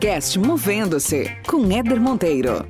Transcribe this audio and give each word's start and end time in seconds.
podcast 0.00 0.38
Movendo-se 0.38 1.30
com 1.46 1.70
Éder 1.70 2.00
Monteiro. 2.00 2.64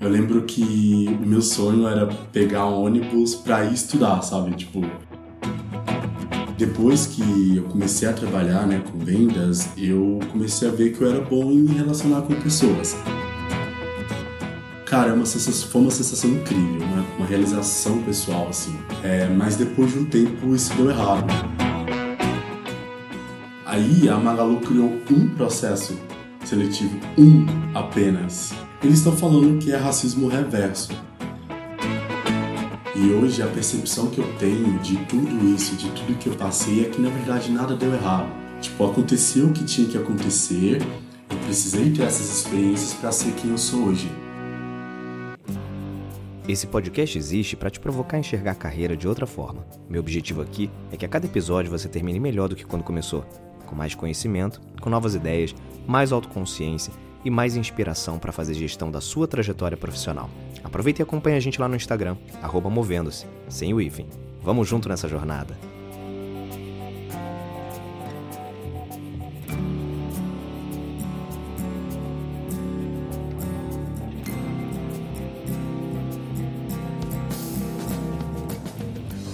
Eu 0.00 0.08
lembro 0.08 0.42
que 0.42 1.16
o 1.22 1.24
meu 1.24 1.40
sonho 1.40 1.86
era 1.86 2.08
pegar 2.32 2.66
um 2.66 2.82
ônibus 2.82 3.36
para 3.36 3.64
ir 3.64 3.74
estudar, 3.74 4.22
sabe? 4.22 4.56
Tipo, 4.56 4.80
depois 6.58 7.06
que 7.06 7.58
eu 7.58 7.62
comecei 7.62 8.08
a 8.08 8.12
trabalhar, 8.12 8.66
né, 8.66 8.82
com 8.90 8.98
vendas, 8.98 9.68
eu 9.78 10.18
comecei 10.32 10.66
a 10.66 10.72
ver 10.72 10.96
que 10.96 11.00
eu 11.00 11.08
era 11.08 11.20
bom 11.20 11.52
em 11.52 11.60
me 11.60 11.74
relacionar 11.74 12.22
com 12.22 12.34
pessoas. 12.34 12.96
Cara, 14.96 15.10
é 15.10 15.12
uma 15.12 15.26
sensação, 15.26 15.68
foi 15.68 15.82
uma 15.82 15.90
sensação 15.90 16.30
incrível, 16.30 16.78
né? 16.78 17.04
uma 17.18 17.26
realização 17.26 18.02
pessoal, 18.02 18.48
assim. 18.48 18.74
É, 19.02 19.28
mas 19.28 19.54
depois 19.54 19.92
de 19.92 19.98
um 19.98 20.06
tempo 20.06 20.54
isso 20.54 20.72
deu 20.72 20.88
errado. 20.88 21.26
Aí 23.66 24.08
a 24.08 24.16
Magalu 24.16 24.58
criou 24.60 24.98
um 25.10 25.28
processo 25.34 26.00
seletivo, 26.46 26.98
um 27.18 27.44
apenas. 27.74 28.54
Eles 28.82 28.96
estão 28.96 29.14
falando 29.14 29.58
que 29.58 29.70
é 29.70 29.76
racismo 29.76 30.28
reverso. 30.28 30.88
E 32.94 33.10
hoje 33.10 33.42
a 33.42 33.48
percepção 33.48 34.06
que 34.06 34.18
eu 34.18 34.32
tenho 34.38 34.78
de 34.78 34.96
tudo 35.04 35.54
isso, 35.54 35.76
de 35.76 35.90
tudo 35.90 36.16
que 36.16 36.30
eu 36.30 36.34
passei, 36.36 36.86
é 36.86 36.88
que 36.88 37.02
na 37.02 37.10
verdade 37.10 37.52
nada 37.52 37.76
deu 37.76 37.92
errado. 37.92 38.32
Tipo, 38.62 38.86
aconteceu 38.86 39.48
o 39.48 39.52
que 39.52 39.62
tinha 39.62 39.86
que 39.86 39.98
acontecer, 39.98 40.80
eu 41.28 41.36
precisei 41.44 41.90
ter 41.90 42.04
essas 42.04 42.34
experiências 42.34 42.94
para 42.94 43.12
ser 43.12 43.32
quem 43.32 43.50
eu 43.50 43.58
sou 43.58 43.88
hoje. 43.88 44.10
Esse 46.48 46.68
podcast 46.68 47.18
existe 47.18 47.56
para 47.56 47.70
te 47.70 47.80
provocar 47.80 48.16
a 48.16 48.20
enxergar 48.20 48.52
a 48.52 48.54
carreira 48.54 48.96
de 48.96 49.08
outra 49.08 49.26
forma. 49.26 49.66
Meu 49.90 50.00
objetivo 50.00 50.42
aqui 50.42 50.70
é 50.92 50.96
que 50.96 51.04
a 51.04 51.08
cada 51.08 51.26
episódio 51.26 51.72
você 51.72 51.88
termine 51.88 52.20
melhor 52.20 52.48
do 52.48 52.54
que 52.54 52.64
quando 52.64 52.84
começou, 52.84 53.24
com 53.66 53.74
mais 53.74 53.96
conhecimento, 53.96 54.60
com 54.80 54.88
novas 54.88 55.16
ideias, 55.16 55.52
mais 55.88 56.12
autoconsciência 56.12 56.92
e 57.24 57.30
mais 57.30 57.56
inspiração 57.56 58.16
para 58.16 58.30
fazer 58.30 58.54
gestão 58.54 58.92
da 58.92 59.00
sua 59.00 59.26
trajetória 59.26 59.76
profissional. 59.76 60.30
Aproveite 60.62 61.00
e 61.00 61.02
acompanhe 61.02 61.36
a 61.36 61.40
gente 61.40 61.60
lá 61.60 61.66
no 61.66 61.74
Instagram, 61.74 62.16
movendo-se, 62.70 63.26
sem 63.48 63.74
o 63.74 63.80
hífen. 63.80 64.06
Vamos 64.40 64.68
junto 64.68 64.88
nessa 64.88 65.08
jornada! 65.08 65.75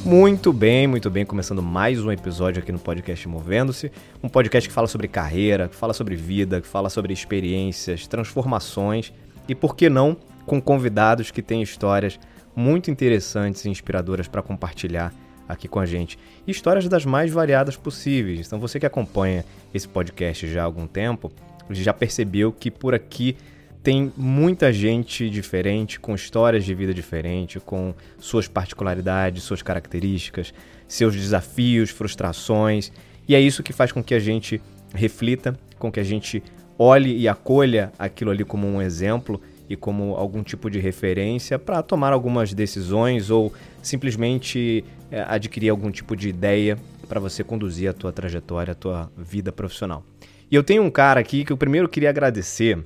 Muito 0.05 0.53
bem, 0.53 0.89
muito 0.89 1.08
bem. 1.08 1.25
Começando 1.25 1.62
mais 1.62 2.05
um 2.05 2.11
episódio 2.11 2.61
aqui 2.61 2.72
no 2.72 2.78
podcast 2.78 3.28
Movendo-se. 3.28 3.92
Um 4.20 4.28
podcast 4.28 4.69
que 4.69 4.75
fala 4.75 4.89
sobre 4.89 5.06
carreira, 5.06 5.69
que 5.69 5.77
fala 5.77 5.95
sobre 5.95 6.17
vida, 6.17 6.61
que 6.61 6.67
fala 6.67 6.91
sobre 6.91 7.12
experiências, 7.12 8.08
transformações 8.08 9.12
e, 9.48 9.55
por 9.55 9.77
que 9.77 9.89
não, 9.89 10.17
com 10.45 10.61
convidados 10.61 11.30
que 11.30 11.41
têm 11.41 11.62
histórias 11.62 12.19
muito 12.55 12.91
interessantes 12.91 13.64
e 13.64 13.70
inspiradoras 13.70 14.27
para 14.27 14.42
compartilhar 14.42 15.14
aqui 15.48 15.69
com 15.69 15.78
a 15.78 15.86
gente. 15.86 16.19
Histórias 16.48 16.89
das 16.89 17.06
mais 17.06 17.30
variadas 17.30 17.77
possíveis. 17.77 18.48
Então, 18.48 18.58
você 18.58 18.80
que 18.80 18.86
acompanha 18.86 19.45
esse 19.73 19.86
podcast 19.86 20.48
já 20.48 20.62
há 20.62 20.64
algum 20.64 20.89
tempo, 20.89 21.30
já 21.70 21.92
percebeu 21.92 22.53
que 22.53 22.73
por 22.73 22.92
aqui 22.92 23.36
tem 23.83 24.12
muita 24.16 24.72
gente 24.72 25.28
diferente, 25.28 25.98
com 25.98 26.14
histórias 26.14 26.64
de 26.64 26.75
vida 26.75 26.94
diferente, 26.94 27.58
com 27.58 27.92
suas 28.19 28.47
particularidades, 28.47 29.42
suas 29.42 29.61
características, 29.61 30.55
seus 30.86 31.14
desafios, 31.14 31.90
frustrações. 31.90 32.92
E 33.27 33.34
é 33.34 33.40
isso 33.40 33.62
que 33.62 33.73
faz 33.73 33.90
com 33.90 34.02
que 34.02 34.14
a 34.14 34.20
gente 34.20 34.61
reflita, 34.95 35.58
com 35.79 35.90
que 35.90 35.98
a 35.98 36.05
gente 36.05 36.42
olhe 36.79 37.17
e 37.17 37.27
acolha 37.27 37.92
aquilo 37.98 38.30
ali 38.30 38.45
como 38.45 38.68
um 38.68 38.80
exemplo 38.80 39.40
e 39.68 39.77
como 39.77 40.14
algum 40.14 40.42
tipo 40.42 40.70
de 40.70 40.79
referência 40.79 41.58
para 41.58 41.83
tomar 41.83 42.12
algumas 42.12 42.52
decisões 42.55 43.30
ou 43.30 43.52
simplesmente 43.83 44.85
é, 45.11 45.24
adquirir 45.27 45.70
algum 45.70 45.90
tipo 45.90 46.14
de 46.14 46.29
ideia 46.29 46.79
para 47.08 47.18
você 47.18 47.42
conduzir 47.42 47.90
a 47.90 47.92
tua 47.92 48.12
trajetória, 48.12 48.73
a 48.73 48.74
tua 48.74 49.11
vida 49.17 49.51
profissional. 49.51 50.05
E 50.51 50.55
eu 50.55 50.62
tenho 50.62 50.83
um 50.83 50.90
cara 50.90 51.20
aqui 51.20 51.45
que 51.45 51.52
eu 51.52 51.56
primeiro 51.56 51.89
queria 51.89 52.11
agradecer 52.11 52.79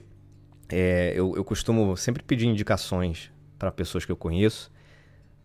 é, 0.68 1.12
eu, 1.14 1.34
eu 1.36 1.44
costumo 1.44 1.96
sempre 1.96 2.22
pedir 2.22 2.46
indicações 2.46 3.30
para 3.58 3.70
pessoas 3.70 4.04
que 4.04 4.12
eu 4.12 4.16
conheço 4.16 4.70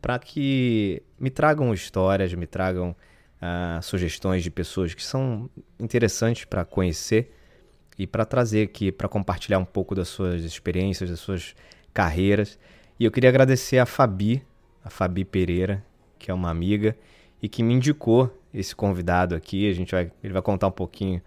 para 0.01 0.17
que 0.17 1.03
me 1.19 1.29
tragam 1.29 1.73
histórias, 1.73 2.33
me 2.33 2.47
tragam 2.47 2.95
uh, 3.37 3.81
sugestões 3.83 4.43
de 4.43 4.49
pessoas 4.49 4.93
que 4.93 5.03
são 5.03 5.49
interessantes 5.79 6.45
para 6.45 6.65
conhecer 6.65 7.31
e 7.97 8.07
para 8.07 8.25
trazer 8.25 8.63
aqui, 8.63 8.91
para 8.91 9.07
compartilhar 9.07 9.59
um 9.59 9.65
pouco 9.65 9.93
das 9.93 10.07
suas 10.07 10.43
experiências, 10.43 11.09
das 11.09 11.19
suas 11.19 11.53
carreiras. 11.93 12.57
E 12.99 13.05
eu 13.05 13.11
queria 13.11 13.29
agradecer 13.29 13.77
a 13.77 13.85
Fabi, 13.85 14.43
a 14.83 14.89
Fabi 14.89 15.23
Pereira, 15.23 15.85
que 16.17 16.31
é 16.31 16.33
uma 16.33 16.49
amiga 16.49 16.97
e 17.41 17.47
que 17.47 17.61
me 17.61 17.73
indicou 17.73 18.35
esse 18.51 18.75
convidado 18.75 19.35
aqui. 19.35 19.69
A 19.69 19.73
gente 19.73 19.91
vai, 19.91 20.11
ele 20.23 20.33
vai 20.33 20.41
contar 20.41 20.67
um 20.67 20.71
pouquinho 20.71 21.21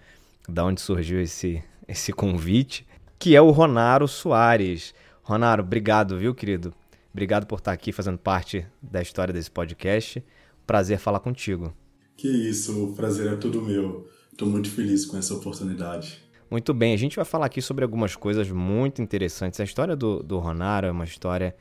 da 0.48 0.64
onde 0.64 0.80
surgiu 0.80 1.20
esse, 1.20 1.62
esse 1.86 2.12
convite 2.12 2.84
que 3.24 3.34
é 3.34 3.40
o 3.40 3.50
Ronaro 3.50 4.06
Soares. 4.06 4.94
Ronaro, 5.22 5.62
obrigado, 5.62 6.18
viu, 6.18 6.34
querido? 6.34 6.74
Obrigado 7.10 7.46
por 7.46 7.58
estar 7.58 7.72
aqui 7.72 7.90
fazendo 7.90 8.18
parte 8.18 8.66
da 8.82 9.00
história 9.00 9.32
desse 9.32 9.50
podcast. 9.50 10.22
Prazer 10.66 10.98
falar 10.98 11.20
contigo. 11.20 11.72
Que 12.18 12.28
isso, 12.28 12.84
o 12.84 12.94
prazer 12.94 13.32
é 13.32 13.36
todo 13.36 13.62
meu. 13.62 14.06
Estou 14.30 14.46
muito 14.46 14.70
feliz 14.70 15.06
com 15.06 15.16
essa 15.16 15.32
oportunidade. 15.32 16.22
Muito 16.50 16.74
bem, 16.74 16.92
a 16.92 16.98
gente 16.98 17.16
vai 17.16 17.24
falar 17.24 17.46
aqui 17.46 17.62
sobre 17.62 17.82
algumas 17.82 18.14
coisas 18.14 18.50
muito 18.50 19.00
interessantes. 19.00 19.58
A 19.58 19.64
história 19.64 19.96
do, 19.96 20.22
do 20.22 20.38
Ronaro 20.38 20.86
é 20.86 20.90
uma 20.90 21.04
história 21.04 21.56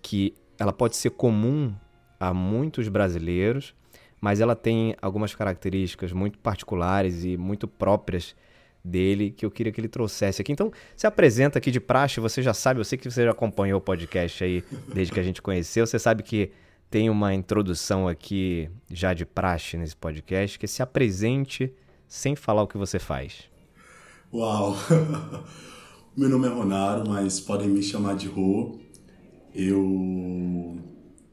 que 0.00 0.32
ela 0.58 0.72
pode 0.72 0.96
ser 0.96 1.10
comum 1.10 1.74
a 2.18 2.32
muitos 2.32 2.88
brasileiros, 2.88 3.74
mas 4.18 4.40
ela 4.40 4.56
tem 4.56 4.96
algumas 5.02 5.34
características 5.34 6.10
muito 6.10 6.38
particulares 6.38 7.22
e 7.22 7.36
muito 7.36 7.68
próprias 7.68 8.34
dele 8.86 9.30
que 9.30 9.44
eu 9.44 9.50
queria 9.50 9.72
que 9.72 9.80
ele 9.80 9.88
trouxesse 9.88 10.40
aqui. 10.40 10.52
Então, 10.52 10.70
se 10.96 11.06
apresenta 11.06 11.58
aqui 11.58 11.70
de 11.70 11.80
praxe, 11.80 12.20
você 12.20 12.40
já 12.40 12.54
sabe, 12.54 12.80
eu 12.80 12.84
sei 12.84 12.96
que 12.96 13.10
você 13.10 13.24
já 13.24 13.32
acompanhou 13.32 13.78
o 13.78 13.80
podcast 13.80 14.44
aí 14.44 14.62
desde 14.94 15.12
que 15.12 15.20
a 15.20 15.22
gente 15.22 15.42
conheceu, 15.42 15.86
você 15.86 15.98
sabe 15.98 16.22
que 16.22 16.50
tem 16.88 17.10
uma 17.10 17.34
introdução 17.34 18.06
aqui 18.06 18.70
já 18.90 19.12
de 19.12 19.26
praxe 19.26 19.76
nesse 19.76 19.96
podcast, 19.96 20.58
que 20.58 20.68
se 20.68 20.82
apresente 20.82 21.72
sem 22.06 22.36
falar 22.36 22.62
o 22.62 22.68
que 22.68 22.78
você 22.78 22.98
faz. 22.98 23.44
Uau! 24.32 24.76
Meu 26.16 26.30
nome 26.30 26.46
é 26.46 26.50
Ronaro, 26.50 27.06
mas 27.08 27.40
podem 27.40 27.68
me 27.68 27.82
chamar 27.82 28.14
de 28.14 28.26
Rô. 28.26 28.78
Eu. 29.54 30.78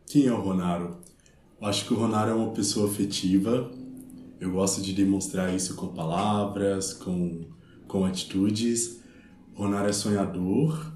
Quem 0.06 0.25
é 0.28 0.34
o 0.34 0.42
Ronaro? 0.42 0.97
Eu 1.62 1.68
acho 1.68 1.86
que 1.86 1.94
o 1.94 1.97
Ronaro 1.97 2.31
é 2.31 2.34
uma 2.34 2.52
pessoa 2.52 2.90
afetiva, 2.90 3.72
eu 4.44 4.52
gosto 4.52 4.81
de 4.81 4.92
demonstrar 4.92 5.56
isso 5.56 5.74
com 5.74 5.88
palavras, 5.88 6.94
com, 6.94 7.46
com 7.88 8.04
atitudes. 8.04 9.00
O 9.56 9.66
é 9.74 9.94
sonhador, 9.94 10.92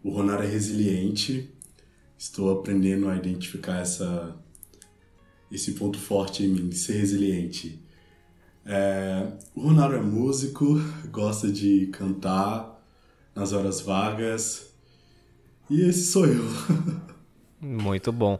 o 0.00 0.10
Ronar 0.10 0.40
é 0.42 0.46
resiliente. 0.46 1.52
Estou 2.16 2.52
aprendendo 2.52 3.08
a 3.08 3.16
identificar 3.16 3.80
essa, 3.80 4.36
esse 5.50 5.72
ponto 5.72 5.98
forte 5.98 6.44
em 6.44 6.48
mim, 6.50 6.70
ser 6.70 6.98
resiliente. 6.98 7.82
É, 8.64 9.26
o 9.56 9.62
Ronaro 9.62 9.96
é 9.96 10.00
músico, 10.00 10.80
gosta 11.10 11.50
de 11.50 11.88
cantar 11.88 12.80
nas 13.34 13.52
horas 13.52 13.80
vagas. 13.80 14.72
E 15.68 15.80
esse 15.80 16.04
sou 16.04 16.26
eu. 16.26 16.44
Muito 17.60 18.12
bom. 18.12 18.38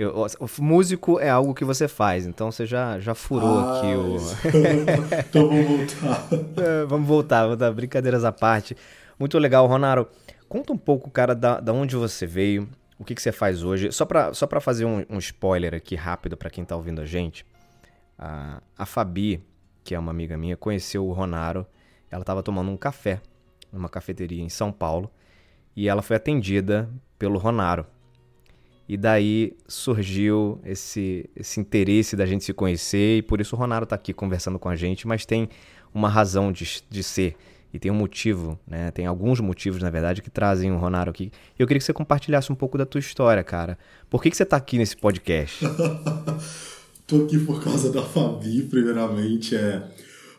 Eu, 0.00 0.26
o 0.40 0.62
músico 0.62 1.20
é 1.20 1.28
algo 1.28 1.52
que 1.52 1.62
você 1.62 1.86
faz, 1.86 2.26
então 2.26 2.50
você 2.50 2.64
já, 2.64 2.98
já 2.98 3.14
furou 3.14 3.58
ah, 3.58 3.76
aqui 3.76 3.94
o. 3.94 4.16
então 5.28 5.48
vamos 5.50 5.66
voltar. 5.68 6.28
é, 6.56 6.86
vamos 6.86 7.06
voltar, 7.06 7.42
vamos 7.42 7.58
dar 7.58 7.70
brincadeiras 7.70 8.24
à 8.24 8.32
parte. 8.32 8.74
Muito 9.18 9.38
legal, 9.38 9.66
Ronaro. 9.66 10.08
Conta 10.48 10.72
um 10.72 10.78
pouco, 10.78 11.10
cara, 11.10 11.34
da, 11.34 11.60
da 11.60 11.74
onde 11.74 11.96
você 11.96 12.26
veio, 12.26 12.66
o 12.98 13.04
que, 13.04 13.14
que 13.14 13.20
você 13.20 13.30
faz 13.30 13.62
hoje. 13.62 13.92
Só 13.92 14.06
para 14.06 14.32
só 14.32 14.46
pra 14.46 14.58
fazer 14.58 14.86
um, 14.86 15.04
um 15.10 15.18
spoiler 15.18 15.74
aqui 15.74 15.96
rápido 15.96 16.34
para 16.34 16.48
quem 16.48 16.64
tá 16.64 16.74
ouvindo 16.74 17.02
a 17.02 17.04
gente. 17.04 17.44
A, 18.18 18.62
a 18.78 18.86
Fabi, 18.86 19.44
que 19.84 19.94
é 19.94 19.98
uma 19.98 20.12
amiga 20.12 20.34
minha, 20.38 20.56
conheceu 20.56 21.06
o 21.06 21.12
Ronaro. 21.12 21.66
Ela 22.10 22.22
estava 22.22 22.42
tomando 22.42 22.70
um 22.70 22.76
café 22.78 23.20
numa 23.70 23.90
cafeteria 23.90 24.42
em 24.42 24.48
São 24.48 24.72
Paulo 24.72 25.10
e 25.76 25.90
ela 25.90 26.00
foi 26.00 26.16
atendida 26.16 26.88
pelo 27.18 27.38
Ronaro. 27.38 27.84
E 28.90 28.96
daí 28.96 29.56
surgiu 29.68 30.60
esse, 30.64 31.30
esse 31.36 31.60
interesse 31.60 32.16
da 32.16 32.26
gente 32.26 32.42
se 32.42 32.52
conhecer 32.52 33.18
e 33.18 33.22
por 33.22 33.40
isso 33.40 33.54
o 33.54 33.58
Ronaro 33.58 33.84
está 33.84 33.94
aqui 33.94 34.12
conversando 34.12 34.58
com 34.58 34.68
a 34.68 34.74
gente, 34.74 35.06
mas 35.06 35.24
tem 35.24 35.48
uma 35.94 36.08
razão 36.08 36.50
de, 36.50 36.82
de 36.90 37.00
ser 37.04 37.36
e 37.72 37.78
tem 37.78 37.88
um 37.88 37.94
motivo, 37.94 38.58
né? 38.66 38.90
Tem 38.90 39.06
alguns 39.06 39.38
motivos, 39.38 39.80
na 39.80 39.90
verdade, 39.90 40.20
que 40.20 40.28
trazem 40.28 40.72
o 40.72 40.76
Ronaro 40.76 41.08
aqui. 41.08 41.30
Eu 41.56 41.68
queria 41.68 41.78
que 41.78 41.84
você 41.84 41.92
compartilhasse 41.92 42.50
um 42.50 42.56
pouco 42.56 42.76
da 42.76 42.84
tua 42.84 42.98
história, 42.98 43.44
cara. 43.44 43.78
Por 44.10 44.20
que, 44.20 44.28
que 44.28 44.36
você 44.36 44.42
está 44.42 44.56
aqui 44.56 44.76
nesse 44.76 44.96
podcast? 44.96 45.64
tô 47.06 47.26
aqui 47.26 47.38
por 47.38 47.62
causa 47.62 47.92
da 47.92 48.02
Fabi, 48.02 48.64
primeiramente. 48.64 49.54
É, 49.54 49.88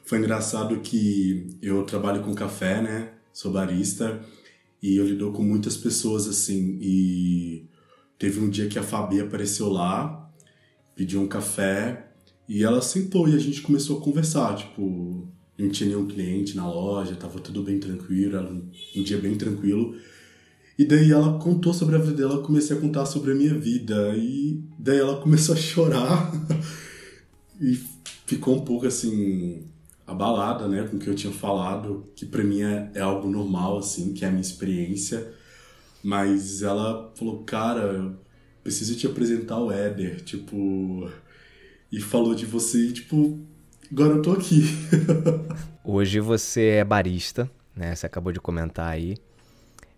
foi 0.03 0.17
engraçado 0.17 0.77
que 0.81 1.57
eu 1.61 1.83
trabalho 1.83 2.21
com 2.21 2.35
café, 2.35 2.81
né? 2.81 3.11
Sou 3.31 3.49
barista 3.49 4.19
e 4.83 4.97
eu 4.97 5.05
lido 5.05 5.31
com 5.31 5.41
muitas 5.41 5.77
pessoas 5.77 6.27
assim. 6.27 6.77
E 6.81 7.70
teve 8.21 8.39
um 8.39 8.51
dia 8.51 8.67
que 8.67 8.77
a 8.77 8.83
Fabi 8.83 9.19
apareceu 9.19 9.67
lá, 9.67 10.31
pediu 10.95 11.19
um 11.19 11.27
café 11.27 12.11
e 12.47 12.63
ela 12.63 12.79
sentou 12.79 13.27
e 13.27 13.33
a 13.33 13.39
gente 13.39 13.63
começou 13.63 13.97
a 13.97 14.01
conversar. 14.03 14.55
Tipo, 14.57 15.27
não 15.57 15.69
tinha 15.69 15.89
nenhum 15.89 16.05
cliente 16.05 16.55
na 16.55 16.71
loja, 16.71 17.15
tava 17.15 17.39
tudo 17.39 17.63
bem 17.63 17.79
tranquilo, 17.79 18.37
era 18.37 18.47
um, 18.47 18.69
dia 19.03 19.17
bem 19.17 19.35
tranquilo. 19.35 19.95
E 20.77 20.85
daí 20.85 21.11
ela 21.11 21.39
contou 21.39 21.73
sobre 21.73 21.95
a 21.95 21.97
vida 21.97 22.13
dela, 22.13 22.35
eu 22.35 22.43
comecei 22.43 22.77
a 22.77 22.79
contar 22.79 23.07
sobre 23.07 23.31
a 23.31 23.35
minha 23.35 23.55
vida. 23.55 24.15
E 24.15 24.63
daí 24.77 24.99
ela 24.99 25.19
começou 25.19 25.55
a 25.55 25.57
chorar 25.57 26.31
e 27.59 27.75
ficou 28.27 28.55
um 28.55 28.63
pouco 28.63 28.85
assim 28.85 29.65
abalada, 30.05 30.67
né, 30.67 30.83
com 30.83 30.97
o 30.97 30.99
que 30.99 31.07
eu 31.07 31.15
tinha 31.15 31.33
falado, 31.33 32.05
que 32.15 32.27
para 32.27 32.43
mim 32.43 32.61
é, 32.61 32.91
é, 32.93 32.99
algo 32.99 33.27
normal 33.27 33.79
assim, 33.79 34.13
que 34.13 34.23
é 34.23 34.27
a 34.27 34.31
minha 34.31 34.41
experiência. 34.41 35.40
Mas 36.03 36.61
ela 36.61 37.11
falou: 37.15 37.43
"Cara, 37.43 38.13
preciso 38.63 38.95
te 38.95 39.07
apresentar 39.07 39.59
o 39.59 39.71
Éder", 39.71 40.21
tipo, 40.21 41.09
e 41.91 41.99
falou 41.99 42.33
de 42.33 42.45
você, 42.45 42.91
tipo, 42.91 43.39
agora 43.91 44.13
eu 44.13 44.21
tô 44.21 44.31
aqui. 44.31 44.63
Hoje 45.83 46.19
você 46.19 46.67
é 46.67 46.83
barista, 46.83 47.49
né? 47.75 47.93
Você 47.95 48.05
acabou 48.05 48.31
de 48.31 48.39
comentar 48.39 48.87
aí. 48.87 49.17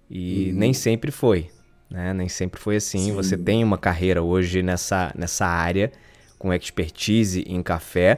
E 0.09 0.49
uhum. 0.49 0.59
nem 0.59 0.73
sempre 0.73 1.11
foi, 1.11 1.49
né? 1.89 2.13
Nem 2.13 2.29
sempre 2.29 2.59
foi 2.59 2.77
assim. 2.77 3.05
Sim. 3.05 3.11
Você 3.13 3.37
tem 3.37 3.63
uma 3.63 3.77
carreira 3.77 4.21
hoje 4.21 4.63
nessa, 4.63 5.11
nessa 5.15 5.45
área, 5.45 5.91
com 6.39 6.53
expertise 6.53 7.43
em 7.47 7.61
café. 7.61 8.17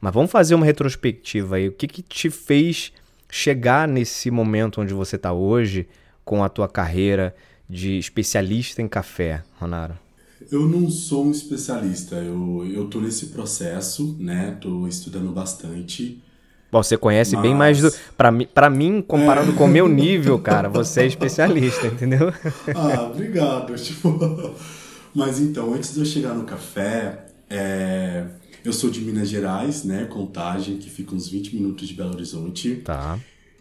Mas 0.00 0.12
vamos 0.12 0.30
fazer 0.30 0.54
uma 0.54 0.66
retrospectiva 0.66 1.56
aí. 1.56 1.68
O 1.68 1.72
que, 1.72 1.88
que 1.88 2.02
te 2.02 2.30
fez 2.30 2.92
chegar 3.30 3.88
nesse 3.88 4.30
momento 4.30 4.80
onde 4.80 4.94
você 4.94 5.16
está 5.16 5.32
hoje, 5.32 5.88
com 6.26 6.42
a 6.42 6.48
tua 6.48 6.68
carreira 6.68 7.34
de 7.70 7.96
especialista 7.98 8.82
em 8.82 8.88
café, 8.88 9.44
Ronaro? 9.60 9.94
Eu 10.50 10.68
não 10.68 10.90
sou 10.90 11.24
um 11.24 11.30
especialista, 11.30 12.16
eu, 12.16 12.68
eu 12.70 12.86
tô 12.88 13.00
nesse 13.00 13.26
processo, 13.26 14.16
né? 14.18 14.58
Tô 14.60 14.86
estudando 14.88 15.32
bastante. 15.32 16.22
Bom, 16.70 16.82
você 16.82 16.96
conhece 16.96 17.34
Mas... 17.34 17.42
bem 17.42 17.54
mais 17.54 17.80
do. 17.80 17.92
Pra, 18.16 18.32
pra 18.52 18.68
mim, 18.68 19.00
comparando 19.00 19.52
é. 19.52 19.54
com 19.54 19.64
o 19.64 19.68
meu 19.68 19.88
nível, 19.88 20.38
cara, 20.38 20.68
você 20.68 21.02
é 21.02 21.06
especialista, 21.06 21.86
entendeu? 21.86 22.32
ah, 22.74 23.02
obrigado. 23.04 23.74
Tipo... 23.76 24.54
Mas 25.14 25.40
então, 25.40 25.72
antes 25.72 25.94
de 25.94 26.00
eu 26.00 26.04
chegar 26.04 26.34
no 26.34 26.44
café, 26.44 27.26
é... 27.48 28.24
eu 28.64 28.72
sou 28.72 28.90
de 28.90 29.00
Minas 29.00 29.28
Gerais, 29.28 29.84
né? 29.84 30.04
Contagem, 30.04 30.76
que 30.76 30.90
fica 30.90 31.14
uns 31.14 31.28
20 31.28 31.54
minutos 31.54 31.86
de 31.86 31.94
Belo 31.94 32.14
Horizonte. 32.14 32.76
Tá. 32.84 33.18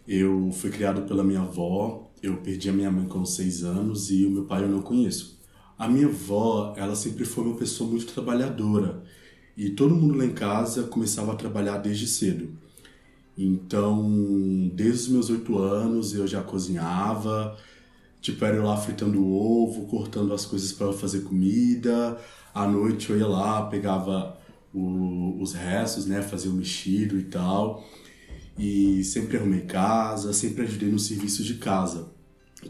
Eu 0.08 0.52
fui 0.52 0.72
criado 0.72 1.04
pela 1.04 1.24
minha 1.24 1.42
avó, 1.42 2.05
eu 2.28 2.38
perdi 2.38 2.70
a 2.70 2.74
minha 2.74 2.92
mãe 2.92 3.08
com 3.08 3.26
6 3.26 3.64
anos 3.64 4.12
e 4.12 4.26
o 4.26 4.32
meu 4.32 4.46
pai 4.46 4.64
eu 4.64 4.70
não 4.70 4.82
conheço. 4.82 5.40
A 5.78 5.88
minha 5.88 6.08
avó, 6.08 6.74
ela 6.78 6.96
sempre 6.96 7.26
foi 7.26 7.44
uma 7.44 7.56
pessoa 7.56 7.90
muito 7.90 8.06
trabalhadora. 8.14 9.04
E 9.58 9.70
todo 9.70 9.96
mundo 9.96 10.18
lá 10.18 10.26
em 10.26 10.34
casa 10.34 10.84
começava 10.84 11.34
a 11.34 11.36
trabalhar 11.36 11.78
desde 11.78 12.08
cedo. 12.08 12.50
Então, 13.38 14.70
desde 14.74 15.04
os 15.04 15.08
meus 15.10 15.30
oito 15.30 15.58
anos 15.58 16.14
eu 16.14 16.26
já 16.26 16.42
cozinhava, 16.42 17.58
tipo, 18.22 18.44
era 18.46 18.58
eu 18.58 18.64
lá 18.64 18.78
fritando 18.78 19.26
ovo, 19.28 19.86
cortando 19.88 20.34
as 20.34 20.46
coisas 20.46 20.72
para 20.72 20.94
fazer 20.94 21.22
comida. 21.22 22.18
À 22.54 22.68
noite 22.68 23.10
eu 23.10 23.18
ia 23.18 23.28
lá, 23.28 23.66
pegava 23.68 24.38
o, 24.74 25.42
os 25.42 25.54
restos, 25.54 26.06
né, 26.06 26.22
fazia 26.22 26.50
o 26.50 26.54
mexido 26.54 27.20
e 27.20 27.24
tal. 27.24 27.84
E 28.58 29.04
sempre 29.04 29.38
arrumei 29.38 29.62
casa, 29.62 30.32
sempre 30.32 30.64
ajudei 30.64 30.90
no 30.90 31.00
serviço 31.00 31.44
de 31.44 31.56
casa, 31.56 32.15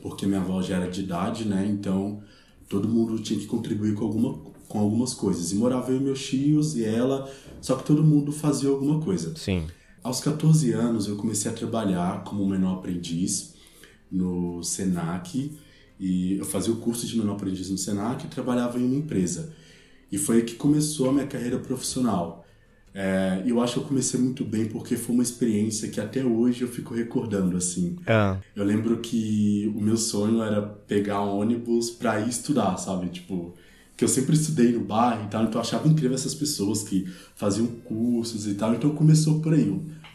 porque 0.01 0.25
minha 0.25 0.41
avó 0.41 0.61
já 0.61 0.77
era 0.77 0.89
de 0.89 1.01
idade, 1.01 1.45
né, 1.45 1.67
então 1.69 2.21
todo 2.69 2.87
mundo 2.87 3.19
tinha 3.19 3.39
que 3.39 3.45
contribuir 3.45 3.93
com, 3.93 4.05
alguma, 4.05 4.33
com 4.67 4.79
algumas 4.79 5.13
coisas. 5.13 5.51
E 5.51 5.55
morava 5.55 5.91
eu 5.91 5.97
e 5.97 5.99
meus 5.99 6.25
tios 6.25 6.75
e 6.75 6.83
ela, 6.83 7.31
só 7.61 7.75
que 7.75 7.83
todo 7.83 8.03
mundo 8.03 8.31
fazia 8.31 8.69
alguma 8.69 8.99
coisa. 8.99 9.35
Sim. 9.35 9.67
Aos 10.03 10.21
14 10.21 10.71
anos 10.71 11.07
eu 11.07 11.15
comecei 11.15 11.49
a 11.49 11.53
trabalhar 11.53 12.23
como 12.23 12.45
menor 12.45 12.75
aprendiz 12.75 13.55
no 14.11 14.61
Senac 14.63 15.51
e 15.99 16.37
eu 16.37 16.45
fazia 16.45 16.73
o 16.73 16.77
curso 16.77 17.07
de 17.07 17.17
menor 17.17 17.33
aprendiz 17.33 17.69
no 17.69 17.77
Senac 17.77 18.25
e 18.25 18.29
trabalhava 18.29 18.79
em 18.79 18.85
uma 18.85 18.95
empresa. 18.95 19.53
E 20.11 20.17
foi 20.17 20.37
aí 20.37 20.43
que 20.43 20.55
começou 20.55 21.09
a 21.09 21.13
minha 21.13 21.27
carreira 21.27 21.57
profissional. 21.57 22.44
É, 22.97 23.43
eu 23.45 23.61
acho 23.61 23.73
que 23.73 23.79
eu 23.79 23.83
comecei 23.83 24.17
muito 24.17 24.45
bem 24.45 24.67
porque 24.67 24.95
foi 24.95 25.13
uma 25.13 25.23
experiência 25.23 25.89
que 25.89 25.99
até 25.99 26.23
hoje 26.23 26.61
eu 26.61 26.69
fico 26.69 26.93
recordando 26.93 27.57
assim. 27.57 27.97
Ah. 28.07 28.37
Eu 28.55 28.63
lembro 28.63 28.97
que 28.99 29.69
o 29.75 29.81
meu 29.81 29.97
sonho 29.97 30.41
era 30.41 30.61
pegar 30.61 31.21
um 31.21 31.37
ônibus 31.37 31.89
para 31.89 32.21
ir 32.21 32.29
estudar, 32.29 32.77
sabe? 32.77 33.09
Tipo, 33.09 33.53
que 33.97 34.03
eu 34.05 34.07
sempre 34.07 34.35
estudei 34.35 34.71
no 34.71 34.79
bairro 34.79 35.25
e 35.25 35.27
tal, 35.27 35.43
então 35.43 35.55
eu 35.55 35.61
achava 35.61 35.87
incrível 35.89 36.15
essas 36.15 36.33
pessoas 36.33 36.83
que 36.83 37.05
faziam 37.35 37.67
cursos 37.67 38.47
e 38.47 38.53
tal, 38.53 38.73
então 38.73 38.89
começou 38.91 39.41
por 39.41 39.53
aí, 39.53 39.65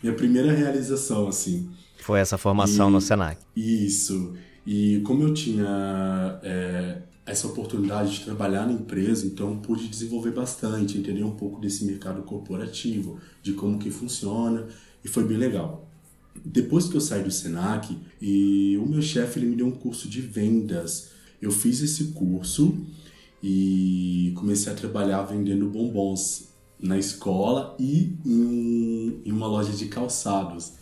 minha 0.02 0.14
primeira 0.14 0.50
realização, 0.50 1.28
assim. 1.28 1.68
Foi 1.98 2.18
essa 2.18 2.38
formação 2.38 2.88
e, 2.88 2.92
no 2.92 3.00
Senac. 3.00 3.38
Isso, 3.54 4.32
e 4.66 5.00
como 5.04 5.22
eu 5.22 5.34
tinha 5.34 6.40
é, 6.42 7.02
essa 7.30 7.46
oportunidade 7.46 8.18
de 8.18 8.24
trabalhar 8.24 8.66
na 8.66 8.72
empresa, 8.72 9.24
então 9.24 9.56
pude 9.58 9.86
desenvolver 9.86 10.32
bastante, 10.32 10.98
entender 10.98 11.22
um 11.22 11.30
pouco 11.30 11.60
desse 11.60 11.84
mercado 11.84 12.22
corporativo, 12.22 13.18
de 13.40 13.52
como 13.52 13.78
que 13.78 13.90
funciona, 13.90 14.66
e 15.04 15.08
foi 15.08 15.24
bem 15.24 15.36
legal. 15.36 15.88
Depois 16.44 16.88
que 16.88 16.96
eu 16.96 17.00
saí 17.00 17.22
do 17.22 17.30
Senac, 17.30 17.96
e 18.20 18.76
o 18.78 18.86
meu 18.86 19.00
chefe 19.00 19.38
ele 19.38 19.46
me 19.46 19.56
deu 19.56 19.66
um 19.66 19.70
curso 19.70 20.08
de 20.08 20.20
vendas, 20.20 21.10
eu 21.40 21.52
fiz 21.52 21.80
esse 21.80 22.06
curso 22.12 22.76
e 23.42 24.32
comecei 24.36 24.72
a 24.72 24.74
trabalhar 24.74 25.22
vendendo 25.22 25.68
bombons 25.70 26.48
na 26.78 26.98
escola 26.98 27.76
e 27.78 28.16
em, 28.26 29.22
em 29.24 29.32
uma 29.32 29.46
loja 29.46 29.72
de 29.72 29.86
calçados. 29.86 30.72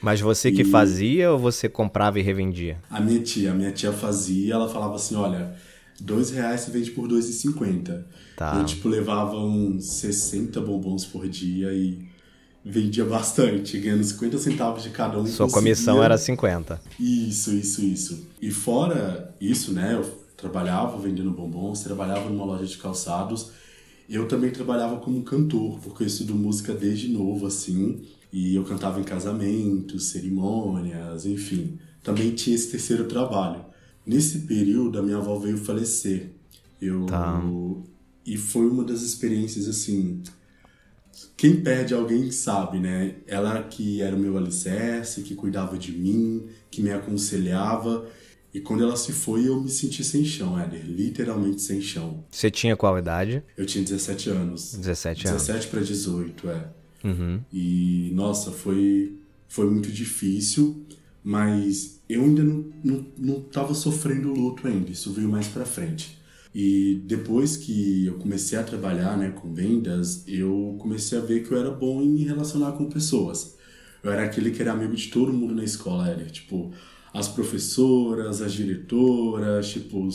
Mas 0.00 0.20
você 0.20 0.50
que 0.50 0.62
e 0.62 0.64
fazia 0.64 1.30
ou 1.30 1.38
você 1.38 1.68
comprava 1.68 2.18
e 2.18 2.22
revendia? 2.22 2.78
A 2.90 3.00
minha 3.00 3.20
tia, 3.20 3.52
a 3.52 3.54
minha 3.54 3.70
tia 3.70 3.92
fazia, 3.92 4.54
ela 4.54 4.68
falava 4.68 4.96
assim, 4.96 5.14
olha, 5.14 5.54
dois 6.00 6.30
reais 6.30 6.62
você 6.62 6.70
vende 6.70 6.90
por 6.90 7.08
dois 7.08 7.28
e 7.28 7.32
cinquenta. 7.32 8.06
Tá. 8.36 8.56
Eu, 8.58 8.64
tipo, 8.64 8.88
levava 8.88 9.36
uns 9.36 9.84
60 9.84 10.60
bombons 10.60 11.04
por 11.04 11.28
dia 11.28 11.72
e 11.72 12.10
vendia 12.64 13.04
bastante, 13.04 13.78
ganhando 13.78 14.04
50 14.04 14.38
centavos 14.38 14.82
de 14.82 14.90
cada 14.90 15.18
um. 15.18 15.26
Sua 15.26 15.46
conseguia... 15.46 15.74
comissão 15.74 16.02
era 16.02 16.16
50. 16.16 16.80
Isso, 16.98 17.52
isso, 17.52 17.84
isso. 17.84 18.28
E 18.40 18.50
fora 18.50 19.34
isso, 19.40 19.72
né, 19.72 19.94
eu 19.94 20.22
trabalhava 20.36 20.98
vendendo 20.98 21.30
bombons, 21.30 21.80
trabalhava 21.82 22.28
numa 22.28 22.44
loja 22.44 22.66
de 22.66 22.76
calçados. 22.78 23.50
Eu 24.08 24.26
também 24.28 24.50
trabalhava 24.50 24.96
como 24.96 25.22
cantor, 25.22 25.78
porque 25.80 26.02
eu 26.02 26.06
estudo 26.06 26.34
música 26.34 26.74
desde 26.74 27.08
novo, 27.08 27.46
assim, 27.46 28.02
e 28.32 28.54
eu 28.54 28.64
cantava 28.64 29.00
em 29.00 29.04
casamentos, 29.04 30.06
cerimônias, 30.06 31.24
enfim. 31.24 31.78
Também 32.02 32.32
tinha 32.32 32.54
esse 32.56 32.70
terceiro 32.70 33.04
trabalho. 33.04 33.64
Nesse 34.04 34.40
período, 34.40 34.98
a 34.98 35.02
minha 35.02 35.18
avó 35.18 35.38
veio 35.38 35.56
falecer. 35.56 36.30
Eu 36.80 37.06
tá. 37.06 37.40
e 38.26 38.36
foi 38.36 38.68
uma 38.68 38.82
das 38.82 39.02
experiências 39.02 39.68
assim. 39.68 40.20
Quem 41.36 41.60
perde 41.62 41.94
alguém 41.94 42.30
sabe, 42.30 42.80
né? 42.80 43.16
Ela 43.26 43.62
que 43.62 44.02
era 44.02 44.16
o 44.16 44.18
meu 44.18 44.36
alicerce, 44.36 45.22
que 45.22 45.34
cuidava 45.34 45.78
de 45.78 45.92
mim, 45.92 46.46
que 46.70 46.82
me 46.82 46.90
aconselhava. 46.90 48.06
E 48.52 48.60
quando 48.60 48.82
ela 48.82 48.96
se 48.96 49.12
foi, 49.12 49.48
eu 49.48 49.60
me 49.60 49.70
senti 49.70 50.04
sem 50.04 50.24
chão, 50.24 50.58
Éder. 50.58 50.84
Literalmente 50.84 51.62
sem 51.62 51.80
chão. 51.80 52.24
Você 52.30 52.50
tinha 52.50 52.76
qual 52.76 52.98
idade? 52.98 53.42
Eu 53.56 53.64
tinha 53.64 53.82
17 53.82 54.30
anos. 54.30 54.74
17 54.74 55.28
anos. 55.28 55.42
17 55.46 55.68
para 55.68 55.80
18, 55.80 56.50
é. 56.50 56.68
Uhum. 57.04 57.40
E, 57.52 58.10
nossa, 58.14 58.50
foi, 58.50 59.16
foi 59.48 59.70
muito 59.70 59.90
difícil, 59.90 60.84
mas 61.24 62.01
eu 62.12 62.22
ainda 62.22 62.42
não, 62.42 62.64
não, 62.82 63.06
não 63.18 63.40
tava 63.40 63.74
sofrendo 63.74 64.32
luto 64.32 64.66
ainda. 64.66 64.90
Isso 64.90 65.12
veio 65.12 65.28
mais 65.28 65.48
pra 65.48 65.64
frente. 65.64 66.18
E 66.54 67.02
depois 67.06 67.56
que 67.56 68.06
eu 68.06 68.14
comecei 68.14 68.58
a 68.58 68.62
trabalhar 68.62 69.16
né, 69.16 69.30
com 69.30 69.52
vendas, 69.54 70.22
eu 70.26 70.76
comecei 70.78 71.18
a 71.18 71.22
ver 71.22 71.42
que 71.42 71.52
eu 71.52 71.58
era 71.58 71.70
bom 71.70 72.02
em 72.02 72.08
me 72.08 72.24
relacionar 72.24 72.72
com 72.72 72.88
pessoas. 72.88 73.56
Eu 74.02 74.12
era 74.12 74.24
aquele 74.24 74.50
que 74.50 74.60
era 74.60 74.72
amigo 74.72 74.94
de 74.94 75.08
todo 75.08 75.32
mundo 75.32 75.54
na 75.54 75.64
escola, 75.64 76.08
Éder. 76.08 76.30
Tipo, 76.30 76.70
as 77.14 77.28
professoras, 77.28 78.42
as 78.42 78.52
diretoras, 78.52 79.70
tipo, 79.70 80.08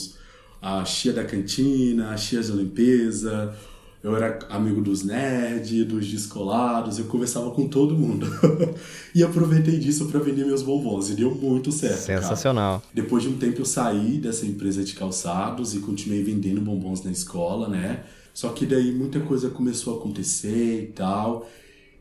a 0.62 0.82
tia 0.84 1.12
da 1.12 1.24
cantina, 1.24 2.12
as 2.12 2.28
tias 2.28 2.46
de 2.46 2.52
limpeza. 2.52 3.54
Eu 4.02 4.14
era 4.14 4.38
amigo 4.48 4.80
dos 4.80 5.02
nerds, 5.02 5.84
dos 5.84 6.06
descolados, 6.06 6.98
eu 6.98 7.06
conversava 7.06 7.50
com 7.50 7.66
todo 7.66 7.96
mundo. 7.96 8.26
e 9.12 9.24
aproveitei 9.24 9.78
disso 9.78 10.06
para 10.06 10.20
vender 10.20 10.46
meus 10.46 10.62
bombons 10.62 11.10
e 11.10 11.14
deu 11.14 11.34
muito 11.34 11.72
certo. 11.72 12.02
Sensacional. 12.02 12.80
Cara. 12.80 12.92
Depois 12.94 13.24
de 13.24 13.28
um 13.28 13.36
tempo 13.36 13.60
eu 13.60 13.64
saí 13.64 14.18
dessa 14.18 14.46
empresa 14.46 14.84
de 14.84 14.94
calçados 14.94 15.74
e 15.74 15.80
continuei 15.80 16.22
vendendo 16.22 16.60
bombons 16.60 17.02
na 17.02 17.10
escola, 17.10 17.68
né? 17.68 18.04
Só 18.32 18.50
que 18.50 18.64
daí 18.66 18.92
muita 18.92 19.18
coisa 19.18 19.50
começou 19.50 19.96
a 19.96 19.98
acontecer 19.98 20.84
e 20.84 20.92
tal. 20.92 21.50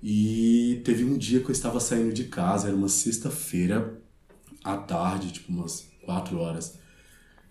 E 0.03 0.81
teve 0.85 1.03
um 1.03 1.17
dia 1.17 1.39
que 1.39 1.47
eu 1.47 1.51
estava 1.51 1.79
saindo 1.79 2.13
de 2.13 2.25
casa, 2.25 2.67
era 2.67 2.77
uma 2.77 2.89
sexta-feira 2.89 3.99
à 4.63 4.77
tarde, 4.77 5.31
tipo 5.31 5.51
umas 5.51 5.87
quatro 6.05 6.37
horas. 6.37 6.77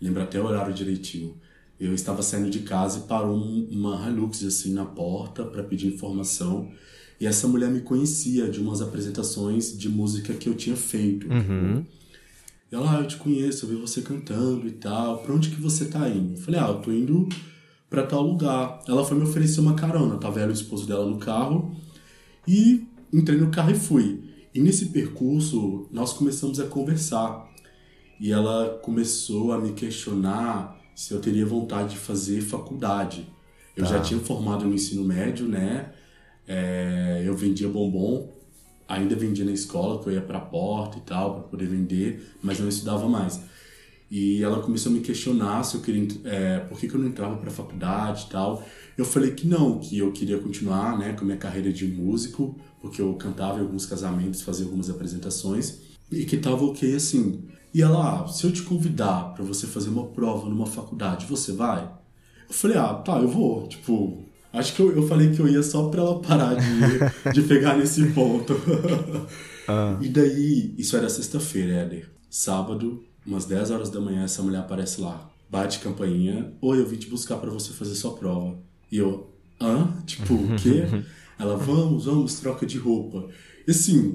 Lembro 0.00 0.22
até 0.22 0.40
o 0.40 0.44
horário 0.44 0.72
direitinho. 0.72 1.36
Eu 1.78 1.94
estava 1.94 2.22
saindo 2.22 2.48
de 2.48 2.60
casa 2.60 3.00
e 3.00 3.02
parou 3.02 3.36
uma 3.36 4.08
Hilux 4.08 4.42
assim 4.44 4.72
na 4.72 4.84
porta 4.84 5.44
para 5.44 5.62
pedir 5.62 5.88
informação. 5.88 6.70
E 7.20 7.26
essa 7.26 7.46
mulher 7.46 7.70
me 7.70 7.80
conhecia 7.80 8.48
de 8.48 8.60
umas 8.60 8.80
apresentações 8.80 9.76
de 9.76 9.88
música 9.88 10.34
que 10.34 10.48
eu 10.48 10.54
tinha 10.54 10.76
feito. 10.76 11.26
Uhum. 11.28 11.82
Tipo, 11.82 11.96
ela, 12.70 12.98
ah, 12.98 13.00
eu 13.00 13.06
te 13.06 13.16
conheço, 13.16 13.64
eu 13.64 13.70
vi 13.70 13.76
você 13.76 14.02
cantando 14.02 14.66
e 14.66 14.72
tal. 14.72 15.18
Pra 15.18 15.34
onde 15.34 15.50
que 15.50 15.60
você 15.60 15.86
tá 15.86 16.08
indo? 16.08 16.34
Eu 16.34 16.38
falei, 16.38 16.60
ah, 16.60 16.68
eu 16.68 16.80
tô 16.80 16.92
indo 16.92 17.28
pra 17.88 18.02
tal 18.02 18.22
lugar. 18.22 18.82
Ela 18.88 19.04
foi 19.04 19.16
me 19.16 19.24
oferecer 19.24 19.60
uma 19.60 19.74
carona. 19.74 20.18
Tava 20.18 20.40
ela 20.40 20.50
e 20.50 20.54
o 20.54 20.54
esposo 20.54 20.86
dela 20.86 21.06
no 21.06 21.18
carro. 21.18 21.74
E 22.46 22.86
entrei 23.12 23.38
no 23.38 23.50
carro 23.50 23.70
e 23.70 23.74
fui. 23.74 24.20
E 24.52 24.60
nesse 24.60 24.86
percurso, 24.86 25.86
nós 25.92 26.12
começamos 26.12 26.58
a 26.58 26.66
conversar. 26.66 27.48
E 28.20 28.32
ela 28.32 28.80
começou 28.82 29.52
a 29.52 29.58
me 29.58 29.72
questionar 29.72 30.75
se 30.96 31.12
eu 31.12 31.20
teria 31.20 31.44
vontade 31.44 31.90
de 31.90 31.98
fazer 31.98 32.40
faculdade. 32.40 33.28
Eu 33.76 33.84
Tá. 33.84 33.90
já 33.90 34.00
tinha 34.00 34.18
formado 34.18 34.64
no 34.64 34.72
ensino 34.74 35.04
médio, 35.04 35.46
né? 35.46 35.92
É, 36.48 37.22
eu 37.24 37.36
vendia 37.36 37.68
bombom, 37.68 38.32
ainda 38.88 39.14
vendia 39.14 39.44
na 39.44 39.52
escola, 39.52 40.02
que 40.02 40.08
eu 40.08 40.14
ia 40.14 40.22
pra 40.22 40.40
porta 40.40 40.96
e 40.96 41.02
tal, 41.02 41.34
para 41.34 41.42
poder 41.42 41.66
vender, 41.68 42.32
mas 42.42 42.58
não 42.58 42.68
estudava 42.68 43.06
mais. 43.08 43.38
E 44.10 44.42
ela 44.42 44.62
começou 44.62 44.90
a 44.90 44.94
me 44.94 45.00
questionar 45.00 45.62
se 45.64 45.74
eu 45.74 45.82
queria, 45.82 46.08
é, 46.24 46.60
por 46.60 46.78
que, 46.78 46.88
que 46.88 46.94
eu 46.94 47.00
não 47.00 47.08
entrava 47.08 47.36
para 47.36 47.50
faculdade 47.50 48.26
e 48.28 48.30
tal. 48.30 48.64
Eu 48.96 49.04
falei 49.04 49.32
que 49.32 49.46
não, 49.46 49.78
que 49.78 49.98
eu 49.98 50.12
queria 50.12 50.38
continuar, 50.38 50.96
né, 50.96 51.12
com 51.12 51.22
a 51.22 51.24
minha 51.24 51.36
carreira 51.36 51.70
de 51.70 51.86
músico, 51.86 52.58
porque 52.80 53.02
eu 53.02 53.12
cantava 53.14 53.58
em 53.58 53.62
alguns 53.62 53.84
casamentos, 53.84 54.40
fazia 54.40 54.64
algumas 54.64 54.88
apresentações 54.88 55.80
e 56.10 56.24
que 56.24 56.36
tava 56.36 56.64
ok 56.64 56.94
assim. 56.94 57.42
E 57.74 57.82
ela, 57.82 58.22
ah, 58.24 58.28
se 58.28 58.44
eu 58.44 58.52
te 58.52 58.62
convidar 58.62 59.34
para 59.34 59.44
você 59.44 59.66
fazer 59.66 59.90
uma 59.90 60.06
prova 60.06 60.48
numa 60.48 60.66
faculdade, 60.66 61.26
você 61.26 61.52
vai? 61.52 61.82
Eu 62.48 62.54
falei, 62.54 62.76
ah, 62.78 62.94
tá, 62.94 63.18
eu 63.18 63.28
vou. 63.28 63.66
Tipo, 63.68 64.24
acho 64.52 64.74
que 64.74 64.80
eu, 64.80 64.96
eu 64.96 65.06
falei 65.06 65.30
que 65.30 65.40
eu 65.40 65.48
ia 65.48 65.62
só 65.62 65.88
pra 65.88 66.00
ela 66.00 66.20
parar 66.20 66.54
de, 66.54 67.32
de 67.34 67.42
pegar 67.42 67.76
nesse 67.76 68.04
ponto. 68.12 68.54
E 70.00 70.08
daí, 70.08 70.74
isso 70.78 70.96
era 70.96 71.08
sexta-feira, 71.08 71.72
Éder. 71.72 72.08
Sábado, 72.30 73.02
umas 73.26 73.46
10 73.46 73.72
horas 73.72 73.90
da 73.90 74.00
manhã, 74.00 74.22
essa 74.22 74.40
mulher 74.40 74.60
aparece 74.60 75.00
lá. 75.00 75.28
Bate 75.50 75.80
campainha. 75.80 76.52
Oi, 76.60 76.78
eu 76.78 76.86
vim 76.86 76.96
te 76.96 77.08
buscar 77.08 77.36
para 77.38 77.50
você 77.50 77.72
fazer 77.72 77.96
sua 77.96 78.14
prova. 78.14 78.56
E 78.92 78.98
eu, 78.98 79.28
hã? 79.60 79.92
Tipo, 80.06 80.34
o 80.34 80.54
quê? 80.56 80.84
Ela, 81.36 81.56
vamos, 81.56 82.04
vamos, 82.04 82.38
troca 82.38 82.64
de 82.64 82.78
roupa. 82.78 83.28
E 83.66 83.72
assim, 83.72 84.14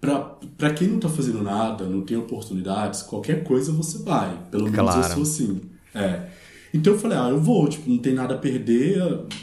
pra, 0.00 0.20
pra 0.56 0.72
quem 0.72 0.88
não 0.88 0.98
tá 1.00 1.08
fazendo 1.08 1.42
nada, 1.42 1.84
não 1.86 2.02
tem 2.02 2.16
oportunidades, 2.16 3.02
qualquer 3.02 3.42
coisa 3.44 3.72
você 3.72 3.98
vai. 4.02 4.46
Pelo 4.50 4.64
menos 4.64 4.78
Claro. 4.78 4.98
eu 5.00 5.14
sou 5.14 5.22
assim. 5.22 5.60
É. 5.94 6.28
Então 6.72 6.92
eu 6.92 6.98
falei, 6.98 7.16
ah, 7.16 7.28
eu 7.30 7.40
vou, 7.40 7.66
tipo, 7.68 7.88
não 7.88 7.98
tem 7.98 8.12
nada 8.14 8.34
a 8.34 8.38
perder, 8.38 8.98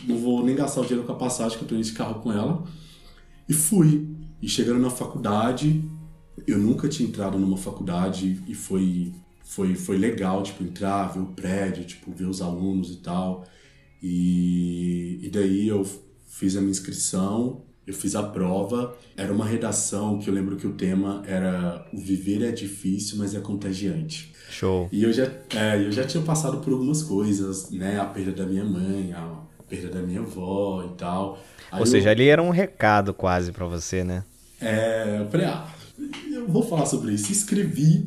não 0.08 0.18
vou 0.18 0.46
nem 0.46 0.56
gastar 0.56 0.82
o 0.82 0.84
dinheiro 0.86 1.06
com 1.06 1.12
a 1.14 1.16
passagem, 1.16 1.58
que 1.58 1.64
eu 1.64 1.68
tô 1.68 1.76
indo 1.76 1.84
de 1.84 1.92
carro 1.94 2.22
com 2.22 2.32
ela. 2.32 2.64
E 3.50 3.54
fui. 3.54 4.08
E 4.42 4.48
chegando 4.48 4.80
na 4.80 4.92
faculdade, 4.92 5.84
eu 6.46 6.60
nunca 6.60 6.88
tinha 6.88 7.08
entrado 7.10 7.38
numa 7.40 7.58
faculdade 7.58 8.44
e 8.48 8.54
foi, 8.54 9.12
foi, 9.44 9.74
foi 9.74 9.98
legal, 9.98 10.44
tipo, 10.44 10.64
entrar, 10.64 11.08
ver 11.14 11.20
o 11.22 11.26
prédio, 11.28 11.84
tipo, 11.84 12.12
ver 12.12 12.26
os 12.26 12.42
alunos 12.44 12.92
e 12.92 12.98
tal. 12.98 13.44
E, 14.04 15.20
e 15.24 15.30
daí 15.32 15.68
eu 15.68 15.84
fiz 16.28 16.56
a 16.56 16.60
minha 16.60 16.70
inscrição, 16.72 17.64
eu 17.88 17.94
fiz 17.94 18.16
a 18.16 18.24
prova. 18.24 18.96
Era 19.16 19.32
uma 19.34 19.46
redação 19.46 20.20
que 20.20 20.30
eu 20.30 20.34
lembro 20.34 20.56
que 20.58 20.66
o 20.68 20.74
tema 20.74 21.24
era 21.28 21.88
O 21.94 21.98
viver 21.98 22.42
é 22.44 22.52
difícil, 22.52 23.18
mas 23.18 23.34
é 23.36 23.40
contagiante. 23.40 24.34
Show. 24.50 24.88
E 24.92 25.04
eu 25.04 25.12
já, 25.12 25.24
é, 25.56 25.78
eu 25.86 25.92
já 25.92 26.04
tinha 26.06 26.24
passado 26.24 26.58
por 26.60 26.72
algumas 26.74 27.02
coisas, 27.04 27.70
né? 27.72 28.00
A 28.00 28.06
perda 28.06 28.32
da 28.32 28.46
minha 28.46 28.64
mãe, 28.64 29.12
a 29.14 29.40
perda 29.68 29.90
da 29.90 30.02
minha 30.02 30.22
avó 30.22 30.84
e 30.86 30.96
tal. 30.98 31.40
Aí 31.72 31.80
Ou 31.80 31.86
eu- 31.86 31.92
seja, 31.92 32.12
ali 32.12 32.28
era 32.30 32.42
um 32.42 32.52
recado 32.52 33.14
quase 33.14 33.52
pra 33.52 33.66
você, 33.66 34.04
né? 34.04 34.24
é, 34.62 35.20
eu 35.22 35.30
falei, 35.30 35.46
ah, 35.48 35.68
eu 36.32 36.48
vou 36.48 36.64
falar 36.64 36.86
sobre 36.86 37.12
isso. 37.14 37.32
Escrevi, 37.32 38.06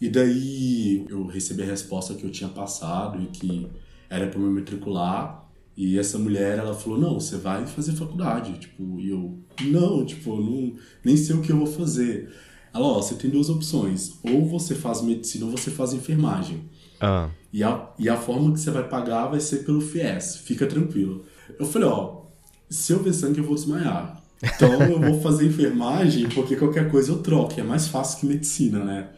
e 0.00 0.08
daí 0.08 1.04
eu 1.08 1.26
recebi 1.26 1.62
a 1.62 1.66
resposta 1.66 2.14
que 2.14 2.24
eu 2.24 2.30
tinha 2.30 2.50
passado 2.50 3.20
e 3.22 3.26
que 3.26 3.66
era 4.10 4.26
para 4.26 4.38
me 4.38 4.48
matricular. 4.50 5.47
E 5.80 5.96
essa 5.96 6.18
mulher, 6.18 6.58
ela 6.58 6.74
falou, 6.74 6.98
não, 6.98 7.20
você 7.20 7.36
vai 7.36 7.64
fazer 7.64 7.92
faculdade. 7.92 8.58
Tipo, 8.58 8.98
e 8.98 9.10
eu, 9.10 9.38
não, 9.62 10.04
tipo, 10.04 10.36
não, 10.36 10.72
nem 11.04 11.16
sei 11.16 11.36
o 11.36 11.40
que 11.40 11.52
eu 11.52 11.56
vou 11.56 11.68
fazer. 11.68 12.34
Ela, 12.74 12.84
ó, 12.84 12.94
você 13.00 13.14
tem 13.14 13.30
duas 13.30 13.48
opções. 13.48 14.18
Ou 14.24 14.44
você 14.44 14.74
faz 14.74 15.00
medicina 15.02 15.44
ou 15.44 15.52
você 15.52 15.70
faz 15.70 15.92
enfermagem. 15.92 16.68
Ah, 17.00 17.30
E 17.52 17.62
a, 17.62 17.90
e 17.96 18.08
a 18.08 18.16
forma 18.16 18.52
que 18.52 18.58
você 18.58 18.72
vai 18.72 18.88
pagar 18.88 19.28
vai 19.28 19.38
ser 19.38 19.58
pelo 19.58 19.80
FIES. 19.80 20.38
Fica 20.38 20.66
tranquilo. 20.66 21.24
Eu 21.56 21.64
falei, 21.64 21.86
ó, 21.86 22.22
se 22.68 22.92
eu 22.92 23.00
ver 23.00 23.12
sangue 23.12 23.38
eu 23.38 23.44
vou 23.44 23.54
desmaiar. 23.54 24.20
Então 24.42 24.82
eu 24.82 25.00
vou 25.00 25.20
fazer 25.22 25.46
enfermagem 25.46 26.28
porque 26.30 26.56
qualquer 26.56 26.90
coisa 26.90 27.12
eu 27.12 27.22
troco. 27.22 27.60
É 27.60 27.62
mais 27.62 27.86
fácil 27.86 28.18
que 28.18 28.26
medicina, 28.26 28.84
né? 28.84 29.10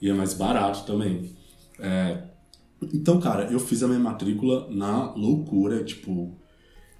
E 0.00 0.08
é 0.08 0.14
mais 0.14 0.32
barato 0.32 0.86
também. 0.86 1.36
É, 1.78 2.22
Então, 2.92 3.18
cara, 3.20 3.50
eu 3.50 3.58
fiz 3.58 3.82
a 3.82 3.88
minha 3.88 3.98
matrícula 3.98 4.68
na 4.70 5.12
loucura, 5.14 5.82
tipo, 5.82 6.36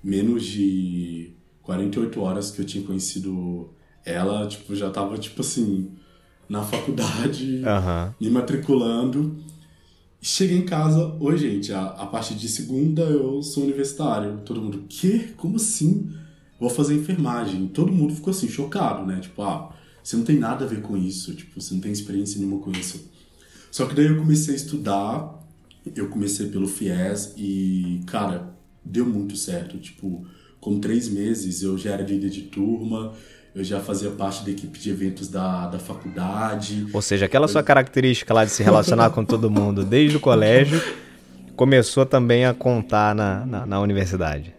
menos 0.03 0.45
de 0.45 1.35
48 1.63 2.21
horas 2.21 2.51
que 2.51 2.61
eu 2.61 2.65
tinha 2.65 2.85
conhecido 2.85 3.71
ela, 4.05 4.47
tipo, 4.47 4.75
já 4.75 4.91
tava, 4.91 5.17
tipo 5.19 5.41
assim, 5.41 5.91
na 6.49 6.63
faculdade 6.63 7.63
aham. 7.65 8.15
me 8.21 8.31
matriculando. 8.31 9.37
Cheguei 10.21 10.59
em 10.59 10.65
casa, 10.65 11.17
oi 11.21 11.37
gente, 11.37 11.73
a, 11.73 11.85
a 11.85 12.07
partir 12.07 12.35
de 12.35 12.49
segunda 12.49 13.03
eu 13.03 13.43
sou 13.43 13.65
universitário. 13.65 14.41
Todo 14.45 14.61
mundo, 14.61 14.85
quê? 14.89 15.35
Como 15.37 15.57
assim? 15.57 16.11
Vou 16.59 16.71
fazer 16.71 16.95
enfermagem. 16.95 17.67
Todo 17.69 17.93
mundo 17.93 18.15
ficou 18.15 18.31
assim, 18.31 18.49
chocado, 18.49 19.07
né? 19.07 19.21
Tipo, 19.21 19.43
ah, 19.43 19.75
você 20.03 20.17
não 20.17 20.25
tem 20.25 20.39
nada 20.39 20.65
a 20.65 20.69
ver 20.69 20.83
com 20.83 20.97
isso, 20.97 21.35
tipo, 21.35 21.61
você 21.61 21.75
não 21.75 21.81
tem 21.81 21.93
experiência 21.93 22.39
nenhuma 22.39 22.61
com 22.63 22.71
isso. 22.71 23.11
Só 23.71 23.87
que 23.87 23.95
daí 23.95 24.07
eu 24.07 24.17
comecei 24.17 24.55
a 24.55 24.57
estudar, 24.57 25.44
eu 25.95 26.09
comecei 26.09 26.47
pelo 26.47 26.67
FIES 26.67 27.35
e, 27.37 28.01
cara, 28.07 28.55
deu 28.85 29.07
muito 29.07 29.37
certo. 29.37 29.79
Tipo, 29.79 30.27
com 30.61 30.79
três 30.81 31.09
meses 31.09 31.63
eu 31.63 31.77
já 31.77 31.93
era 31.93 32.03
líder 32.03 32.31
de 32.31 32.43
turma, 32.43 33.13
eu 33.55 33.63
já 33.63 33.81
fazia 33.81 34.11
parte 34.11 34.45
da 34.45 34.51
equipe 34.51 34.79
de 34.79 34.91
eventos 34.91 35.29
da, 35.29 35.69
da 35.69 35.79
faculdade. 35.79 36.87
Ou 36.93 37.03
seja, 37.03 37.27
aquela 37.27 37.47
sua 37.47 37.63
característica 37.63 38.33
lá 38.35 38.45
de 38.45 38.51
se 38.51 38.63
relacionar 38.63 39.11
com 39.11 39.25
todo 39.25 39.51
mundo 39.51 39.85
desde 39.85 40.17
o 40.17 40.21
colégio 40.21 40.83
começou 41.55 42.05
também 42.05 42.45
a 42.45 42.53
contar 42.53 43.15
na, 43.15 43.47
na, 43.47 43.67
na 43.67 43.81
universidade. 43.81 44.55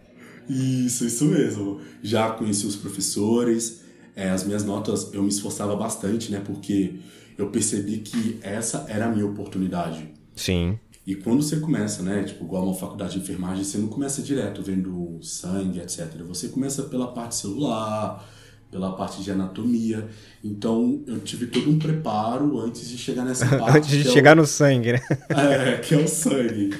Isso, 0.49 1.05
isso 1.05 1.25
mesmo. 1.25 1.81
Já 2.01 2.29
conheci 2.29 2.65
os 2.65 2.75
professores, 2.75 3.81
é, 4.15 4.29
as 4.29 4.43
minhas 4.45 4.63
notas 4.63 5.13
eu 5.13 5.21
me 5.21 5.29
esforçava 5.29 5.75
bastante, 5.75 6.31
né? 6.31 6.41
Porque 6.45 6.95
eu 7.37 7.47
percebi 7.47 7.97
que 7.97 8.39
essa 8.41 8.85
era 8.87 9.07
a 9.07 9.09
minha 9.09 9.25
oportunidade. 9.25 10.07
Sim. 10.35 10.79
E 11.05 11.15
quando 11.15 11.43
você 11.43 11.59
começa, 11.59 12.01
né? 12.01 12.23
Tipo, 12.23 12.45
igual 12.45 12.63
uma 12.65 12.73
faculdade 12.73 13.13
de 13.13 13.19
enfermagem, 13.19 13.63
você 13.63 13.77
não 13.77 13.87
começa 13.87 14.21
direto 14.23 14.61
vendo 14.63 15.19
sangue, 15.21 15.79
etc. 15.79 16.23
Você 16.27 16.49
começa 16.49 16.83
pela 16.83 17.13
parte 17.13 17.35
celular, 17.35 18.27
pela 18.71 18.95
parte 18.95 19.21
de 19.21 19.31
anatomia. 19.31 20.09
Então, 20.43 21.03
eu 21.07 21.19
tive 21.21 21.47
todo 21.47 21.69
um 21.69 21.77
preparo 21.77 22.59
antes 22.59 22.89
de 22.89 22.97
chegar 22.97 23.23
nessa 23.23 23.47
parte. 23.53 23.77
Antes 23.77 23.97
de 23.97 24.03
que 24.03 24.07
é 24.07 24.11
o- 24.11 24.13
chegar 24.13 24.35
no 24.35 24.45
sangue, 24.47 24.93
né? 24.93 25.01
é, 25.31 25.77
que 25.79 25.93
é 25.93 25.97
o 25.97 26.07
sangue. 26.07 26.71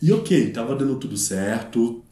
E 0.00 0.12
ok, 0.12 0.52
tava 0.52 0.76
dando 0.76 0.98
tudo 0.98 1.16
certo. 1.16 2.02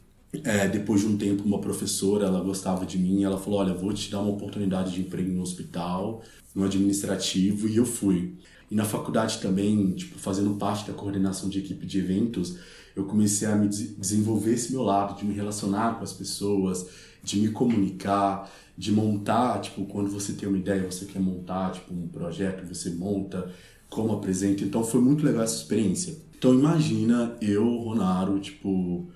É, 0.44 0.66
depois 0.68 1.00
de 1.02 1.06
um 1.06 1.16
tempo, 1.16 1.44
uma 1.44 1.60
professora, 1.60 2.26
ela 2.26 2.40
gostava 2.40 2.84
de 2.84 2.98
mim, 2.98 3.22
ela 3.22 3.38
falou, 3.38 3.60
olha, 3.60 3.72
vou 3.72 3.92
te 3.94 4.10
dar 4.10 4.20
uma 4.20 4.32
oportunidade 4.32 4.92
de 4.92 5.00
emprego 5.00 5.30
no 5.32 5.42
hospital, 5.42 6.22
no 6.54 6.64
administrativo, 6.64 7.68
e 7.68 7.76
eu 7.76 7.86
fui. 7.86 8.36
E 8.70 8.74
na 8.74 8.84
faculdade 8.84 9.38
também, 9.40 9.92
tipo, 9.92 10.18
fazendo 10.18 10.54
parte 10.54 10.86
da 10.86 10.92
coordenação 10.94 11.48
de 11.48 11.58
equipe 11.58 11.86
de 11.86 11.98
eventos, 11.98 12.56
eu 12.96 13.04
comecei 13.04 13.46
a 13.48 13.54
me 13.56 13.68
des- 13.68 13.96
desenvolver 13.96 14.54
esse 14.54 14.72
meu 14.72 14.82
lado, 14.82 15.18
de 15.18 15.24
me 15.24 15.34
relacionar 15.34 15.96
com 15.98 16.04
as 16.04 16.12
pessoas, 16.12 16.86
de 17.22 17.38
me 17.38 17.48
comunicar, 17.48 18.50
de 18.76 18.90
montar, 18.92 19.60
tipo, 19.60 19.84
quando 19.86 20.10
você 20.10 20.32
tem 20.32 20.48
uma 20.48 20.58
ideia, 20.58 20.90
você 20.90 21.04
quer 21.04 21.20
montar, 21.20 21.72
tipo, 21.72 21.92
um 21.94 22.08
projeto, 22.08 22.66
você 22.66 22.90
monta, 22.90 23.50
como 23.88 24.12
apresenta. 24.12 24.64
Então 24.64 24.82
foi 24.82 25.00
muito 25.00 25.24
legal 25.24 25.42
essa 25.44 25.56
experiência. 25.56 26.16
Então 26.36 26.52
imagina 26.54 27.36
eu, 27.40 27.64
Ronaro, 27.78 28.38
tipo, 28.40 29.08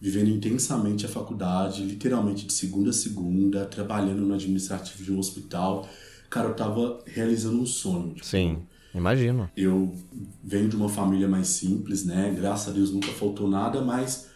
vivendo 0.00 0.30
intensamente 0.30 1.06
a 1.06 1.08
faculdade, 1.08 1.82
literalmente 1.84 2.46
de 2.46 2.52
segunda 2.52 2.90
a 2.90 2.92
segunda, 2.92 3.64
trabalhando 3.66 4.22
no 4.22 4.34
administrativo 4.34 5.02
de 5.02 5.12
um 5.12 5.18
hospital. 5.18 5.88
Cara, 6.30 6.48
eu 6.48 6.54
tava 6.54 7.00
realizando 7.06 7.60
um 7.60 7.66
sonho. 7.66 8.14
tipo, 8.14 8.26
Sim, 8.26 8.58
imagino. 8.94 9.50
eu 9.56 9.94
venho 10.42 10.68
de 10.68 10.76
uma 10.76 10.88
família 10.88 11.28
mais 11.28 11.48
simples, 11.48 12.04
né? 12.04 12.34
Graças 12.36 12.68
a 12.68 12.72
Deus 12.72 12.92
nunca 12.92 13.08
faltou 13.08 13.48
nada, 13.48 13.80
mas 13.82 14.28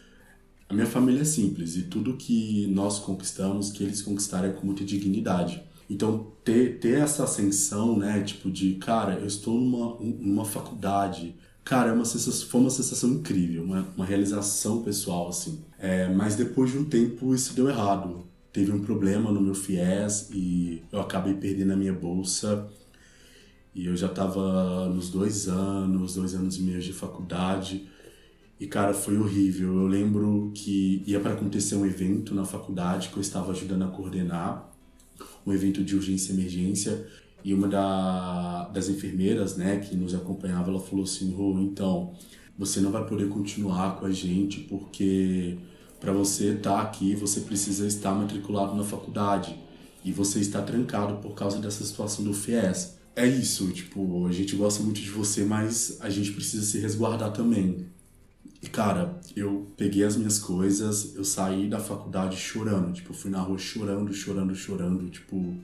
a 0.69 0.75
minha 0.75 0.87
família 0.87 1.21
é 1.21 1.25
simples 1.25 1.77
e 1.77 1.83
tudo 1.83 2.17
que 2.17 2.67
nós 2.69 2.99
conquistamos, 2.99 3.71
que 3.71 3.83
eles 3.83 4.01
conquistaram 4.01 4.49
é 4.49 4.53
com 4.53 4.67
muita 4.67 4.85
dignidade. 4.85 5.63
Então, 5.89 6.33
ter, 6.43 6.79
ter 6.79 6.99
essa 7.01 7.25
ascensão, 7.25 7.99
né, 7.99 8.23
tipo 8.23 8.51
de, 8.51 8.77
cara, 8.77 9.19
eu 9.21 9.27
estou 9.27 9.61
numa, 9.61 9.99
numa 10.01 10.45
faculdade, 10.47 11.37
cara, 11.63 11.91
é 11.91 11.93
uma 11.93 12.07
sensação, 12.07 12.49
foi 12.49 12.61
uma 12.63 12.71
sensação 12.71 13.11
incrível, 13.11 13.63
uma, 13.63 13.87
uma 13.95 14.07
realização 14.07 14.83
pessoal, 14.83 15.29
assim. 15.29 15.61
É, 15.79 16.09
mas 16.09 16.37
depois 16.37 16.71
de 16.71 16.79
um 16.79 16.85
tempo 16.85 17.35
isso 17.35 17.55
deu 17.55 17.69
errado. 17.69 18.27
Teve 18.51 18.73
um 18.73 18.81
problema 18.81 19.31
no 19.31 19.41
meu 19.41 19.55
FIES 19.55 20.31
e 20.33 20.83
eu 20.91 21.01
acabei 21.01 21.35
perdendo 21.35 21.73
a 21.73 21.77
minha 21.77 21.93
bolsa. 21.93 22.67
E 23.75 23.87
eu 23.87 23.97
já 23.97 24.07
estava 24.07 24.89
nos 24.89 25.09
dois 25.09 25.49
anos, 25.49 26.15
dois 26.15 26.35
anos 26.35 26.59
e 26.59 26.63
meio 26.63 26.81
de 26.81 26.93
faculdade. 26.93 27.89
E, 28.61 28.67
cara, 28.67 28.93
foi 28.93 29.17
horrível. 29.17 29.75
Eu 29.75 29.87
lembro 29.87 30.53
que 30.55 31.03
ia 31.07 31.19
para 31.19 31.33
acontecer 31.33 31.75
um 31.75 31.87
evento 31.87 32.35
na 32.35 32.45
faculdade 32.45 33.09
que 33.09 33.17
eu 33.17 33.21
estava 33.21 33.51
ajudando 33.53 33.83
a 33.83 33.89
coordenar, 33.89 34.71
um 35.47 35.53
evento 35.53 35.83
de 35.83 35.97
urgência 35.97 36.33
e 36.33 36.37
emergência. 36.37 37.07
E 37.45 37.53
uma 37.53 37.67
da, 37.67 38.69
das 38.69 38.89
enfermeiras, 38.89 39.57
né, 39.57 39.79
que 39.79 39.97
nos 39.97 40.15
acompanhava, 40.15 40.71
ela 40.71 40.81
falou 40.81 41.05
assim: 41.05 41.33
Rô, 41.33 41.59
então, 41.59 42.13
você 42.57 42.81
não 42.81 42.93
vai 42.93 43.05
poder 43.05 43.29
continuar 43.29 43.97
com 43.99 44.07
a 44.07 44.13
gente 44.13 44.61
porque 44.61 45.59
para 45.99 46.13
você 46.13 46.53
estar 46.53 46.77
tá 46.77 46.83
aqui, 46.83 47.15
você 47.15 47.41
precisa 47.41 47.87
estar 47.87 48.13
matriculado 48.13 48.75
na 48.75 48.85
faculdade. 48.85 49.57
E 50.05 50.11
você 50.11 50.41
está 50.41 50.61
trancado 50.61 51.17
por 51.19 51.33
causa 51.33 51.59
dessa 51.59 51.85
situação 51.85 52.25
do 52.25 52.35
FIES. 52.35 52.99
É 53.15 53.27
isso, 53.27 53.71
tipo, 53.73 54.27
a 54.27 54.33
gente 54.33 54.57
gosta 54.57 54.83
muito 54.83 55.01
de 55.01 55.11
você, 55.11 55.45
mas 55.45 55.99
a 56.01 56.09
gente 56.09 56.33
precisa 56.33 56.65
se 56.65 56.79
resguardar 56.79 57.31
também. 57.33 57.87
E, 58.63 58.69
cara, 58.69 59.21
eu 59.37 59.73
peguei 59.77 60.05
as 60.05 60.17
minhas 60.17 60.39
coisas, 60.39 61.15
eu 61.17 61.25
saí 61.25 61.69
da 61.69 61.81
faculdade 61.81 62.37
chorando. 62.37 62.93
Tipo, 62.93 63.13
fui 63.15 63.31
na 63.31 63.41
rua 63.41 63.59
chorando, 63.59 64.13
chorando, 64.15 64.55
chorando. 64.55 65.11
Tipo, 65.11 65.57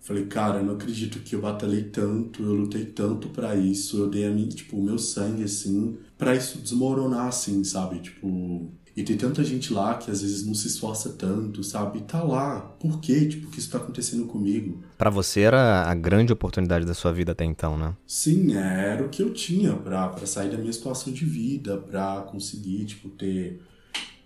falei, 0.00 0.26
cara, 0.26 0.58
eu 0.60 0.64
não 0.66 0.74
acredito 0.74 1.20
que 1.20 1.34
eu 1.34 1.40
batalhei 1.40 1.84
tanto, 1.84 2.42
eu 2.42 2.54
lutei 2.54 2.84
tanto 2.86 3.28
para 3.30 3.56
isso. 3.56 3.98
Eu 3.98 4.10
dei 4.10 4.26
a 4.26 4.30
mim, 4.30 4.48
tipo, 4.48 4.76
o 4.76 4.82
meu 4.84 4.98
sangue, 4.98 5.44
assim, 5.44 5.98
para 6.18 6.34
isso 6.36 6.58
desmoronar, 6.60 7.28
assim, 7.28 7.64
sabe? 7.64 8.00
Tipo, 8.00 8.70
e 8.96 9.02
tem 9.02 9.16
tanta 9.16 9.44
gente 9.44 9.72
lá 9.72 9.94
que 9.94 10.10
às 10.10 10.22
vezes 10.22 10.44
não 10.44 10.54
se 10.54 10.66
esforça 10.66 11.10
tanto, 11.10 11.62
sabe? 11.62 11.98
E 11.98 12.02
tá 12.02 12.22
lá. 12.22 12.60
Por 12.78 13.00
quê? 13.00 13.26
Tipo, 13.26 13.50
que 13.50 13.58
isso 13.58 13.70
tá 13.70 13.78
acontecendo 13.78 14.26
comigo? 14.26 14.82
Para 14.98 15.10
você 15.10 15.40
era 15.40 15.84
a 15.84 15.94
grande 15.94 16.32
oportunidade 16.32 16.84
da 16.84 16.94
sua 16.94 17.12
vida 17.12 17.32
até 17.32 17.44
então, 17.44 17.78
né? 17.78 17.94
Sim, 18.06 18.54
era 18.54 19.04
o 19.04 19.08
que 19.08 19.22
eu 19.22 19.32
tinha 19.32 19.72
para 19.74 20.26
sair 20.26 20.50
da 20.50 20.58
minha 20.58 20.72
situação 20.72 21.12
de 21.12 21.24
vida, 21.24 21.76
para 21.76 22.22
conseguir, 22.22 22.84
tipo, 22.84 23.08
ter 23.10 23.60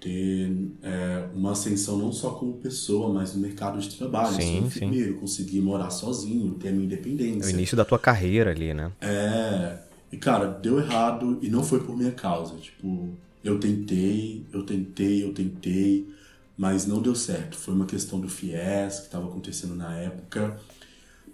ter 0.05 0.55
é, 0.83 1.29
uma 1.35 1.53
ascensão 1.53 1.97
não 1.97 2.13
só 2.13 2.33
como 2.33 2.53
pessoa, 2.55 3.11
mas 3.11 3.35
no 3.35 3.41
mercado 3.41 3.79
de 3.79 3.97
trabalho. 3.97 4.35
Sim, 4.35 4.67
enfermeiro, 4.67 5.15
sim. 5.15 5.19
conseguir 5.19 5.61
morar 5.63 5.89
sozinho, 5.89 6.53
ter 6.55 6.69
a 6.69 6.73
minha 6.73 6.85
independência. 6.85 7.49
É 7.49 7.53
o 7.53 7.55
início 7.55 7.75
da 7.75 7.87
tua 7.87 7.99
carreira 7.99 8.51
ali, 8.51 8.75
né? 8.75 8.93
É. 9.01 9.79
E 10.13 10.19
cara, 10.19 10.47
deu 10.47 10.79
errado 10.79 11.39
e 11.41 11.49
não 11.49 11.65
foi 11.65 11.81
por 11.81 11.97
minha 11.97 12.13
causa. 12.13 12.55
Tipo, 12.57 13.15
eu 13.45 13.61
tentei, 13.61 14.47
eu 14.51 14.65
tentei, 14.65 15.23
eu 15.23 15.35
tentei, 15.35 16.09
mas 16.57 16.87
não 16.87 17.03
deu 17.03 17.15
certo. 17.15 17.57
Foi 17.57 17.75
uma 17.75 17.85
questão 17.85 18.19
do 18.19 18.29
FIES 18.29 19.01
que 19.01 19.07
estava 19.07 19.29
acontecendo 19.29 19.75
na 19.77 19.95
época, 19.99 20.59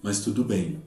mas 0.03 0.21
tudo 0.21 0.43
bem. 0.43 0.83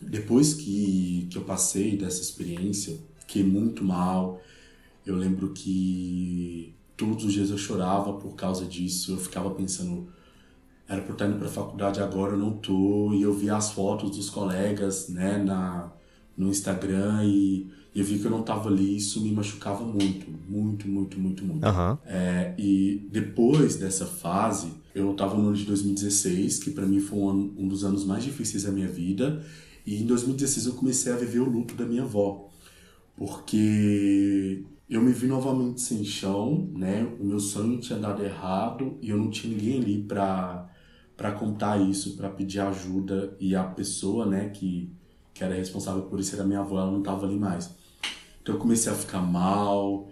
Depois 0.00 0.52
que, 0.52 1.26
que 1.30 1.38
eu 1.38 1.44
passei 1.44 1.96
dessa 1.96 2.20
experiência, 2.20 2.98
fiquei 3.20 3.42
muito 3.42 3.82
mal. 3.82 4.42
Eu 5.06 5.16
lembro 5.16 5.52
que 5.54 6.74
todos 6.94 7.24
os 7.24 7.32
dias 7.32 7.48
eu 7.48 7.56
chorava 7.56 8.12
por 8.12 8.34
causa 8.34 8.66
disso. 8.66 9.12
Eu 9.12 9.16
ficava 9.16 9.50
pensando, 9.52 10.12
era 10.86 11.00
por 11.00 11.12
estar 11.12 11.26
indo 11.26 11.38
para 11.38 11.48
a 11.48 11.50
faculdade 11.50 12.02
agora, 12.02 12.34
eu 12.34 12.38
não 12.38 12.52
tô. 12.52 13.14
E 13.14 13.22
eu 13.22 13.32
via 13.32 13.56
as 13.56 13.70
fotos 13.70 14.14
dos 14.14 14.28
colegas, 14.28 15.08
né, 15.08 15.38
na, 15.38 15.90
no 16.36 16.50
Instagram 16.50 17.24
e 17.24 17.70
e 17.96 18.00
eu 18.00 18.04
vi 18.04 18.18
que 18.18 18.26
eu 18.26 18.30
não 18.30 18.40
estava 18.40 18.68
ali 18.68 18.92
e 18.92 18.96
isso 18.98 19.22
me 19.22 19.32
machucava 19.32 19.82
muito, 19.82 20.26
muito, 20.46 20.86
muito, 20.86 21.18
muito, 21.18 21.42
muito. 21.42 21.66
Uhum. 21.66 21.96
É, 22.04 22.54
e 22.58 23.08
depois 23.10 23.76
dessa 23.76 24.04
fase, 24.04 24.70
eu 24.94 25.12
estava 25.12 25.34
no 25.34 25.46
ano 25.46 25.56
de 25.56 25.64
2016, 25.64 26.58
que 26.58 26.72
para 26.72 26.84
mim 26.84 27.00
foi 27.00 27.18
um, 27.18 27.30
ano, 27.30 27.54
um 27.56 27.66
dos 27.66 27.84
anos 27.84 28.04
mais 28.04 28.22
difíceis 28.22 28.64
da 28.64 28.70
minha 28.70 28.86
vida. 28.86 29.42
E 29.86 29.96
em 29.96 30.04
2016 30.04 30.66
eu 30.66 30.74
comecei 30.74 31.10
a 31.10 31.16
viver 31.16 31.38
o 31.38 31.48
luto 31.48 31.74
da 31.74 31.86
minha 31.86 32.02
avó. 32.02 32.50
Porque 33.16 34.62
eu 34.90 35.00
me 35.00 35.12
vi 35.12 35.26
novamente 35.26 35.80
sem 35.80 36.04
chão, 36.04 36.70
né? 36.74 37.10
O 37.18 37.24
meu 37.24 37.40
sonho 37.40 37.80
tinha 37.80 37.98
dado 37.98 38.22
errado 38.22 38.98
e 39.00 39.08
eu 39.08 39.16
não 39.16 39.30
tinha 39.30 39.56
ninguém 39.56 39.80
ali 39.80 40.02
para 40.02 40.70
para 41.16 41.32
contar 41.32 41.80
isso, 41.80 42.14
para 42.14 42.28
pedir 42.28 42.60
ajuda 42.60 43.34
e 43.40 43.56
a 43.56 43.64
pessoa, 43.64 44.26
né, 44.26 44.50
que 44.50 44.92
que 45.32 45.42
era 45.42 45.54
responsável 45.54 46.02
por 46.02 46.20
isso 46.20 46.34
era 46.34 46.44
minha 46.44 46.60
avó, 46.60 46.78
ela 46.78 46.90
não 46.90 46.98
estava 46.98 47.24
ali 47.24 47.38
mais. 47.38 47.74
Então 48.46 48.54
eu 48.54 48.60
comecei 48.60 48.92
a 48.92 48.94
ficar 48.94 49.20
mal 49.20 50.08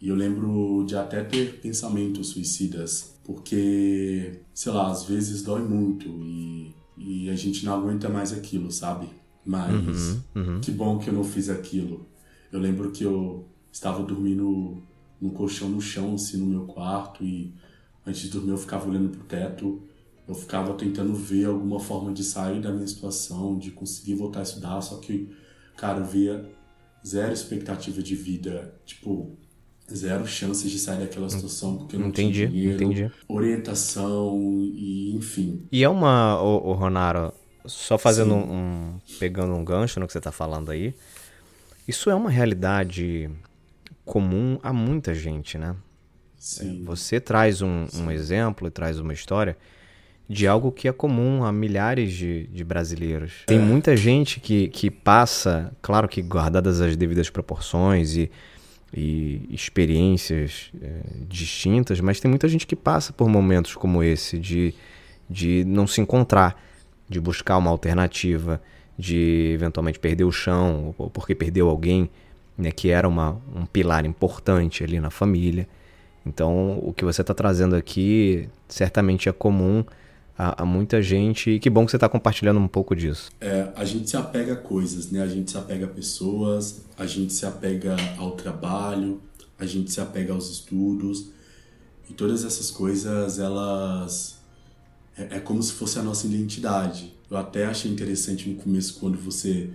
e 0.00 0.08
eu 0.08 0.16
lembro 0.16 0.84
de 0.84 0.96
até 0.96 1.22
ter 1.22 1.60
pensamentos 1.60 2.30
suicidas, 2.30 3.14
porque, 3.22 4.40
sei 4.52 4.72
lá, 4.72 4.90
às 4.90 5.04
vezes 5.04 5.44
dói 5.44 5.62
muito 5.62 6.08
e, 6.08 6.74
e 6.96 7.30
a 7.30 7.36
gente 7.36 7.64
não 7.64 7.74
aguenta 7.74 8.08
mais 8.08 8.32
aquilo, 8.32 8.72
sabe? 8.72 9.08
Mas 9.46 10.20
uhum, 10.34 10.42
uhum. 10.42 10.60
que 10.60 10.72
bom 10.72 10.98
que 10.98 11.08
eu 11.08 11.14
não 11.14 11.22
fiz 11.22 11.48
aquilo. 11.48 12.04
Eu 12.50 12.58
lembro 12.58 12.90
que 12.90 13.04
eu 13.04 13.46
estava 13.70 14.02
dormindo 14.02 14.82
num 15.20 15.30
colchão 15.30 15.68
no 15.68 15.80
chão, 15.80 16.16
assim, 16.16 16.36
no 16.36 16.46
meu 16.46 16.62
quarto 16.62 17.22
e 17.22 17.54
antes 18.04 18.22
de 18.22 18.30
dormir 18.30 18.50
eu 18.50 18.58
ficava 18.58 18.88
olhando 18.88 19.10
pro 19.10 19.22
teto 19.22 19.80
eu 20.26 20.34
ficava 20.34 20.74
tentando 20.74 21.14
ver 21.14 21.46
alguma 21.46 21.80
forma 21.80 22.12
de 22.12 22.22
sair 22.22 22.60
da 22.60 22.70
minha 22.70 22.86
situação, 22.86 23.56
de 23.56 23.70
conseguir 23.70 24.14
voltar 24.14 24.40
a 24.40 24.42
estudar, 24.42 24.78
só 24.82 24.98
que, 24.98 25.34
cara, 25.74 26.00
eu 26.00 26.04
via 26.04 26.57
zero 27.06 27.32
expectativa 27.32 28.02
de 28.02 28.14
vida, 28.14 28.74
tipo, 28.84 29.36
zero 29.94 30.26
chances 30.26 30.70
de 30.70 30.78
sair 30.78 31.00
daquela 31.00 31.28
situação 31.28 31.78
porque 31.78 31.96
não 31.96 32.08
entendi, 32.08 32.40
tinha 32.40 32.48
dinheiro, 32.48 32.84
entendi. 32.84 33.12
orientação 33.26 34.38
e 34.74 35.14
enfim. 35.16 35.66
E 35.72 35.82
é 35.82 35.88
uma, 35.88 36.40
o, 36.42 36.70
o 36.70 36.72
Ronaro, 36.74 37.32
só 37.64 37.96
fazendo 37.96 38.34
um, 38.34 38.52
um, 38.52 39.00
pegando 39.18 39.54
um 39.54 39.64
gancho 39.64 39.98
no 39.98 40.06
que 40.06 40.12
você 40.12 40.18
está 40.18 40.32
falando 40.32 40.70
aí, 40.70 40.94
isso 41.86 42.10
é 42.10 42.14
uma 42.14 42.30
realidade 42.30 43.30
comum 44.04 44.58
a 44.62 44.72
muita 44.72 45.14
gente, 45.14 45.56
né? 45.56 45.74
Sim. 46.38 46.84
Você 46.84 47.20
traz 47.20 47.62
um, 47.62 47.86
um 47.94 48.10
exemplo 48.10 48.68
e 48.68 48.70
traz 48.70 49.00
uma 49.00 49.12
história 49.12 49.56
de 50.28 50.46
algo 50.46 50.70
que 50.70 50.86
é 50.86 50.92
comum 50.92 51.42
a 51.42 51.50
milhares 51.50 52.12
de, 52.12 52.46
de 52.48 52.62
brasileiros. 52.62 53.44
Tem 53.46 53.58
é. 53.58 53.60
muita 53.60 53.96
gente 53.96 54.40
que, 54.40 54.68
que 54.68 54.90
passa, 54.90 55.72
claro 55.80 56.06
que 56.06 56.20
guardadas 56.20 56.80
as 56.82 56.96
devidas 56.96 57.30
proporções 57.30 58.14
e, 58.14 58.30
e 58.92 59.48
experiências 59.50 60.70
é, 60.82 61.00
distintas, 61.26 61.98
mas 62.00 62.20
tem 62.20 62.28
muita 62.28 62.46
gente 62.46 62.66
que 62.66 62.76
passa 62.76 63.12
por 63.12 63.26
momentos 63.28 63.74
como 63.74 64.02
esse 64.02 64.38
de, 64.38 64.74
de 65.30 65.64
não 65.64 65.86
se 65.86 66.00
encontrar, 66.02 66.62
de 67.08 67.18
buscar 67.18 67.56
uma 67.56 67.70
alternativa, 67.70 68.60
de 68.98 69.52
eventualmente 69.54 69.98
perder 69.98 70.24
o 70.24 70.32
chão, 70.32 70.94
ou 70.98 71.08
porque 71.08 71.34
perdeu 71.34 71.70
alguém 71.70 72.10
né, 72.56 72.70
que 72.70 72.90
era 72.90 73.08
uma, 73.08 73.40
um 73.54 73.64
pilar 73.64 74.04
importante 74.04 74.84
ali 74.84 75.00
na 75.00 75.08
família. 75.08 75.66
Então, 76.26 76.78
o 76.82 76.92
que 76.92 77.04
você 77.04 77.22
está 77.22 77.32
trazendo 77.32 77.74
aqui 77.74 78.46
certamente 78.68 79.28
é 79.28 79.32
comum 79.32 79.82
a, 80.38 80.62
a 80.62 80.64
muita 80.64 81.02
gente. 81.02 81.50
E 81.50 81.58
que 81.58 81.68
bom 81.68 81.84
que 81.84 81.90
você 81.90 81.96
está 81.96 82.08
compartilhando 82.08 82.60
um 82.60 82.68
pouco 82.68 82.94
disso. 82.94 83.30
É, 83.40 83.72
a 83.74 83.84
gente 83.84 84.08
se 84.08 84.16
apega 84.16 84.52
a 84.52 84.56
coisas, 84.56 85.10
né? 85.10 85.20
A 85.20 85.26
gente 85.26 85.50
se 85.50 85.58
apega 85.58 85.86
a 85.86 85.88
pessoas, 85.88 86.82
a 86.96 87.04
gente 87.04 87.32
se 87.32 87.44
apega 87.44 87.96
ao 88.16 88.30
trabalho, 88.32 89.20
a 89.58 89.66
gente 89.66 89.90
se 89.90 90.00
apega 90.00 90.32
aos 90.32 90.48
estudos. 90.48 91.30
E 92.08 92.14
todas 92.14 92.44
essas 92.44 92.70
coisas, 92.70 93.40
elas. 93.40 94.38
É, 95.16 95.36
é 95.36 95.40
como 95.40 95.60
se 95.60 95.72
fosse 95.72 95.98
a 95.98 96.02
nossa 96.02 96.26
identidade. 96.26 97.12
Eu 97.28 97.36
até 97.36 97.66
achei 97.66 97.90
interessante 97.90 98.48
no 98.48 98.54
começo 98.54 98.98
quando 99.00 99.18
você 99.18 99.68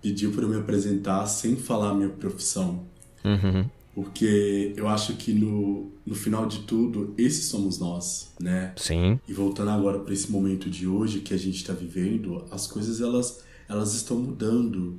pediu 0.00 0.32
para 0.32 0.42
eu 0.42 0.48
me 0.48 0.56
apresentar 0.56 1.26
sem 1.26 1.56
falar 1.56 1.90
a 1.90 1.94
minha 1.94 2.08
profissão. 2.08 2.84
Uhum. 3.24 3.68
Porque 3.94 4.72
eu 4.74 4.88
acho 4.88 5.14
que 5.14 5.32
no, 5.34 5.90
no 6.06 6.14
final 6.14 6.46
de 6.46 6.60
tudo, 6.60 7.12
esses 7.18 7.46
somos 7.46 7.78
nós, 7.78 8.32
né? 8.40 8.72
Sim. 8.76 9.20
E 9.28 9.32
voltando 9.34 9.70
agora 9.70 9.98
para 9.98 10.14
esse 10.14 10.32
momento 10.32 10.70
de 10.70 10.86
hoje 10.86 11.20
que 11.20 11.34
a 11.34 11.36
gente 11.36 11.56
está 11.56 11.74
vivendo, 11.74 12.44
as 12.50 12.66
coisas 12.66 13.02
elas, 13.02 13.44
elas 13.68 13.94
estão 13.94 14.18
mudando. 14.18 14.98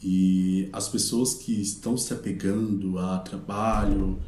E 0.00 0.68
as 0.72 0.88
pessoas 0.88 1.34
que 1.34 1.60
estão 1.60 1.96
se 1.96 2.12
apegando 2.12 2.96
a 2.98 3.18
trabalho, 3.18 4.20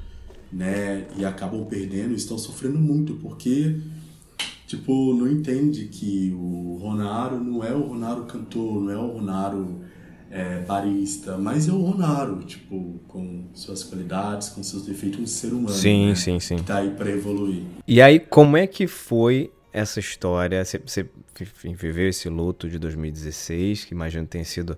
né, 0.52 1.06
e 1.16 1.24
acabam 1.24 1.64
perdendo, 1.66 2.14
estão 2.14 2.38
sofrendo 2.38 2.78
muito, 2.78 3.14
porque, 3.14 3.78
tipo, 4.66 5.14
não 5.14 5.30
entende 5.30 5.86
que 5.86 6.32
o 6.32 6.78
Ronaro 6.80 7.38
não 7.38 7.62
é 7.62 7.72
o 7.72 7.86
Ronaro 7.86 8.24
cantor, 8.24 8.82
não 8.82 8.90
é 8.90 8.96
o 8.96 9.12
Ronaro 9.12 9.82
é, 10.30 10.60
barista, 10.60 11.38
mas 11.38 11.68
é 11.68 11.72
o 11.72 11.80
Ronaro, 11.80 12.40
tipo, 12.44 13.00
com 13.08 13.48
suas 13.54 13.82
qualidades, 13.82 14.50
com 14.50 14.62
seus 14.62 14.84
defeitos, 14.84 15.20
um 15.20 15.26
ser 15.26 15.52
humano. 15.52 15.70
Sim, 15.70 16.08
né? 16.08 16.14
sim, 16.14 16.38
sim. 16.40 16.56
Que 16.56 16.64
tá 16.64 16.78
aí 16.78 16.90
pra 16.90 17.10
evoluir. 17.10 17.62
E 17.86 18.02
aí, 18.02 18.20
como 18.20 18.56
é 18.56 18.66
que 18.66 18.86
foi 18.86 19.50
essa 19.72 20.00
história? 20.00 20.64
Você, 20.64 20.78
você 20.78 21.08
viveu 21.64 22.08
esse 22.08 22.28
luto 22.28 22.68
de 22.68 22.78
2016, 22.78 23.86
que 23.86 23.94
imagino 23.94 24.24
que 24.24 24.30
tenha 24.30 24.44
sido 24.44 24.76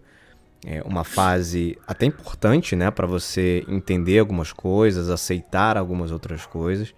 é, 0.65 0.83
uma 0.83 1.05
fase 1.05 1.77
até 1.87 2.07
importante, 2.07 2.77
né, 2.77 2.91
para 2.91 3.07
você 3.07 3.65
entender 3.69 4.19
algumas 4.19 4.53
coisas, 4.53 5.09
aceitar 5.09 5.77
algumas 5.77 6.13
outras 6.13 6.47
coisas. 6.47 6.95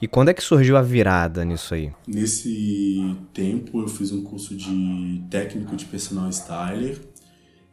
E 0.00 0.08
quando 0.08 0.30
é 0.30 0.34
que 0.34 0.42
surgiu 0.42 0.76
a 0.76 0.82
virada 0.82 1.44
nisso 1.44 1.74
aí? 1.74 1.92
Nesse 2.08 3.16
tempo 3.32 3.80
eu 3.80 3.86
fiz 3.86 4.10
um 4.10 4.24
curso 4.24 4.56
de 4.56 5.22
técnico 5.30 5.76
de 5.76 5.84
personal 5.84 6.28
styler 6.28 6.98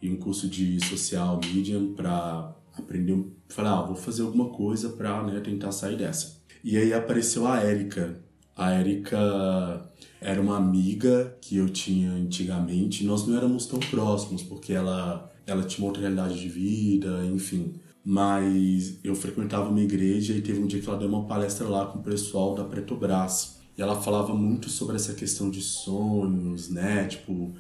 e 0.01 0.09
um 0.09 0.17
curso 0.17 0.47
de 0.47 0.83
social 0.85 1.39
media 1.53 1.79
para 1.95 2.55
aprender, 2.77 3.25
falar, 3.47 3.79
ah, 3.79 3.81
vou 3.81 3.95
fazer 3.95 4.21
alguma 4.21 4.49
coisa 4.49 4.89
para 4.89 5.23
né, 5.23 5.39
tentar 5.39 5.71
sair 5.71 5.97
dessa. 5.97 6.39
E 6.63 6.77
aí 6.77 6.93
apareceu 6.93 7.47
a 7.47 7.59
Érica. 7.59 8.19
A 8.55 8.71
Érica 8.71 9.89
era 10.19 10.41
uma 10.41 10.57
amiga 10.57 11.38
que 11.41 11.57
eu 11.57 11.69
tinha 11.69 12.12
antigamente. 12.12 13.05
Nós 13.05 13.25
não 13.25 13.38
éramos 13.38 13.65
tão 13.65 13.79
próximos 13.79 14.43
porque 14.43 14.73
ela 14.73 15.29
ela 15.51 15.63
tinha 15.63 15.85
outra 15.85 16.01
realidade 16.01 16.39
de 16.39 16.47
vida, 16.47 17.25
enfim. 17.25 17.73
Mas 18.03 18.99
eu 19.03 19.15
frequentava 19.15 19.69
uma 19.69 19.81
igreja 19.81 20.33
e 20.33 20.41
teve 20.41 20.59
um 20.59 20.67
dia 20.67 20.81
que 20.81 20.88
ela 20.88 20.97
deu 20.97 21.07
uma 21.07 21.25
palestra 21.25 21.67
lá 21.67 21.85
com 21.88 21.99
o 21.99 22.03
pessoal 22.03 22.55
da 22.55 22.63
Pretobras. 22.63 23.59
E 23.77 23.81
ela 23.81 23.99
falava 23.99 24.33
muito 24.33 24.69
sobre 24.69 24.95
essa 24.95 25.13
questão 25.13 25.49
de 25.49 25.62
sonhos, 25.62 26.69
né? 26.69 27.07
Tipo, 27.07 27.53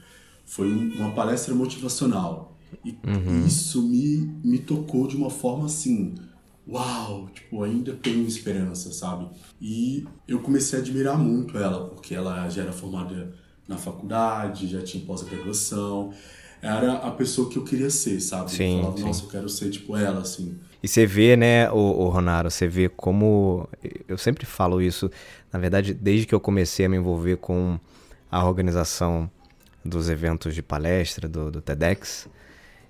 foi 0.49 0.67
uma 0.67 1.11
palestra 1.11 1.53
motivacional. 1.53 2.57
E 2.83 2.97
uhum. 3.05 3.45
isso 3.45 3.87
me, 3.87 4.17
me 4.43 4.57
tocou 4.57 5.07
de 5.07 5.15
uma 5.15 5.29
forma 5.29 5.67
assim, 5.67 6.15
uau, 6.67 7.29
tipo, 7.29 7.63
ainda 7.63 7.93
tenho 7.93 8.25
esperança, 8.25 8.91
sabe? 8.91 9.29
E 9.61 10.07
eu 10.27 10.39
comecei 10.39 10.79
a 10.79 10.81
admirar 10.81 11.17
muito 11.19 11.55
ela, 11.55 11.89
porque 11.89 12.15
ela 12.15 12.49
já 12.49 12.63
era 12.63 12.71
formada 12.71 13.31
na 13.67 13.77
faculdade, 13.77 14.67
já 14.67 14.81
tinha 14.81 15.05
pós-graduação, 15.05 16.11
era 16.63 16.93
a 16.93 17.11
pessoa 17.11 17.47
que 17.47 17.57
eu 17.57 17.63
queria 17.63 17.91
ser, 17.91 18.19
sabe? 18.19 18.51
Sim, 18.51 18.77
eu 18.77 18.83
falava, 18.85 18.99
nossa, 19.01 19.23
eu 19.25 19.29
quero 19.29 19.49
ser 19.49 19.69
tipo 19.69 19.95
ela, 19.95 20.21
assim. 20.21 20.57
E 20.81 20.87
você 20.87 21.05
vê, 21.05 21.35
né, 21.35 21.69
o, 21.69 21.77
o 21.77 22.09
Ronaro, 22.09 22.49
você 22.49 22.67
vê 22.67 22.89
como. 22.89 23.69
Eu 24.07 24.17
sempre 24.17 24.47
falo 24.47 24.81
isso, 24.81 25.11
na 25.53 25.59
verdade, 25.59 25.93
desde 25.93 26.25
que 26.25 26.33
eu 26.33 26.39
comecei 26.39 26.87
a 26.87 26.89
me 26.89 26.97
envolver 26.97 27.37
com 27.37 27.79
a 28.31 28.43
organização 28.45 29.29
dos 29.83 30.09
eventos 30.09 30.53
de 30.53 30.61
palestra, 30.61 31.27
do, 31.27 31.51
do 31.51 31.61
TEDx, 31.61 32.27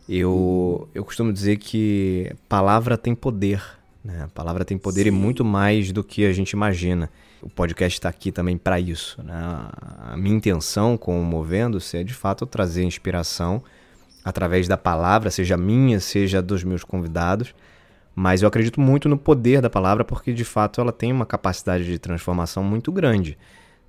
eu, 0.07 0.89
eu 0.93 1.05
costumo 1.05 1.31
dizer 1.31 1.57
que 1.57 2.33
palavra 2.47 2.97
tem 2.97 3.13
poder. 3.13 3.63
Né? 4.03 4.23
A 4.23 4.27
palavra 4.27 4.65
tem 4.65 4.77
poder 4.77 5.03
Sim. 5.03 5.09
e 5.09 5.11
muito 5.11 5.45
mais 5.45 5.91
do 5.91 6.03
que 6.03 6.25
a 6.25 6.33
gente 6.33 6.51
imagina. 6.51 7.09
O 7.41 7.49
podcast 7.49 7.97
está 7.97 8.09
aqui 8.09 8.31
também 8.31 8.57
para 8.57 8.79
isso. 8.79 9.21
Né? 9.21 9.33
A 9.99 10.17
minha 10.17 10.35
intenção 10.35 10.97
com 10.97 11.21
o 11.21 11.23
Movendo-se 11.23 11.97
é 11.97 12.03
de 12.03 12.13
fato 12.13 12.45
trazer 12.45 12.83
inspiração 12.83 13.63
através 14.25 14.67
da 14.67 14.77
palavra, 14.77 15.29
seja 15.29 15.55
minha, 15.55 15.99
seja 15.99 16.41
dos 16.41 16.63
meus 16.63 16.83
convidados. 16.83 17.53
Mas 18.15 18.41
eu 18.41 18.47
acredito 18.47 18.81
muito 18.81 19.07
no 19.07 19.17
poder 19.17 19.61
da 19.61 19.69
palavra 19.69 20.03
porque 20.03 20.33
de 20.33 20.43
fato 20.43 20.81
ela 20.81 20.91
tem 20.91 21.11
uma 21.11 21.25
capacidade 21.25 21.85
de 21.85 21.99
transformação 21.99 22.63
muito 22.63 22.91
grande. 22.91 23.37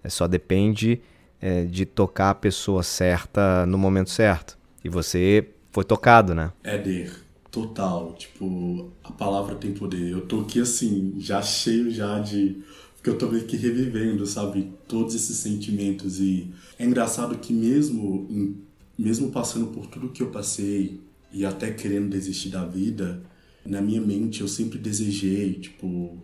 É, 0.04 0.08
só 0.08 0.28
depende 0.28 1.00
é, 1.40 1.64
de 1.64 1.85
tocar 1.87 2.31
a 2.31 2.35
pessoa 2.35 2.83
certa 2.83 3.64
no 3.66 3.79
momento 3.79 4.11
certo. 4.11 4.59
E 4.85 4.88
você 4.88 5.48
foi 5.72 5.85
tocado, 5.85 6.35
né? 6.35 6.53
Éder, 6.62 7.12
total. 7.50 8.14
Tipo, 8.18 8.90
a 9.03 9.11
palavra 9.12 9.55
tem 9.55 9.72
poder. 9.72 10.11
Eu 10.11 10.22
tô 10.22 10.40
aqui 10.40 10.61
assim, 10.61 11.14
já 11.18 11.42
cheio 11.42 11.90
já 11.90 12.18
de. 12.18 12.62
Porque 12.96 13.09
eu 13.09 13.16
tô 13.16 13.29
meio 13.29 13.46
que 13.46 13.57
revivendo, 13.57 14.26
sabe? 14.26 14.72
Todos 14.87 15.14
esses 15.14 15.37
sentimentos. 15.38 16.20
E 16.20 16.50
é 16.79 16.85
engraçado 16.85 17.38
que 17.38 17.53
mesmo, 17.53 18.59
mesmo 18.98 19.31
passando 19.31 19.68
por 19.68 19.87
tudo 19.87 20.11
que 20.11 20.22
eu 20.22 20.29
passei 20.29 21.00
e 21.33 21.46
até 21.46 21.70
querendo 21.70 22.11
desistir 22.11 22.50
da 22.50 22.64
vida, 22.64 23.22
na 23.64 23.81
minha 23.81 24.00
mente 24.00 24.42
eu 24.42 24.48
sempre 24.48 24.79
desejei, 24.79 25.55
tipo, 25.55 26.18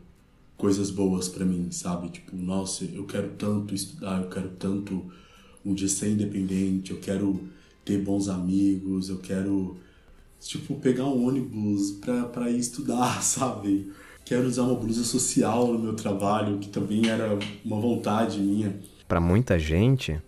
coisas 0.57 0.91
boas 0.91 1.29
para 1.29 1.45
mim, 1.45 1.71
sabe? 1.71 2.09
Tipo, 2.09 2.35
nossa, 2.37 2.85
eu 2.85 3.05
quero 3.05 3.31
tanto 3.31 3.75
estudar, 3.75 4.23
eu 4.23 4.29
quero 4.29 4.49
tanto 4.51 5.11
um 5.65 5.75
dia 5.75 5.89
ser 5.89 6.11
independente, 6.11 6.93
eu 6.93 6.99
quero 6.99 7.49
ter 7.85 7.99
bons 7.99 8.29
amigos, 8.29 9.09
eu 9.09 9.19
quero, 9.19 9.77
tipo, 10.41 10.77
pegar 10.77 11.05
um 11.05 11.27
ônibus 11.27 11.93
pra, 11.93 12.25
pra 12.25 12.51
ir 12.51 12.59
estudar, 12.59 13.21
sabe? 13.23 13.93
Quero 14.25 14.47
usar 14.47 14.63
uma 14.63 14.75
blusa 14.75 15.05
social 15.05 15.73
no 15.73 15.79
meu 15.79 15.95
trabalho, 15.95 16.59
que 16.59 16.69
também 16.69 17.09
era 17.09 17.39
uma 17.65 17.81
vontade 17.81 18.41
minha. 18.41 18.75
Para 19.07 19.21
muita 19.21 19.57
gente, 19.57 20.21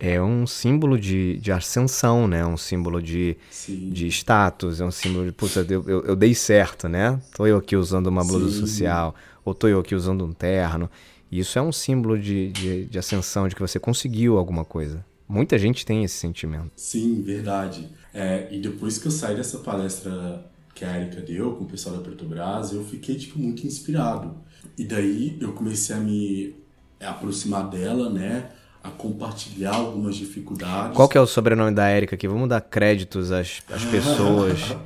é 0.00 0.20
um 0.20 0.46
símbolo 0.46 0.98
de, 0.98 1.38
de 1.38 1.52
ascensão, 1.52 2.26
né? 2.26 2.44
Um 2.44 2.56
símbolo 2.56 3.00
de, 3.00 3.36
de 3.68 4.08
status, 4.08 4.80
é 4.80 4.84
um 4.84 4.90
símbolo 4.90 5.26
de, 5.26 5.32
puta, 5.32 5.64
eu, 5.68 5.84
eu, 5.86 6.04
eu, 6.06 6.16
dei 6.16 6.34
certo, 6.34 6.88
né? 6.88 7.20
Tô 7.34 7.46
eu 7.46 7.58
aqui 7.58 7.76
usando 7.76 8.08
uma 8.08 8.24
blusa 8.24 8.48
Sim. 8.48 8.60
social, 8.60 9.14
ou 9.46 9.54
tô 9.54 9.68
eu 9.68 9.78
aqui 9.78 9.94
usando 9.94 10.24
um 10.24 10.32
terno. 10.32 10.90
Isso 11.30 11.58
é 11.58 11.62
um 11.62 11.70
símbolo 11.72 12.18
de, 12.18 12.50
de, 12.50 12.84
de 12.86 12.98
ascensão, 12.98 13.46
de 13.46 13.54
que 13.54 13.60
você 13.60 13.78
conseguiu 13.78 14.36
alguma 14.36 14.64
coisa. 14.64 15.04
Muita 15.28 15.56
gente 15.56 15.86
tem 15.86 16.04
esse 16.04 16.16
sentimento. 16.16 16.72
Sim, 16.76 17.22
verdade. 17.22 17.88
É, 18.12 18.48
e 18.50 18.58
depois 18.60 18.98
que 18.98 19.06
eu 19.06 19.10
saí 19.10 19.36
dessa 19.36 19.58
palestra 19.58 20.44
que 20.74 20.84
a 20.84 21.00
Erika 21.00 21.20
deu 21.20 21.52
com 21.52 21.64
o 21.64 21.66
pessoal 21.66 21.96
da 21.96 22.02
Petrobras, 22.02 22.72
eu 22.72 22.84
fiquei 22.84 23.14
tipo 23.14 23.38
muito 23.38 23.66
inspirado. 23.66 24.36
E 24.76 24.84
daí 24.84 25.38
eu 25.40 25.52
comecei 25.52 25.94
a 25.94 25.98
me 25.98 26.54
aproximar 27.00 27.70
dela, 27.70 28.10
né? 28.10 28.50
A 28.82 28.90
compartilhar 28.90 29.74
algumas 29.74 30.16
dificuldades. 30.16 30.96
Qual 30.96 31.08
que 31.08 31.18
é 31.18 31.20
o 31.20 31.26
sobrenome 31.26 31.74
da 31.74 31.90
Erika 31.90 32.14
aqui? 32.14 32.28
Vamos 32.28 32.48
dar 32.48 32.60
créditos 32.60 33.32
às, 33.32 33.62
às 33.70 33.84
pessoas. 33.86 34.76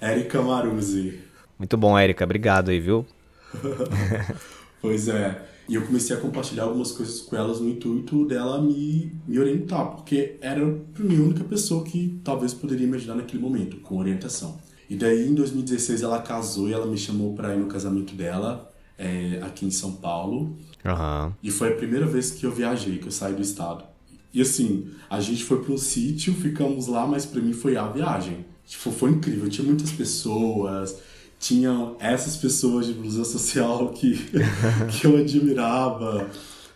Erika 0.00 0.40
Maruzzi. 0.40 1.20
Muito 1.58 1.76
bom, 1.76 1.98
Erika. 1.98 2.24
Obrigado 2.24 2.70
aí, 2.70 2.78
viu? 2.78 3.06
pois 4.80 5.08
é. 5.08 5.46
E 5.68 5.74
eu 5.74 5.82
comecei 5.82 6.16
a 6.16 6.20
compartilhar 6.20 6.64
algumas 6.64 6.92
coisas 6.92 7.20
com 7.20 7.36
elas 7.36 7.60
no 7.60 7.68
intuito 7.68 8.24
dela 8.26 8.60
me, 8.62 9.12
me 9.26 9.38
orientar, 9.38 9.90
porque 9.90 10.36
era 10.40 10.62
a 10.62 11.02
única 11.02 11.44
pessoa 11.44 11.84
que 11.84 12.18
talvez 12.24 12.54
poderia 12.54 12.86
me 12.86 12.96
ajudar 12.96 13.14
naquele 13.14 13.42
momento, 13.42 13.76
com 13.78 13.98
orientação. 13.98 14.58
E 14.88 14.96
daí 14.96 15.28
em 15.28 15.34
2016 15.34 16.02
ela 16.02 16.22
casou 16.22 16.68
e 16.68 16.72
ela 16.72 16.86
me 16.86 16.96
chamou 16.96 17.34
para 17.34 17.54
ir 17.54 17.58
no 17.58 17.66
casamento 17.66 18.14
dela, 18.14 18.72
é, 18.96 19.40
aqui 19.42 19.66
em 19.66 19.70
São 19.70 19.92
Paulo. 19.92 20.56
Uhum. 20.84 21.32
E 21.42 21.50
foi 21.50 21.68
a 21.68 21.76
primeira 21.76 22.06
vez 22.06 22.30
que 22.30 22.46
eu 22.46 22.50
viajei, 22.50 22.96
que 22.96 23.06
eu 23.06 23.12
saí 23.12 23.34
do 23.34 23.42
estado. 23.42 23.84
E 24.32 24.40
assim, 24.40 24.88
a 25.10 25.20
gente 25.20 25.44
foi 25.44 25.62
para 25.62 25.72
um 25.72 25.78
sítio, 25.78 26.32
ficamos 26.32 26.86
lá, 26.86 27.06
mas 27.06 27.26
para 27.26 27.42
mim 27.42 27.52
foi 27.52 27.76
a 27.76 27.86
viagem. 27.86 28.46
Tipo, 28.66 28.90
foi 28.90 29.10
incrível, 29.10 29.48
tinha 29.48 29.66
muitas 29.66 29.90
pessoas, 29.92 30.98
tinham 31.38 31.96
essas 32.00 32.36
pessoas 32.36 32.86
de 32.86 32.92
blusa 32.92 33.24
social 33.24 33.90
que, 33.90 34.18
que 34.90 35.06
eu 35.06 35.16
admirava. 35.16 36.28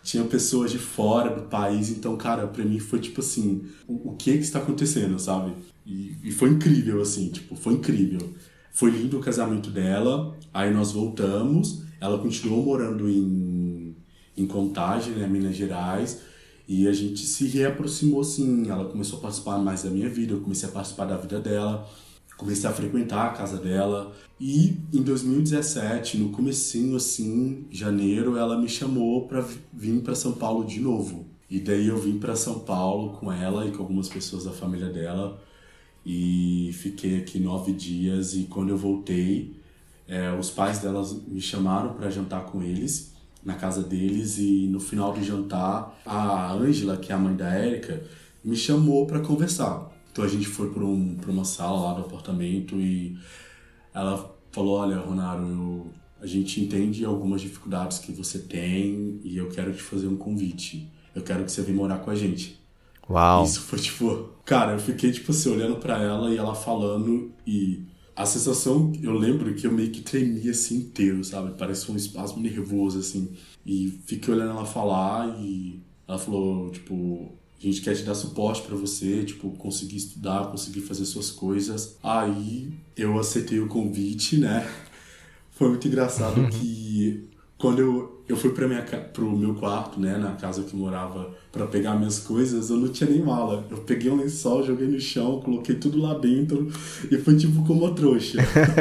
Tinha 0.03 0.25
pessoas 0.25 0.73
de 0.73 0.79
fora 0.79 1.33
do 1.33 1.43
país, 1.43 1.91
então, 1.91 2.17
cara, 2.17 2.47
pra 2.49 2.65
mim 2.65 2.81
foi 2.81 2.99
tipo 2.99 3.21
assim: 3.21 3.63
o, 3.87 4.11
o 4.11 4.17
que 4.17 4.33
que 4.33 4.43
está 4.43 4.59
acontecendo, 4.59 5.17
sabe? 5.19 5.53
E, 5.87 6.17
e 6.25 6.33
foi 6.33 6.51
incrível, 6.51 7.01
assim, 7.01 7.29
tipo, 7.29 7.55
foi 7.55 7.75
incrível. 7.75 8.35
Foi 8.73 8.91
lindo 8.91 9.19
o 9.19 9.21
casamento 9.21 9.71
dela, 9.71 10.37
aí 10.53 10.73
nós 10.73 10.93
voltamos, 10.93 11.83
ela 12.01 12.19
continuou 12.19 12.65
morando 12.65 13.09
em, 13.09 13.95
em 14.37 14.47
Contagem, 14.47 15.13
né, 15.13 15.27
Minas 15.29 15.55
Gerais, 15.55 16.21
e 16.67 16.89
a 16.89 16.93
gente 16.93 17.21
se 17.21 17.47
reaproximou, 17.47 18.23
assim. 18.23 18.69
Ela 18.69 18.87
começou 18.87 19.19
a 19.19 19.23
participar 19.23 19.59
mais 19.59 19.85
da 19.85 19.91
minha 19.91 20.09
vida, 20.09 20.33
eu 20.33 20.41
comecei 20.41 20.69
a 20.69 20.73
participar 20.73 21.05
da 21.05 21.17
vida 21.17 21.39
dela 21.39 21.89
comecei 22.43 22.69
a 22.69 22.73
frequentar 22.73 23.27
a 23.27 23.31
casa 23.31 23.57
dela 23.57 24.13
e 24.41 24.77
em 24.93 25.03
2017, 25.03 26.19
no 26.19 26.31
comecinho 26.31 26.97
assim, 26.97 27.67
janeiro, 27.71 28.37
ela 28.37 28.59
me 28.59 28.69
chamou 28.69 29.29
para 29.29 29.47
vir 29.73 30.03
para 30.03 30.15
São 30.15 30.33
Paulo 30.33 30.65
de 30.65 30.81
novo. 30.81 31.27
E 31.49 31.61
daí 31.61 31.87
eu 31.87 31.99
vim 31.99 32.19
para 32.19 32.35
São 32.35 32.59
Paulo 32.59 33.11
com 33.19 33.33
ela 33.33 33.67
e 33.67 33.71
com 33.71 33.83
algumas 33.83 34.09
pessoas 34.09 34.45
da 34.45 34.51
família 34.51 34.89
dela 34.89 35.41
e 36.05 36.71
fiquei 36.75 37.19
aqui 37.19 37.39
nove 37.39 37.73
dias 37.73 38.35
e 38.35 38.45
quando 38.45 38.71
eu 38.71 38.77
voltei, 38.77 39.57
é, 40.09 40.33
os 40.33 40.51
pais 40.51 40.81
delas 40.81 41.15
me 41.29 41.41
chamaram 41.41 41.95
para 41.95 42.11
jantar 42.11 42.45
com 42.47 42.63
eles 42.63 43.13
na 43.45 43.55
casa 43.55 43.83
deles 43.83 44.39
e 44.39 44.67
no 44.67 44.81
final 44.81 45.13
do 45.13 45.23
jantar 45.23 46.01
a 46.05 46.53
Ângela, 46.53 46.97
que 46.97 47.13
é 47.13 47.15
a 47.15 47.19
mãe 47.19 47.37
da 47.37 47.53
Érica, 47.53 48.03
me 48.45 48.57
chamou 48.57 49.07
para 49.07 49.21
conversar. 49.21 49.92
Então 50.13 50.25
a 50.25 50.29
gente 50.29 50.47
foi 50.47 50.71
para 50.71 50.85
um, 50.85 51.17
uma 51.27 51.45
sala 51.45 51.89
lá 51.89 51.95
do 51.95 52.03
apartamento 52.03 52.77
e 52.77 53.17
ela 53.95 54.39
falou: 54.53 54.79
Olha, 54.79 54.99
Ronaro, 54.99 55.49
eu, 55.49 55.87
a 56.21 56.27
gente 56.27 56.61
entende 56.61 57.05
algumas 57.05 57.41
dificuldades 57.41 57.99
que 57.99 58.13
você 58.13 58.39
tem 58.39 59.19
e 59.25 59.37
eu 59.37 59.49
quero 59.49 59.73
te 59.73 59.83
fazer 59.83 60.07
um 60.07 60.17
convite. 60.17 60.89
Eu 61.15 61.23
quero 61.23 61.45
que 61.45 61.51
você 61.51 61.63
venha 61.63 61.77
morar 61.77 61.99
com 61.99 62.11
a 62.11 62.15
gente. 62.15 62.61
Uau. 63.09 63.45
Isso 63.45 63.61
foi 63.61 63.79
tipo, 63.79 64.31
cara, 64.45 64.73
eu 64.73 64.79
fiquei 64.79 65.11
tipo 65.11 65.33
assim, 65.33 65.51
olhando 65.51 65.77
para 65.77 66.01
ela 66.01 66.31
e 66.31 66.37
ela 66.37 66.55
falando 66.55 67.33
e 67.47 67.83
a 68.15 68.27
sensação, 68.27 68.93
eu 69.03 69.13
lembro 69.13 69.55
que 69.55 69.67
eu 69.67 69.73
meio 69.73 69.91
que 69.91 70.03
tremia 70.03 70.51
assim 70.51 70.77
inteiro, 70.77 71.25
sabe? 71.25 71.57
Parecia 71.57 71.93
um 71.93 71.97
espasmo 71.97 72.41
nervoso 72.41 72.99
assim. 72.99 73.33
E 73.65 73.89
fiquei 74.07 74.35
olhando 74.35 74.51
ela 74.51 74.67
falar 74.67 75.41
e 75.41 75.83
ela 76.07 76.19
falou, 76.19 76.71
tipo, 76.71 77.33
a 77.69 77.71
gente 77.71 77.83
quer 77.83 77.95
te 77.95 78.03
dar 78.03 78.15
suporte 78.15 78.63
para 78.63 78.77
você, 78.77 79.23
tipo, 79.25 79.51
conseguir 79.53 79.97
estudar, 79.97 80.51
conseguir 80.51 80.81
fazer 80.81 81.05
suas 81.05 81.31
coisas. 81.31 81.97
Aí 82.03 82.73
eu 82.97 83.19
aceitei 83.19 83.61
o 83.61 83.69
convite, 83.69 84.37
né? 84.37 84.69
Foi 85.53 85.69
muito 85.69 85.87
engraçado 85.87 86.41
uhum. 86.41 86.51
que 86.51 87.29
quando 87.63 87.79
eu, 87.79 88.25
eu 88.29 88.37
fui 88.37 88.51
para 88.51 88.67
minha 88.67 88.83
pro 88.83 89.31
meu 89.31 89.55
quarto, 89.55 90.01
né, 90.01 90.19
na 90.19 90.33
casa 90.33 90.65
que 90.65 90.75
eu 90.75 90.81
morava, 90.81 91.31
para 91.53 91.65
pegar 91.67 91.95
minhas 91.95 92.19
coisas, 92.19 92.71
eu 92.71 92.77
não 92.77 92.89
tinha 92.89 93.09
nem 93.09 93.23
mala. 93.23 93.65
Eu 93.71 93.79
peguei 93.79 94.11
um 94.11 94.17
lençol, 94.17 94.67
joguei 94.67 94.89
no 94.89 94.99
chão, 94.99 95.41
coloquei 95.41 95.77
tudo 95.77 96.03
lá 96.03 96.15
dentro 96.15 96.69
e 97.09 97.17
foi 97.19 97.37
tipo 97.37 97.65
como 97.65 97.85
uma 97.85 97.95
trouxa. 97.95 98.39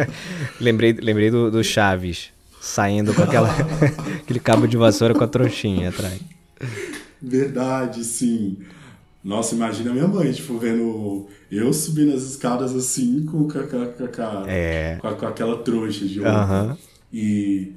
lembrei 0.59 0.93
lembrei 0.93 1.29
do, 1.29 1.51
do 1.51 1.63
Chaves 1.63 2.29
saindo 2.59 3.13
com 3.13 3.21
aquela 3.21 3.49
aquele 4.23 4.39
cabo 4.39 4.67
de 4.67 4.77
vassoura 4.77 5.13
com 5.13 5.23
a 5.23 5.27
trouxinha 5.27 5.89
atrás. 5.89 6.19
Verdade, 7.21 8.03
sim. 8.03 8.57
Nossa, 9.23 9.53
imagina 9.53 9.93
minha 9.93 10.07
mãe, 10.07 10.31
tipo, 10.31 10.57
vendo 10.57 11.27
eu 11.51 11.71
subindo 11.71 12.13
as 12.13 12.23
escadas 12.23 12.75
assim 12.75 13.25
com, 13.25 13.47
com, 13.47 13.59
com, 13.67 14.07
com, 14.07 14.45
é. 14.47 14.97
com, 14.99 15.13
com 15.15 15.25
aquela 15.27 15.57
trouxa 15.59 16.05
de 16.05 16.19
ouro. 16.19 16.31
Uhum. 16.31 16.77
E, 17.13 17.73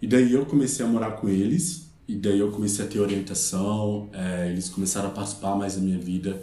e 0.00 0.06
daí 0.06 0.32
eu 0.32 0.46
comecei 0.46 0.86
a 0.86 0.88
morar 0.88 1.12
com 1.12 1.28
eles, 1.28 1.90
e 2.06 2.14
daí 2.14 2.38
eu 2.38 2.50
comecei 2.50 2.84
a 2.84 2.88
ter 2.88 3.00
orientação, 3.00 4.08
é, 4.14 4.48
eles 4.50 4.70
começaram 4.70 5.08
a 5.08 5.10
participar 5.10 5.56
mais 5.56 5.76
da 5.76 5.82
minha 5.82 5.98
vida. 5.98 6.42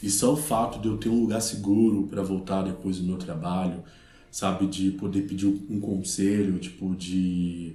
E 0.00 0.08
só 0.08 0.32
o 0.32 0.36
fato 0.36 0.80
de 0.80 0.86
eu 0.86 0.96
ter 0.96 1.08
um 1.08 1.22
lugar 1.22 1.40
seguro 1.42 2.06
para 2.06 2.22
voltar 2.22 2.62
depois 2.62 2.98
do 2.98 3.04
meu 3.04 3.16
trabalho, 3.16 3.82
sabe? 4.30 4.66
De 4.66 4.92
poder 4.92 5.22
pedir 5.22 5.46
um 5.46 5.80
conselho, 5.80 6.58
tipo, 6.58 6.94
de 6.94 7.74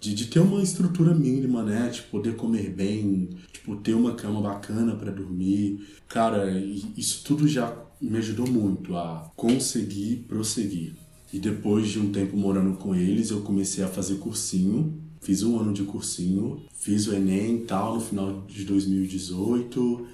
de, 0.00 0.14
de 0.14 0.26
ter 0.26 0.40
uma 0.40 0.62
estrutura 0.62 1.14
mínima, 1.14 1.62
né? 1.62 1.90
De 1.90 2.02
poder 2.02 2.34
comer 2.34 2.70
bem, 2.70 3.28
tipo, 3.52 3.76
ter 3.76 3.94
uma 3.94 4.14
cama 4.14 4.40
bacana 4.40 4.96
para 4.96 5.12
dormir. 5.12 5.86
Cara, 6.08 6.50
isso 6.96 7.22
tudo 7.22 7.46
já 7.46 7.76
me 8.00 8.16
ajudou 8.16 8.48
muito 8.48 8.96
a 8.96 9.30
conseguir 9.36 10.24
prosseguir. 10.26 10.94
E 11.32 11.38
depois 11.38 11.88
de 11.88 12.00
um 12.00 12.10
tempo 12.10 12.36
morando 12.36 12.76
com 12.78 12.94
eles, 12.94 13.30
eu 13.30 13.42
comecei 13.42 13.84
a 13.84 13.88
fazer 13.88 14.16
cursinho. 14.16 14.98
Fiz 15.20 15.42
um 15.42 15.58
ano 15.58 15.74
de 15.74 15.82
cursinho, 15.82 16.62
fiz 16.72 17.06
o 17.06 17.14
Enem 17.14 17.56
e 17.56 17.60
tal 17.60 17.96
no 17.96 18.00
final 18.00 18.46
de 18.48 18.64
2018. 18.64 20.06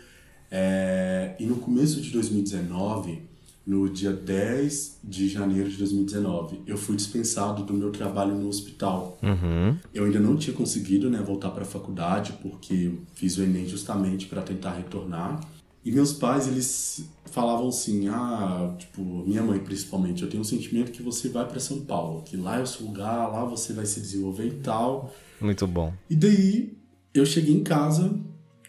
É... 0.51 1.37
E 1.38 1.46
no 1.46 1.57
começo 1.57 2.01
de 2.01 2.11
2019, 2.11 3.22
no 3.66 3.88
dia 3.88 4.12
10 4.12 5.00
de 5.02 5.29
janeiro 5.29 5.68
de 5.68 5.76
2019. 5.76 6.62
Eu 6.66 6.79
fui 6.79 6.94
dispensado 6.94 7.64
do 7.64 7.74
meu 7.74 7.90
trabalho 7.90 8.35
no 8.37 8.48
hospital. 8.48 9.18
Uhum. 9.20 9.76
Eu 9.92 10.05
ainda 10.05 10.20
não 10.20 10.37
tinha 10.37 10.55
conseguido 10.55 11.11
né, 11.11 11.20
voltar 11.20 11.50
para 11.50 11.62
a 11.62 11.66
faculdade, 11.66 12.35
porque 12.40 12.92
fiz 13.14 13.37
o 13.37 13.42
Enem 13.42 13.68
justamente 13.68 14.26
para 14.26 14.40
tentar 14.40 14.74
retornar. 14.74 15.40
E 15.85 15.90
meus 15.90 16.12
pais, 16.12 16.46
eles 16.46 17.09
falavam 17.26 17.68
assim: 17.68 18.09
ah, 18.09 18.74
tipo, 18.79 19.02
minha 19.26 19.42
mãe 19.42 19.59
principalmente, 19.59 20.22
eu 20.22 20.29
tenho 20.29 20.40
um 20.40 20.44
sentimento 20.44 20.92
que 20.92 21.02
você 21.02 21.29
vai 21.29 21.46
para 21.46 21.59
São 21.59 21.81
Paulo, 21.81 22.22
que 22.22 22.37
lá 22.37 22.59
é 22.59 22.62
o 22.62 22.66
seu 22.66 22.87
lugar, 22.87 23.31
lá 23.33 23.44
você 23.44 23.72
vai 23.72 23.87
se 23.87 24.00
desenvolver 24.00 24.46
e 24.46 24.55
tal. 24.55 25.12
Muito 25.40 25.66
bom. 25.66 25.92
E 26.09 26.14
daí 26.14 26.76
eu 27.12 27.26
cheguei 27.26 27.55
em 27.55 27.62
casa, 27.64 28.16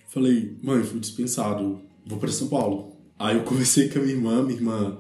falei: 0.08 0.58
mãe, 0.62 0.84
fui 0.84 1.00
dispensado, 1.00 1.82
vou 2.06 2.20
para 2.20 2.32
São 2.32 2.48
Paulo 2.48 2.97
Aí 3.20 3.36
eu 3.36 3.44
conversei 3.44 3.90
com 3.90 3.98
a 3.98 4.02
minha 4.04 4.14
irmã, 4.14 4.44
minha 4.44 4.56
irmã, 4.56 4.98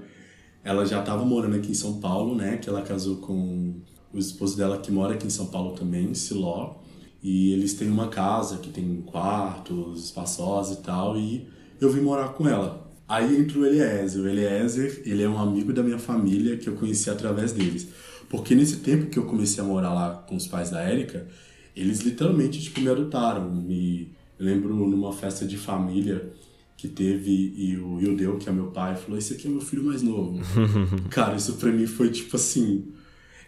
ela 0.63 0.85
já 0.85 1.01
estava 1.01 1.23
morando 1.23 1.55
aqui 1.55 1.71
em 1.71 1.75
São 1.75 1.99
Paulo, 1.99 2.35
né? 2.35 2.57
Que 2.57 2.67
ela 2.67 2.81
casou 2.81 3.17
com 3.17 3.75
o 4.11 4.17
esposo 4.17 4.57
dela 4.57 4.79
que 4.79 4.91
mora 4.91 5.13
aqui 5.13 5.27
em 5.27 5.29
São 5.29 5.47
Paulo 5.47 5.75
também, 5.75 6.09
em 6.09 6.13
Siló. 6.15 6.77
E 7.21 7.53
eles 7.53 7.75
têm 7.75 7.89
uma 7.89 8.07
casa 8.07 8.57
que 8.57 8.69
tem 8.69 9.01
quartos 9.01 10.05
espaçosos 10.05 10.79
e 10.79 10.81
tal, 10.81 11.17
e 11.17 11.47
eu 11.79 11.91
vim 11.91 12.01
morar 12.01 12.29
com 12.29 12.47
ela. 12.47 12.89
Aí 13.07 13.39
entrou 13.39 13.63
o 13.63 13.67
Eliezer. 13.67 14.21
O 14.21 14.27
Eliezer, 14.27 15.03
ele 15.05 15.21
é 15.21 15.29
um 15.29 15.37
amigo 15.37 15.71
da 15.71 15.83
minha 15.83 15.99
família 15.99 16.57
que 16.57 16.67
eu 16.67 16.75
conheci 16.75 17.09
através 17.09 17.51
deles. 17.51 17.87
Porque 18.29 18.55
nesse 18.55 18.77
tempo 18.77 19.11
que 19.11 19.19
eu 19.19 19.25
comecei 19.25 19.63
a 19.63 19.65
morar 19.65 19.93
lá 19.93 20.25
com 20.27 20.35
os 20.35 20.47
pais 20.47 20.71
da 20.71 20.81
Érica, 20.81 21.27
eles 21.75 21.99
literalmente, 21.99 22.61
tipo, 22.61 22.81
me 22.81 22.89
adotaram. 22.89 23.49
Me 23.49 24.11
lembro 24.39 24.75
numa 24.75 25.13
festa 25.13 25.45
de 25.45 25.55
família 25.55 26.33
que 26.77 26.87
teve 26.87 27.31
e 27.57 27.75
o 27.75 27.99
Yudeu, 27.99 28.37
que 28.37 28.47
é 28.47 28.51
meu 28.51 28.67
pai, 28.67 28.95
falou: 28.95 29.17
Esse 29.17 29.33
aqui 29.33 29.47
é 29.47 29.49
meu 29.49 29.59
filho 29.59 29.83
mais 29.83 30.03
novo. 30.03 30.39
Cara, 31.09 31.35
isso 31.35 31.53
pra 31.53 31.71
mim 31.71 31.87
foi 31.87 32.11
tipo 32.11 32.35
assim. 32.35 32.85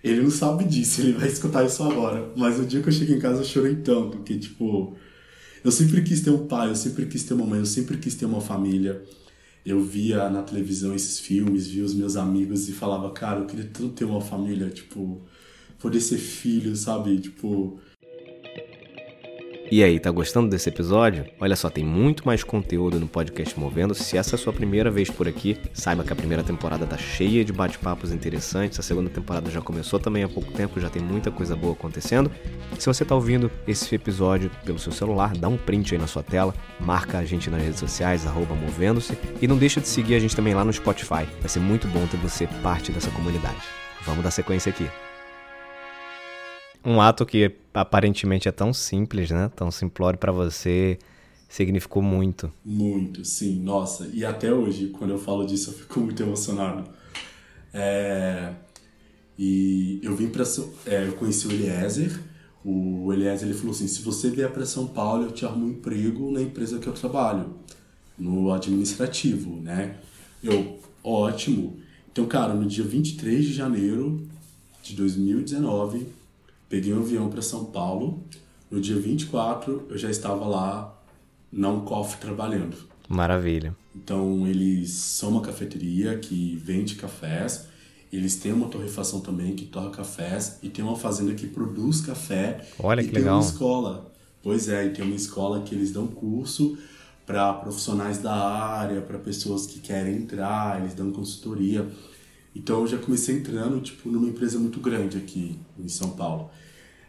Ele 0.03 0.21
não 0.21 0.31
sabe 0.31 0.63
disso, 0.63 1.01
ele 1.01 1.13
vai 1.13 1.27
escutar 1.27 1.63
isso 1.65 1.83
agora. 1.83 2.31
Mas 2.35 2.57
o 2.57 2.65
dia 2.65 2.81
que 2.81 2.89
eu 2.89 2.93
cheguei 2.93 3.17
em 3.17 3.19
casa 3.19 3.41
eu 3.41 3.45
chorei 3.45 3.75
tanto, 3.75 4.17
que 4.23 4.37
tipo. 4.39 4.97
Eu 5.63 5.71
sempre 5.71 6.01
quis 6.01 6.21
ter 6.21 6.31
um 6.31 6.47
pai, 6.47 6.69
eu 6.69 6.75
sempre 6.75 7.05
quis 7.05 7.23
ter 7.23 7.33
uma 7.33 7.45
mãe, 7.45 7.59
eu 7.59 7.65
sempre 7.65 7.97
quis 7.97 8.15
ter 8.15 8.25
uma 8.25 8.41
família. 8.41 9.03
Eu 9.65 9.83
via 9.83 10.29
na 10.29 10.41
televisão 10.41 10.95
esses 10.95 11.19
filmes, 11.19 11.67
via 11.67 11.83
os 11.83 11.93
meus 11.93 12.15
amigos 12.15 12.69
e 12.69 12.71
falava, 12.71 13.11
cara, 13.11 13.41
eu 13.41 13.45
queria 13.45 13.65
tanto 13.65 13.89
ter 13.89 14.05
uma 14.05 14.21
família, 14.21 14.69
tipo, 14.69 15.21
poder 15.77 15.99
ser 15.99 16.17
filho, 16.17 16.75
sabe? 16.77 17.19
Tipo, 17.19 17.77
e 19.71 19.84
aí, 19.84 19.99
tá 19.99 20.10
gostando 20.10 20.49
desse 20.49 20.69
episódio? 20.69 21.25
Olha 21.39 21.55
só, 21.55 21.69
tem 21.69 21.86
muito 21.86 22.25
mais 22.25 22.43
conteúdo 22.43 22.99
no 22.99 23.08
podcast 23.08 23.60
Movendo. 23.60 23.93
Se 23.93 24.17
essa 24.17 24.36
é 24.36 24.38
a 24.38 24.39
sua 24.39 24.51
primeira 24.51 24.89
vez 24.89 25.10
por 25.10 25.27
aqui, 25.27 25.58
saiba 25.73 26.03
que 26.03 26.12
a 26.12 26.15
primeira 26.15 26.43
temporada 26.43 26.86
tá 26.86 26.97
cheia 26.97 27.43
de 27.45 27.53
bate-papos 27.53 28.12
interessantes. 28.12 28.79
A 28.79 28.84
segunda 28.84 29.10
temporada 29.10 29.51
já 29.51 29.62
começou 29.62 29.99
também 29.99 30.23
há 30.23 30.29
pouco 30.29 30.51
tempo, 30.51 30.79
já 30.79 30.89
tem 30.89 31.01
muita 31.01 31.29
coisa 31.29 31.55
boa 31.55 31.73
acontecendo. 31.73 32.32
Se 32.77 32.88
você 32.88 33.05
tá 33.05 33.13
ouvindo 33.13 33.51
esse 33.67 33.93
episódio 33.93 34.49
pelo 34.65 34.79
seu 34.79 34.91
celular, 34.91 35.36
dá 35.38 35.47
um 35.47 35.58
print 35.58 35.93
aí 35.93 36.01
na 36.01 36.08
sua 36.08 36.23
tela, 36.23 36.53
marca 36.79 37.17
a 37.17 37.25
gente 37.25 37.49
nas 37.49 37.62
redes 37.62 37.79
sociais, 37.79 38.25
movendo-se, 38.25 39.17
e 39.41 39.47
não 39.47 39.58
deixa 39.58 39.79
de 39.79 39.88
seguir 39.88 40.15
a 40.15 40.19
gente 40.19 40.36
também 40.36 40.53
lá 40.53 40.63
no 40.63 40.73
Spotify. 40.73 41.27
Vai 41.39 41.49
ser 41.49 41.60
muito 41.60 41.88
bom 41.88 42.05
ter 42.08 42.17
você 42.17 42.47
parte 42.63 42.91
dessa 42.91 43.12
comunidade. 43.12 43.62
Vamos 44.05 44.23
dar 44.23 44.32
sequência 44.32 44.69
aqui. 44.69 44.89
Um 46.83 47.01
ato 47.01 47.25
que 47.25 47.51
aparentemente 47.73 48.47
é 48.47 48.51
tão 48.51 48.73
simples, 48.73 49.29
né? 49.31 49.51
Tão 49.55 49.69
simplório 49.69 50.17
para 50.17 50.31
você, 50.31 50.97
significou 51.47 52.01
muito. 52.01 52.51
Muito, 52.63 53.25
sim. 53.25 53.59
Nossa, 53.59 54.09
e 54.13 54.23
até 54.23 54.53
hoje, 54.53 54.87
quando 54.87 55.11
eu 55.11 55.17
falo 55.17 55.45
disso, 55.45 55.71
eu 55.71 55.73
fico 55.73 55.99
muito 55.99 56.21
emocionado. 56.21 56.89
É... 57.73 58.53
E 59.37 59.99
eu 60.03 60.15
vim 60.15 60.27
para 60.27 60.43
é, 60.85 61.07
eu 61.07 61.13
conheci 61.13 61.47
o 61.47 61.51
Eliezer. 61.51 62.19
O 62.63 63.11
Eliezer 63.13 63.47
ele 63.47 63.57
falou 63.57 63.71
assim: 63.71 63.87
se 63.87 64.01
você 64.01 64.29
vier 64.29 64.51
para 64.51 64.65
São 64.65 64.85
Paulo, 64.85 65.23
eu 65.23 65.31
te 65.31 65.45
arrumo 65.45 65.65
um 65.65 65.69
emprego 65.69 66.31
na 66.31 66.41
empresa 66.41 66.77
que 66.77 66.87
eu 66.87 66.93
trabalho, 66.93 67.55
no 68.17 68.51
administrativo, 68.51 69.61
né? 69.61 69.95
Eu, 70.43 70.77
ótimo. 71.01 71.79
Então, 72.11 72.25
cara, 72.25 72.53
no 72.53 72.65
dia 72.65 72.83
23 72.83 73.45
de 73.45 73.53
janeiro 73.53 74.27
de 74.83 74.93
2019, 74.95 76.07
Peguei 76.69 76.93
um 76.93 76.99
avião 76.99 77.29
para 77.29 77.41
São 77.41 77.65
Paulo. 77.65 78.23
No 78.69 78.79
dia 78.79 78.95
24, 78.95 79.88
eu 79.89 79.97
já 79.97 80.10
estava 80.10 80.45
lá 80.45 80.95
na 81.51 81.69
Uncoff 81.69 82.17
trabalhando. 82.17 82.77
Maravilha. 83.08 83.75
Então, 83.95 84.47
eles 84.47 84.91
são 84.91 85.29
uma 85.29 85.41
cafeteria 85.41 86.15
que 86.19 86.55
vende 86.63 86.93
cafés. 86.93 87.65
Eles 88.13 88.36
têm 88.36 88.53
uma 88.53 88.67
torrefação 88.67 89.19
também 89.19 89.55
que 89.55 89.65
torra 89.65 89.89
cafés. 89.89 90.60
E 90.62 90.69
tem 90.69 90.86
uma 90.86 90.95
fazenda 90.95 91.34
que 91.34 91.47
produz 91.47 92.01
café. 92.01 92.63
Olha 92.77 93.01
e 93.01 93.05
que 93.05 93.12
tem 93.12 93.23
legal. 93.23 93.39
uma 93.39 93.43
escola. 93.43 94.13
Pois 94.43 94.69
é, 94.69 94.86
e 94.86 94.91
tem 94.91 95.03
uma 95.03 95.15
escola 95.15 95.62
que 95.63 95.73
eles 95.73 95.91
dão 95.91 96.05
curso 96.05 96.77
para 97.25 97.53
profissionais 97.53 98.19
da 98.19 98.34
área, 98.34 99.01
para 99.01 99.19
pessoas 99.19 99.65
que 99.67 99.79
querem 99.79 100.15
entrar, 100.15 100.79
eles 100.82 100.93
dão 100.93 101.12
consultoria. 101.12 101.88
Então 102.55 102.81
eu 102.81 102.88
já 102.88 102.97
comecei 102.97 103.35
entrando 103.35 103.79
tipo 103.81 104.09
numa 104.09 104.27
empresa 104.27 104.57
muito 104.59 104.79
grande 104.79 105.17
aqui 105.17 105.59
em 105.77 105.88
São 105.88 106.12
Paulo. 106.12 106.49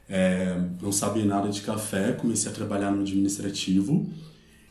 É, 0.09 0.61
não 0.83 0.91
sabia 0.91 1.25
nada 1.25 1.49
de 1.49 1.63
café, 1.63 2.13
comecei 2.13 2.51
a 2.51 2.55
trabalhar 2.55 2.91
no 2.91 3.03
administrativo. 3.03 4.09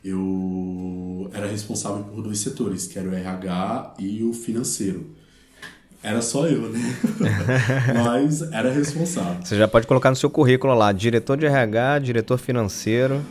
Eu 0.03 1.29
era 1.33 1.47
responsável 1.47 2.03
por 2.03 2.21
dois 2.23 2.39
setores, 2.39 2.87
que 2.87 2.97
era 2.97 3.09
o 3.09 3.13
RH 3.13 3.95
e 3.99 4.23
o 4.23 4.33
financeiro. 4.33 5.15
Era 6.01 6.21
só 6.21 6.47
eu, 6.47 6.69
né? 6.69 6.79
Mas 8.05 8.41
era 8.53 8.71
responsável. 8.71 9.45
Você 9.45 9.57
já 9.57 9.67
pode 9.67 9.85
colocar 9.85 10.09
no 10.09 10.15
seu 10.15 10.29
currículo 10.29 10.73
lá, 10.73 10.93
diretor 10.93 11.37
de 11.37 11.45
RH, 11.45 11.99
diretor 11.99 12.37
financeiro. 12.37 13.21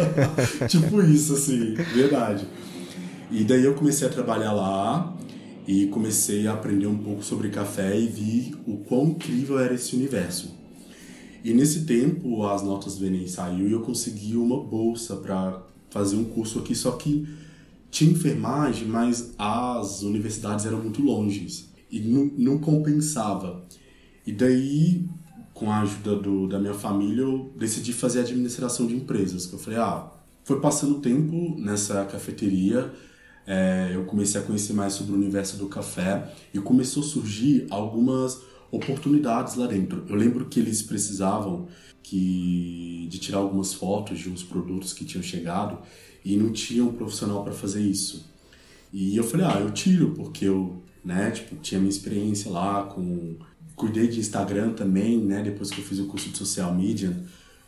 tipo 0.68 1.02
isso, 1.02 1.34
assim, 1.34 1.74
verdade. 1.74 2.46
E 3.30 3.44
daí 3.44 3.62
eu 3.62 3.74
comecei 3.74 4.08
a 4.08 4.10
trabalhar 4.10 4.52
lá 4.52 5.14
e 5.68 5.86
comecei 5.88 6.46
a 6.46 6.54
aprender 6.54 6.86
um 6.86 6.96
pouco 6.96 7.22
sobre 7.22 7.50
café 7.50 8.00
e 8.00 8.06
vi 8.06 8.54
o 8.66 8.78
quão 8.78 9.08
incrível 9.08 9.58
era 9.58 9.74
esse 9.74 9.94
universo. 9.94 10.56
E 11.44 11.52
nesse 11.52 11.84
tempo 11.84 12.46
as 12.46 12.62
notas 12.62 12.96
do 12.96 13.04
Enem 13.04 13.28
saiu 13.28 13.68
e 13.68 13.72
eu 13.72 13.82
consegui 13.82 14.34
uma 14.34 14.64
bolsa 14.64 15.16
para 15.16 15.62
fazer 15.90 16.16
um 16.16 16.24
curso 16.24 16.58
aqui, 16.58 16.74
só 16.74 16.92
que 16.92 17.28
tinha 17.90 18.10
enfermagem, 18.10 18.88
mas 18.88 19.34
as 19.36 20.00
universidades 20.00 20.64
eram 20.64 20.80
muito 20.80 21.02
longes 21.02 21.68
e 21.90 22.00
não, 22.00 22.30
não 22.38 22.58
compensava. 22.58 23.62
E 24.26 24.32
daí, 24.32 25.06
com 25.52 25.70
a 25.70 25.82
ajuda 25.82 26.16
do, 26.16 26.48
da 26.48 26.58
minha 26.58 26.74
família, 26.74 27.22
eu 27.22 27.52
decidi 27.58 27.92
fazer 27.92 28.20
administração 28.20 28.86
de 28.86 28.94
empresas. 28.96 29.52
Eu 29.52 29.58
falei, 29.58 29.78
ah, 29.78 30.10
foi 30.44 30.60
passando 30.60 31.00
tempo 31.00 31.56
nessa 31.58 32.06
cafeteria, 32.06 32.90
é, 33.48 33.92
eu 33.94 34.04
comecei 34.04 34.38
a 34.38 34.44
conhecer 34.44 34.74
mais 34.74 34.92
sobre 34.92 35.12
o 35.12 35.14
universo 35.14 35.56
do 35.56 35.68
café 35.68 36.30
e 36.52 36.58
começou 36.58 37.02
a 37.02 37.06
surgir 37.06 37.66
algumas 37.70 38.42
oportunidades 38.70 39.54
lá 39.54 39.66
dentro. 39.66 40.04
Eu 40.06 40.16
lembro 40.16 40.44
que 40.44 40.60
eles 40.60 40.82
precisavam 40.82 41.66
que 42.02 43.08
de 43.08 43.18
tirar 43.18 43.38
algumas 43.38 43.72
fotos 43.72 44.18
de 44.18 44.28
uns 44.28 44.42
produtos 44.42 44.92
que 44.92 45.02
tinham 45.02 45.22
chegado 45.22 45.78
e 46.22 46.36
não 46.36 46.52
tinha 46.52 46.84
um 46.84 46.92
profissional 46.92 47.42
para 47.42 47.54
fazer 47.54 47.80
isso. 47.80 48.26
E 48.92 49.16
eu 49.16 49.24
falei, 49.24 49.46
ah, 49.46 49.60
eu 49.60 49.70
tiro, 49.70 50.10
porque 50.10 50.44
eu, 50.44 50.82
né, 51.02 51.30
tipo, 51.30 51.56
tinha 51.56 51.80
minha 51.80 51.90
experiência 51.90 52.50
lá 52.50 52.82
com... 52.82 53.36
Cuidei 53.74 54.08
de 54.08 54.18
Instagram 54.18 54.72
também, 54.74 55.16
né, 55.16 55.42
depois 55.42 55.70
que 55.70 55.80
eu 55.80 55.84
fiz 55.84 55.98
o 56.00 56.06
curso 56.06 56.28
de 56.28 56.36
social 56.36 56.74
media, 56.74 57.16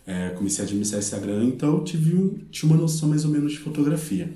é, 0.06 0.30
comecei 0.30 0.62
a 0.62 0.66
administrar 0.66 1.00
Instagram, 1.00 1.44
então 1.44 1.76
eu 1.76 1.84
tive 1.84 2.46
tinha 2.50 2.70
uma 2.70 2.78
noção 2.78 3.08
mais 3.08 3.24
ou 3.24 3.30
menos 3.30 3.52
de 3.52 3.58
fotografia. 3.58 4.30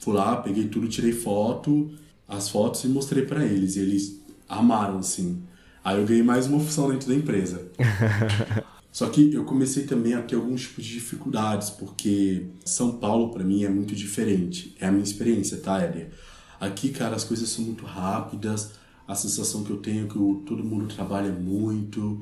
Fui 0.00 0.14
lá, 0.14 0.36
peguei 0.36 0.68
tudo, 0.68 0.88
tirei 0.88 1.12
foto, 1.12 1.90
as 2.26 2.48
fotos 2.48 2.84
e 2.84 2.88
mostrei 2.88 3.24
para 3.24 3.44
eles, 3.44 3.76
e 3.76 3.80
eles 3.80 4.20
amaram, 4.48 4.98
assim. 4.98 5.42
Aí 5.84 5.98
eu 5.98 6.06
ganhei 6.06 6.22
mais 6.22 6.46
uma 6.46 6.58
opção 6.58 6.90
dentro 6.90 7.08
da 7.08 7.14
empresa. 7.14 7.70
Só 8.92 9.08
que 9.08 9.32
eu 9.32 9.44
comecei 9.44 9.84
também 9.84 10.14
a 10.14 10.22
ter 10.22 10.34
alguns 10.34 10.62
tipos 10.62 10.84
de 10.84 10.94
dificuldades, 10.94 11.70
porque 11.70 12.46
São 12.64 12.96
Paulo 12.96 13.30
para 13.30 13.44
mim 13.44 13.64
é 13.64 13.68
muito 13.68 13.94
diferente. 13.94 14.74
É 14.80 14.86
a 14.88 14.92
minha 14.92 15.04
experiência, 15.04 15.58
tá, 15.58 15.80
Éder? 15.80 16.10
Aqui, 16.58 16.90
cara, 16.90 17.14
as 17.14 17.24
coisas 17.24 17.48
são 17.48 17.64
muito 17.64 17.84
rápidas, 17.86 18.72
a 19.06 19.14
sensação 19.14 19.64
que 19.64 19.70
eu 19.70 19.78
tenho 19.78 20.04
é 20.04 20.08
que 20.08 20.14
todo 20.44 20.62
mundo 20.64 20.92
trabalha 20.92 21.32
muito. 21.32 22.20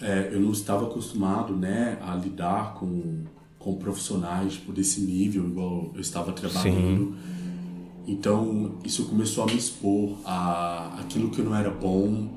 É, 0.00 0.30
eu 0.32 0.40
não 0.40 0.52
estava 0.52 0.86
acostumado, 0.86 1.56
né, 1.56 1.98
a 2.02 2.14
lidar 2.14 2.74
com, 2.74 3.24
com 3.62 3.74
profissionais 3.76 4.56
por 4.56 4.78
esse 4.78 5.00
nível, 5.00 5.46
igual 5.46 5.90
eu 5.94 6.00
estava 6.00 6.32
trabalhando. 6.32 7.12
Sim. 7.12 7.14
Então, 8.06 8.72
isso 8.84 9.04
começou 9.04 9.44
a 9.44 9.46
me 9.46 9.56
expor 9.56 10.16
a 10.24 10.98
aquilo 11.00 11.30
que 11.30 11.38
eu 11.38 11.44
não 11.44 11.54
era 11.54 11.70
bom 11.70 12.28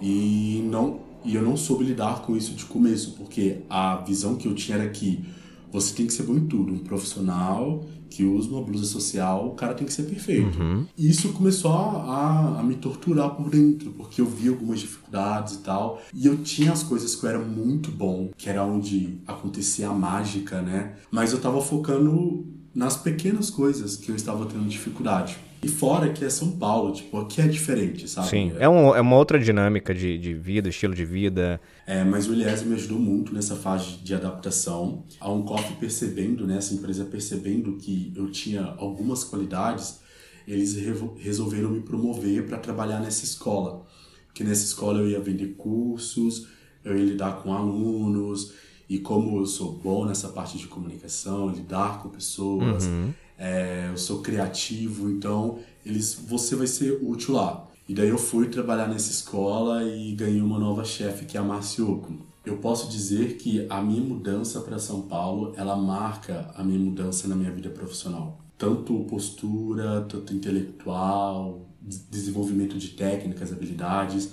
e 0.00 0.66
não 0.70 1.00
e 1.24 1.34
eu 1.34 1.42
não 1.42 1.56
soube 1.56 1.84
lidar 1.84 2.22
com 2.22 2.36
isso 2.36 2.54
de 2.54 2.64
começo, 2.64 3.12
porque 3.12 3.58
a 3.68 3.96
visão 3.96 4.36
que 4.36 4.46
eu 4.46 4.54
tinha 4.54 4.78
era 4.78 4.88
que 4.88 5.24
você 5.72 5.92
tem 5.92 6.06
que 6.06 6.12
ser 6.12 6.22
bom 6.22 6.36
em 6.36 6.46
tudo. 6.46 6.72
Um 6.72 6.78
profissional 6.78 7.84
que 8.16 8.24
usa 8.24 8.48
uma 8.48 8.62
blusa 8.62 8.86
social, 8.86 9.46
o 9.46 9.50
cara 9.50 9.74
tem 9.74 9.86
que 9.86 9.92
ser 9.92 10.04
perfeito. 10.04 10.58
Uhum. 10.58 10.86
E 10.96 11.06
isso 11.06 11.34
começou 11.34 11.70
a, 11.70 12.58
a, 12.58 12.62
me 12.62 12.74
torturar 12.74 13.34
por 13.34 13.50
dentro, 13.50 13.90
porque 13.90 14.22
eu 14.22 14.26
vi 14.26 14.48
algumas 14.48 14.80
dificuldades 14.80 15.56
e 15.56 15.58
tal. 15.58 16.00
E 16.14 16.26
eu 16.26 16.38
tinha 16.38 16.72
as 16.72 16.82
coisas 16.82 17.14
que 17.14 17.26
eu 17.26 17.28
era 17.28 17.38
muito 17.38 17.90
bom, 17.90 18.30
que 18.34 18.48
era 18.48 18.64
onde 18.64 19.18
acontecia 19.26 19.90
a 19.90 19.92
mágica, 19.92 20.62
né? 20.62 20.94
Mas 21.10 21.32
eu 21.32 21.40
tava 21.40 21.60
focando 21.60 22.46
nas 22.74 22.96
pequenas 22.96 23.50
coisas 23.50 23.96
que 23.96 24.10
eu 24.10 24.16
estava 24.16 24.46
tendo 24.46 24.66
dificuldade. 24.66 25.36
E 25.66 25.68
fora 25.68 26.12
que 26.12 26.24
é 26.24 26.30
São 26.30 26.52
Paulo, 26.52 26.92
tipo, 26.92 27.18
aqui 27.18 27.40
é 27.40 27.48
diferente, 27.48 28.08
sabe? 28.08 28.28
Sim, 28.28 28.52
é, 28.56 28.68
um, 28.68 28.94
é 28.94 29.00
uma 29.00 29.16
outra 29.16 29.36
dinâmica 29.36 29.92
de, 29.92 30.16
de 30.16 30.32
vida, 30.32 30.68
estilo 30.68 30.94
de 30.94 31.04
vida. 31.04 31.60
É, 31.84 32.04
mas 32.04 32.28
o 32.28 32.32
Eliezer 32.32 32.64
me 32.68 32.76
ajudou 32.76 33.00
muito 33.00 33.34
nessa 33.34 33.56
fase 33.56 33.96
de 33.96 34.14
adaptação. 34.14 35.02
A 35.18 35.28
Uncoff 35.28 35.74
percebendo, 35.80 36.46
né, 36.46 36.58
essa 36.58 36.72
empresa 36.72 37.04
percebendo 37.04 37.78
que 37.78 38.12
eu 38.14 38.30
tinha 38.30 38.76
algumas 38.78 39.24
qualidades, 39.24 39.98
eles 40.46 40.76
resolveram 41.18 41.70
me 41.70 41.80
promover 41.80 42.46
para 42.46 42.58
trabalhar 42.58 43.00
nessa 43.00 43.24
escola. 43.24 43.84
Porque 44.28 44.44
nessa 44.44 44.64
escola 44.64 45.00
eu 45.00 45.10
ia 45.10 45.18
vender 45.18 45.56
cursos, 45.56 46.46
eu 46.84 46.96
ia 46.96 47.04
lidar 47.04 47.42
com 47.42 47.52
alunos, 47.52 48.52
e 48.88 49.00
como 49.00 49.40
eu 49.40 49.46
sou 49.46 49.72
bom 49.72 50.06
nessa 50.06 50.28
parte 50.28 50.58
de 50.58 50.68
comunicação, 50.68 51.50
lidar 51.50 52.00
com 52.00 52.08
pessoas, 52.08 52.84
uhum 52.84 53.12
é, 53.38 53.88
eu 53.90 53.96
sou 53.98 54.20
criativo, 54.22 55.10
então 55.10 55.58
eles, 55.84 56.14
você 56.14 56.56
vai 56.56 56.66
ser 56.66 56.98
útil 57.02 57.34
lá. 57.34 57.66
E 57.88 57.94
daí 57.94 58.08
eu 58.08 58.18
fui 58.18 58.48
trabalhar 58.48 58.88
nessa 58.88 59.10
escola 59.10 59.84
e 59.84 60.12
ganhei 60.12 60.40
uma 60.40 60.58
nova 60.58 60.84
chefe, 60.84 61.24
que 61.24 61.36
é 61.36 61.40
a 61.40 61.44
Marcioco. 61.44 62.14
Eu 62.44 62.58
posso 62.58 62.88
dizer 62.88 63.36
que 63.36 63.66
a 63.68 63.80
minha 63.80 64.02
mudança 64.02 64.60
para 64.60 64.78
São 64.78 65.02
Paulo, 65.02 65.52
ela 65.56 65.76
marca 65.76 66.50
a 66.56 66.64
minha 66.64 66.78
mudança 66.78 67.28
na 67.28 67.36
minha 67.36 67.50
vida 67.50 67.68
profissional. 67.70 68.40
Tanto 68.58 69.04
postura, 69.04 70.04
tanto 70.08 70.32
intelectual, 70.32 71.66
desenvolvimento 71.80 72.76
de 72.78 72.88
técnicas, 72.90 73.52
habilidades. 73.52 74.32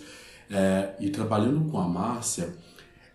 É, 0.49 0.95
e 0.99 1.09
trabalhando 1.09 1.69
com 1.71 1.79
a 1.79 1.87
Márcia, 1.87 2.55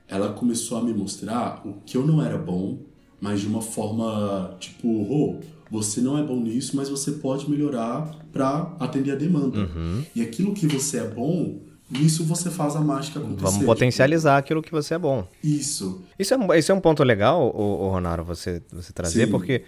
ela 0.09 0.33
começou 0.33 0.79
a 0.79 0.83
me 0.83 0.93
mostrar 0.93 1.63
o 1.65 1.75
que 1.85 1.97
eu 1.97 2.07
não 2.07 2.23
era 2.23 2.39
bom, 2.39 2.79
mas 3.21 3.41
de 3.41 3.47
uma 3.47 3.61
forma 3.61 4.57
tipo, 4.59 4.89
oh, 4.89 5.41
você 5.71 6.01
não 6.01 6.19
é 6.19 6.23
bom 6.23 6.41
nisso, 6.41 6.77
mas 6.77 6.89
você 6.89 7.13
pode 7.13 7.49
melhorar 7.51 8.15
para 8.33 8.75
atender 8.81 9.13
a 9.13 9.15
demanda. 9.15 9.61
Uhum. 9.61 10.05
E 10.15 10.23
aquilo 10.23 10.55
que 10.55 10.67
você 10.67 10.99
é 10.99 11.05
bom, 11.05 11.61
nisso 11.91 12.25
você 12.25 12.51
faz 12.51 12.77
a 12.77 12.81
mágica 12.81 13.19
acontecer. 13.19 13.43
Vamos 13.43 13.65
potencializar 13.65 14.37
tipo... 14.37 14.47
aquilo 14.47 14.63
que 14.63 14.73
você 14.73 14.95
é 14.95 14.99
bom. 14.99 15.27
Isso. 15.43 16.03
Isso 16.19 16.35
é, 16.35 16.59
isso 16.59 16.73
é 16.73 16.75
um 16.75 16.81
ponto 16.81 17.03
legal, 17.03 17.55
o, 17.55 17.87
o 17.87 17.91
Ronaldo, 17.91 18.25
você, 18.25 18.63
você 18.73 18.93
trazer, 18.93 19.27
Sim. 19.27 19.31
porque 19.31 19.63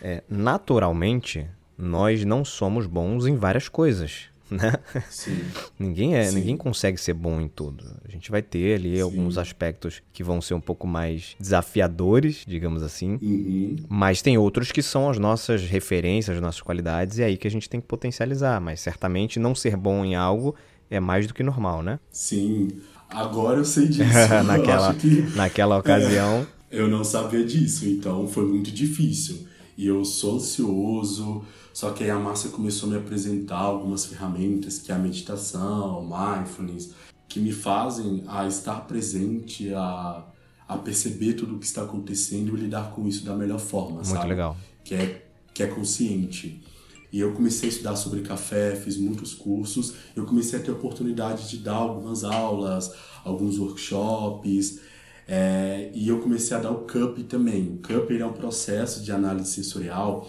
é, 0.00 0.22
naturalmente 0.28 1.46
nós 1.76 2.24
não 2.24 2.44
somos 2.44 2.86
bons 2.86 3.26
em 3.26 3.36
várias 3.36 3.68
coisas 3.68 4.31
né? 4.62 4.74
Sim. 5.08 5.38
ninguém 5.78 6.14
é, 6.14 6.24
Sim. 6.24 6.36
ninguém 6.36 6.56
consegue 6.56 6.98
ser 6.98 7.14
bom 7.14 7.40
em 7.40 7.48
tudo. 7.48 7.84
A 8.06 8.10
gente 8.10 8.30
vai 8.30 8.42
ter 8.42 8.74
ali 8.74 8.96
Sim. 8.96 9.02
alguns 9.02 9.38
aspectos 9.38 10.02
que 10.12 10.22
vão 10.22 10.40
ser 10.40 10.54
um 10.54 10.60
pouco 10.60 10.86
mais 10.86 11.36
desafiadores, 11.40 12.44
digamos 12.46 12.82
assim, 12.82 13.18
uhum. 13.22 13.76
mas 13.88 14.22
tem 14.22 14.36
outros 14.36 14.70
que 14.70 14.82
são 14.82 15.08
as 15.08 15.18
nossas 15.18 15.62
referências, 15.62 16.36
as 16.36 16.42
nossas 16.42 16.60
qualidades 16.60 17.18
e 17.18 17.22
é 17.22 17.26
aí 17.26 17.36
que 17.36 17.48
a 17.48 17.50
gente 17.50 17.68
tem 17.68 17.80
que 17.80 17.86
potencializar. 17.86 18.60
Mas 18.60 18.80
certamente 18.80 19.38
não 19.38 19.54
ser 19.54 19.76
bom 19.76 20.04
em 20.04 20.14
algo 20.14 20.54
é 20.90 21.00
mais 21.00 21.26
do 21.26 21.34
que 21.34 21.42
normal, 21.42 21.82
né? 21.82 21.98
Sim. 22.10 22.68
Agora 23.08 23.58
eu 23.58 23.64
sei 23.64 23.88
disso. 23.88 24.04
naquela, 24.46 24.94
que, 24.94 25.22
naquela 25.34 25.78
ocasião. 25.78 26.46
É, 26.70 26.80
eu 26.80 26.88
não 26.88 27.04
sabia 27.04 27.44
disso, 27.44 27.86
então 27.86 28.26
foi 28.26 28.46
muito 28.46 28.70
difícil. 28.70 29.46
E 29.76 29.86
eu 29.86 30.04
sou 30.04 30.36
ansioso, 30.36 31.42
só 31.72 31.90
que 31.90 32.04
aí 32.04 32.10
a 32.10 32.18
Márcia 32.18 32.50
começou 32.50 32.88
a 32.88 32.92
me 32.92 32.98
apresentar 32.98 33.58
algumas 33.58 34.04
ferramentas, 34.04 34.78
que 34.78 34.92
é 34.92 34.94
a 34.94 34.98
meditação, 34.98 36.02
mindfulness, 36.02 36.92
que 37.28 37.40
me 37.40 37.52
fazem 37.52 38.24
a 38.28 38.46
estar 38.46 38.86
presente, 38.86 39.72
a, 39.72 40.24
a 40.68 40.76
perceber 40.78 41.34
tudo 41.34 41.56
o 41.56 41.58
que 41.58 41.66
está 41.66 41.82
acontecendo 41.82 42.56
e 42.56 42.60
lidar 42.60 42.90
com 42.90 43.08
isso 43.08 43.24
da 43.24 43.34
melhor 43.34 43.58
forma, 43.58 43.96
Muito 43.96 44.08
sabe? 44.08 44.28
legal. 44.28 44.56
Que 44.84 44.94
é, 44.94 45.26
que 45.54 45.62
é 45.62 45.66
consciente. 45.66 46.62
E 47.10 47.20
eu 47.20 47.32
comecei 47.32 47.68
a 47.68 47.72
estudar 47.72 47.96
sobre 47.96 48.20
café, 48.20 48.74
fiz 48.74 48.96
muitos 48.96 49.34
cursos, 49.34 49.94
eu 50.16 50.24
comecei 50.24 50.58
a 50.58 50.62
ter 50.62 50.70
a 50.70 50.74
oportunidade 50.74 51.48
de 51.48 51.58
dar 51.58 51.74
algumas 51.74 52.24
aulas, 52.24 52.90
alguns 53.22 53.58
workshops, 53.58 54.80
é, 55.28 55.90
e 55.94 56.08
eu 56.08 56.20
comecei 56.20 56.56
a 56.56 56.60
dar 56.60 56.70
o 56.70 56.86
CUP 56.86 57.24
também. 57.24 57.74
O 57.74 57.86
CUP 57.86 58.18
é 58.18 58.26
um 58.26 58.32
processo 58.32 59.02
de 59.02 59.12
análise 59.12 59.50
sensorial 59.50 60.28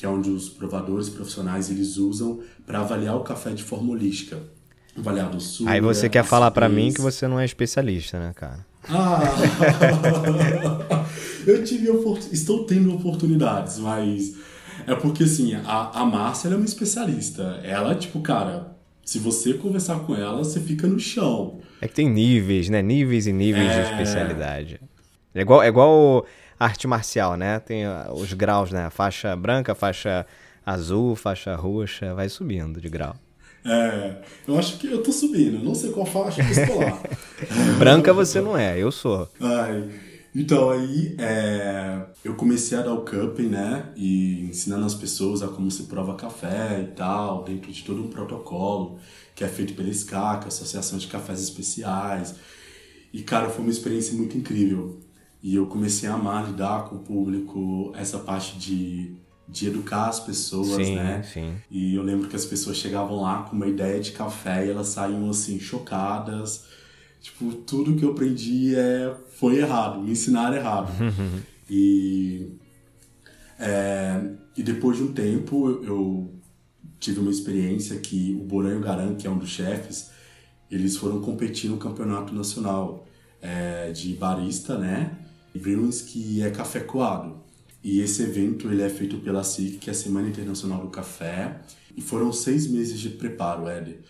que 0.00 0.06
é 0.06 0.08
onde 0.08 0.30
os 0.30 0.48
provadores 0.48 1.10
profissionais 1.10 1.68
eles 1.68 1.98
usam 1.98 2.40
para 2.66 2.80
avaliar 2.80 3.18
o 3.18 3.20
café 3.20 3.50
de 3.50 3.62
forma 3.62 3.92
holística. 3.92 4.38
Avaliar 4.96 5.28
doçura, 5.28 5.70
Aí 5.70 5.78
você 5.78 6.08
quer 6.08 6.24
falar 6.24 6.50
para 6.52 6.70
mim 6.70 6.90
que 6.90 7.02
você 7.02 7.28
não 7.28 7.38
é 7.38 7.44
especialista, 7.44 8.18
né, 8.18 8.32
cara? 8.34 8.64
Ah! 8.88 9.20
eu 11.46 11.62
tive 11.62 11.90
estou 12.32 12.64
tendo 12.64 12.94
oportunidades, 12.94 13.78
mas 13.78 14.36
é 14.86 14.94
porque 14.94 15.24
assim, 15.24 15.54
a, 15.54 15.90
a 16.00 16.06
Márcia 16.06 16.48
é 16.48 16.56
uma 16.56 16.64
especialista. 16.64 17.60
Ela, 17.62 17.94
tipo, 17.94 18.22
cara, 18.22 18.74
se 19.04 19.18
você 19.18 19.52
conversar 19.52 20.00
com 20.00 20.16
ela, 20.16 20.38
você 20.38 20.60
fica 20.60 20.86
no 20.86 20.98
chão. 20.98 21.60
É 21.78 21.86
que 21.86 21.94
tem 21.94 22.08
níveis, 22.08 22.70
né? 22.70 22.80
Níveis 22.80 23.26
e 23.26 23.34
níveis 23.34 23.70
é... 23.70 23.82
de 23.82 23.90
especialidade. 23.90 24.80
É 25.34 25.42
igual, 25.42 25.62
é 25.62 25.68
igual 25.68 26.24
arte 26.60 26.86
marcial, 26.86 27.36
né? 27.36 27.58
Tem 27.58 27.86
ah, 27.86 28.10
os 28.12 28.34
graus, 28.34 28.70
né? 28.70 28.90
Faixa 28.90 29.34
branca, 29.34 29.74
faixa 29.74 30.26
azul, 30.64 31.16
faixa 31.16 31.56
roxa, 31.56 32.14
vai 32.14 32.28
subindo 32.28 32.80
de 32.80 32.90
grau. 32.90 33.16
É, 33.64 34.16
eu 34.46 34.58
acho 34.58 34.78
que 34.78 34.86
eu 34.86 35.02
tô 35.02 35.12
subindo, 35.12 35.62
não 35.62 35.74
sei 35.74 35.90
qual 35.90 36.06
faixa 36.06 36.42
que 36.42 36.50
estou 36.50 36.80
lá. 36.80 37.02
branca 37.78 38.12
você 38.12 38.40
não 38.40 38.56
é, 38.56 38.78
eu 38.78 38.92
sou. 38.92 39.28
Ai, 39.40 39.90
então 40.34 40.70
aí 40.70 41.16
é, 41.18 42.02
eu 42.24 42.34
comecei 42.36 42.78
a 42.78 42.82
dar 42.82 42.94
o 42.94 43.04
cupping, 43.04 43.48
né? 43.48 43.90
E 43.96 44.42
ensinando 44.42 44.86
as 44.86 44.94
pessoas 44.94 45.42
a 45.42 45.48
como 45.48 45.70
se 45.70 45.84
prova 45.84 46.14
café 46.14 46.80
e 46.82 46.94
tal, 46.94 47.44
dentro 47.44 47.70
de 47.72 47.82
todo 47.82 48.02
um 48.02 48.08
protocolo 48.08 48.98
que 49.34 49.44
é 49.44 49.48
feito 49.48 49.74
pela 49.74 49.92
SCAC, 49.92 50.46
Associação 50.46 50.98
de 50.98 51.06
Cafés 51.06 51.42
Especiais. 51.42 52.34
E 53.12 53.22
cara, 53.22 53.50
foi 53.50 53.62
uma 53.62 53.70
experiência 53.70 54.14
muito 54.14 54.38
incrível. 54.38 55.00
E 55.42 55.54
eu 55.54 55.66
comecei 55.66 56.08
a 56.08 56.14
amar 56.14 56.46
lidar 56.46 56.84
com 56.84 56.96
o 56.96 56.98
público, 56.98 57.92
essa 57.96 58.18
parte 58.18 58.58
de 58.58 59.16
de 59.50 59.66
educar 59.66 60.08
as 60.08 60.20
pessoas, 60.20 60.86
sim, 60.86 60.94
né? 60.94 61.22
Sim. 61.22 61.54
E 61.70 61.94
eu 61.94 62.02
lembro 62.02 62.28
que 62.28 62.36
as 62.36 62.44
pessoas 62.44 62.76
chegavam 62.76 63.20
lá 63.20 63.42
com 63.42 63.56
uma 63.56 63.66
ideia 63.66 64.00
de 64.00 64.12
café 64.12 64.64
e 64.64 64.70
elas 64.70 64.88
saíam 64.88 65.28
assim 65.28 65.58
chocadas. 65.58 66.64
Tipo, 67.20 67.52
tudo 67.52 67.96
que 67.96 68.04
eu 68.04 68.12
aprendi 68.12 68.74
é 68.76 69.14
foi 69.36 69.58
errado, 69.58 70.00
me 70.00 70.12
ensinaram 70.12 70.56
errado. 70.56 70.92
e 71.68 72.52
é, 73.58 74.22
e 74.56 74.62
depois 74.62 74.96
de 74.96 75.02
um 75.02 75.12
tempo 75.12 75.68
eu 75.82 76.32
tive 76.98 77.20
uma 77.20 77.30
experiência 77.30 77.98
que 77.98 78.38
o 78.40 78.44
Boranho 78.44 78.80
Garan, 78.80 79.14
que 79.16 79.26
é 79.26 79.30
um 79.30 79.38
dos 79.38 79.50
chefes, 79.50 80.10
eles 80.70 80.96
foram 80.96 81.20
competir 81.20 81.68
no 81.68 81.76
campeonato 81.76 82.32
nacional 82.32 83.06
é, 83.42 83.90
de 83.90 84.14
barista, 84.14 84.78
né? 84.78 85.16
Brewings, 85.58 86.02
que 86.02 86.42
é 86.42 86.50
café 86.50 86.80
coado. 86.80 87.40
E 87.82 88.00
esse 88.00 88.22
evento 88.22 88.70
ele 88.70 88.82
é 88.82 88.88
feito 88.88 89.18
pela 89.18 89.42
SIC, 89.42 89.78
que 89.78 89.90
é 89.90 89.92
a 89.92 89.96
Semana 89.96 90.28
Internacional 90.28 90.82
do 90.82 90.88
Café. 90.88 91.60
E 91.96 92.00
foram 92.00 92.32
seis 92.32 92.66
meses 92.66 93.00
de 93.00 93.10
preparo, 93.10 93.68
Éder. 93.68 94.00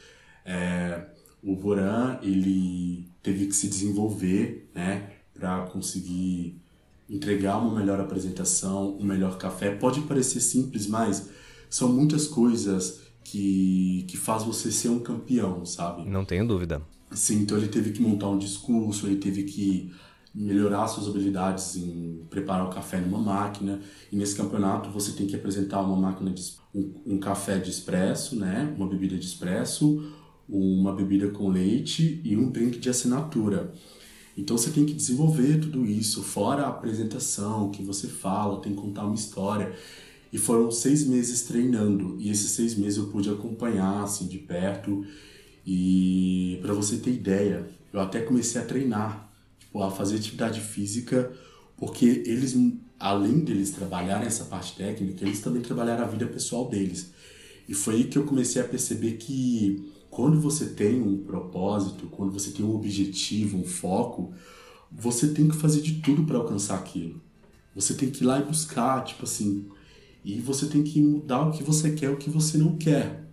É, 0.44 1.06
o 1.42 1.54
Boran, 1.54 2.18
ele 2.22 3.08
teve 3.22 3.46
que 3.46 3.54
se 3.54 3.68
desenvolver, 3.68 4.70
né? 4.74 5.10
Para 5.32 5.62
conseguir 5.66 6.60
entregar 7.08 7.58
uma 7.58 7.78
melhor 7.78 8.00
apresentação, 8.00 8.96
um 8.98 9.04
melhor 9.04 9.38
café. 9.38 9.70
Pode 9.70 10.00
parecer 10.02 10.40
simples, 10.40 10.86
mas 10.86 11.28
são 11.68 11.92
muitas 11.92 12.26
coisas 12.26 13.00
que, 13.24 14.04
que 14.08 14.16
faz 14.16 14.42
você 14.42 14.70
ser 14.70 14.88
um 14.88 14.98
campeão, 14.98 15.64
sabe? 15.64 16.08
Não 16.08 16.24
tenho 16.24 16.46
dúvida. 16.46 16.82
Sim, 17.12 17.42
então 17.42 17.56
ele 17.56 17.68
teve 17.68 17.90
que 17.92 18.00
montar 18.00 18.28
um 18.28 18.38
discurso, 18.38 19.06
ele 19.06 19.16
teve 19.16 19.42
que 19.44 19.92
melhorar 20.34 20.86
suas 20.86 21.08
habilidades 21.08 21.76
em 21.76 22.24
preparar 22.30 22.66
o 22.66 22.70
café 22.70 23.00
numa 23.00 23.18
máquina. 23.18 23.80
E 24.10 24.16
nesse 24.16 24.36
campeonato 24.36 24.90
você 24.90 25.12
tem 25.12 25.26
que 25.26 25.34
apresentar 25.34 25.80
uma 25.80 25.96
máquina 25.96 26.30
de 26.30 26.42
um, 26.74 27.14
um 27.14 27.18
café 27.18 27.58
de 27.58 27.70
espresso, 27.70 28.36
né? 28.36 28.72
Uma 28.76 28.86
bebida 28.86 29.16
de 29.16 29.26
espresso, 29.26 30.12
uma 30.48 30.94
bebida 30.94 31.28
com 31.28 31.48
leite 31.48 32.20
e 32.24 32.36
um 32.36 32.50
drink 32.50 32.78
de 32.78 32.88
assinatura. 32.88 33.72
Então 34.36 34.56
você 34.56 34.70
tem 34.70 34.86
que 34.86 34.94
desenvolver 34.94 35.58
tudo 35.58 35.84
isso, 35.84 36.22
fora 36.22 36.62
a 36.62 36.68
apresentação 36.68 37.70
que 37.70 37.82
você 37.82 38.06
fala, 38.06 38.60
tem 38.60 38.74
que 38.74 38.80
contar 38.80 39.04
uma 39.04 39.14
história. 39.14 39.74
E 40.32 40.38
foram 40.38 40.70
seis 40.70 41.04
meses 41.04 41.42
treinando, 41.42 42.16
e 42.20 42.30
esses 42.30 42.52
seis 42.52 42.76
meses 42.76 42.98
eu 42.98 43.08
pude 43.08 43.28
acompanhar 43.28 44.04
assim 44.04 44.28
de 44.28 44.38
perto. 44.38 45.04
E 45.66 46.58
para 46.62 46.72
você 46.72 46.96
ter 46.98 47.10
ideia, 47.10 47.68
eu 47.92 48.00
até 48.00 48.20
comecei 48.20 48.60
a 48.60 48.64
treinar 48.64 49.29
tipo, 49.70 49.82
a 49.82 49.90
fazer 49.90 50.16
atividade 50.16 50.60
física, 50.60 51.32
porque 51.76 52.04
eles, 52.26 52.56
além 52.98 53.40
deles 53.40 53.70
trabalharem 53.70 54.26
essa 54.26 54.44
parte 54.44 54.76
técnica, 54.76 55.24
eles 55.24 55.40
também 55.40 55.62
trabalharam 55.62 56.04
a 56.04 56.08
vida 56.08 56.26
pessoal 56.26 56.68
deles. 56.68 57.12
E 57.68 57.72
foi 57.74 57.94
aí 57.94 58.04
que 58.04 58.18
eu 58.18 58.24
comecei 58.24 58.60
a 58.60 58.64
perceber 58.64 59.12
que 59.12 59.90
quando 60.10 60.40
você 60.40 60.66
tem 60.66 61.00
um 61.00 61.18
propósito, 61.18 62.08
quando 62.08 62.32
você 62.32 62.50
tem 62.50 62.66
um 62.66 62.74
objetivo, 62.74 63.56
um 63.56 63.64
foco, 63.64 64.32
você 64.90 65.28
tem 65.28 65.48
que 65.48 65.56
fazer 65.56 65.80
de 65.80 66.00
tudo 66.00 66.24
para 66.24 66.36
alcançar 66.36 66.76
aquilo. 66.76 67.20
Você 67.74 67.94
tem 67.94 68.10
que 68.10 68.24
ir 68.24 68.26
lá 68.26 68.40
e 68.40 68.44
buscar, 68.44 69.04
tipo 69.04 69.22
assim, 69.22 69.68
e 70.24 70.40
você 70.40 70.66
tem 70.66 70.82
que 70.82 71.00
mudar 71.00 71.46
o 71.46 71.52
que 71.52 71.62
você 71.62 71.92
quer, 71.92 72.10
o 72.10 72.16
que 72.16 72.28
você 72.28 72.58
não 72.58 72.76
quer, 72.76 73.24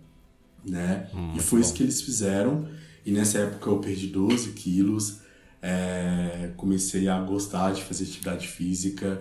né? 0.64 1.10
Hum, 1.12 1.34
e 1.34 1.40
foi 1.40 1.58
bom. 1.58 1.64
isso 1.64 1.74
que 1.74 1.82
eles 1.82 2.00
fizeram. 2.00 2.68
E 3.04 3.10
nessa 3.10 3.38
época 3.38 3.68
eu 3.68 3.80
perdi 3.80 4.06
12 4.06 4.52
quilos 4.52 5.18
é, 5.60 6.50
comecei 6.56 7.08
a 7.08 7.20
gostar 7.20 7.72
de 7.72 7.82
fazer 7.82 8.04
atividade 8.04 8.46
física 8.46 9.20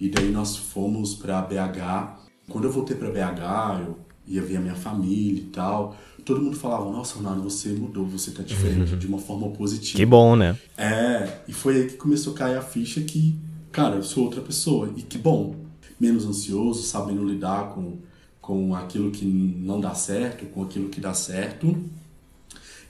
e 0.00 0.08
daí 0.08 0.30
nós 0.30 0.56
fomos 0.56 1.14
para 1.14 1.40
BH. 1.42 2.28
Quando 2.48 2.64
eu 2.64 2.72
voltei 2.72 2.96
para 2.96 3.10
BH, 3.10 3.86
eu 3.86 3.98
ia 4.26 4.42
ver 4.42 4.56
a 4.56 4.60
minha 4.60 4.74
família 4.74 5.40
e 5.40 5.46
tal. 5.46 5.96
Todo 6.24 6.40
mundo 6.40 6.56
falava: 6.56 6.84
Nossa, 6.90 7.16
Ronaldo, 7.16 7.42
você 7.42 7.70
mudou, 7.70 8.04
você 8.04 8.30
tá 8.30 8.42
diferente 8.42 8.92
uhum. 8.92 8.98
de 8.98 9.06
uma 9.06 9.18
forma 9.18 9.48
positiva. 9.50 9.96
Que 9.96 10.06
bom, 10.06 10.36
né? 10.36 10.56
É, 10.76 11.38
e 11.48 11.52
foi 11.52 11.76
aí 11.76 11.86
que 11.88 11.96
começou 11.96 12.34
a 12.34 12.36
cair 12.36 12.56
a 12.56 12.62
ficha 12.62 13.00
que, 13.00 13.38
cara, 13.72 13.96
eu 13.96 14.02
sou 14.02 14.24
outra 14.24 14.40
pessoa. 14.40 14.92
E 14.96 15.02
que 15.02 15.18
bom, 15.18 15.56
menos 15.98 16.26
ansioso, 16.26 16.82
sabendo 16.82 17.24
lidar 17.24 17.70
com, 17.70 17.98
com 18.40 18.74
aquilo 18.74 19.10
que 19.10 19.24
não 19.24 19.80
dá 19.80 19.94
certo, 19.94 20.46
com 20.46 20.62
aquilo 20.62 20.88
que 20.88 21.00
dá 21.00 21.14
certo. 21.14 21.76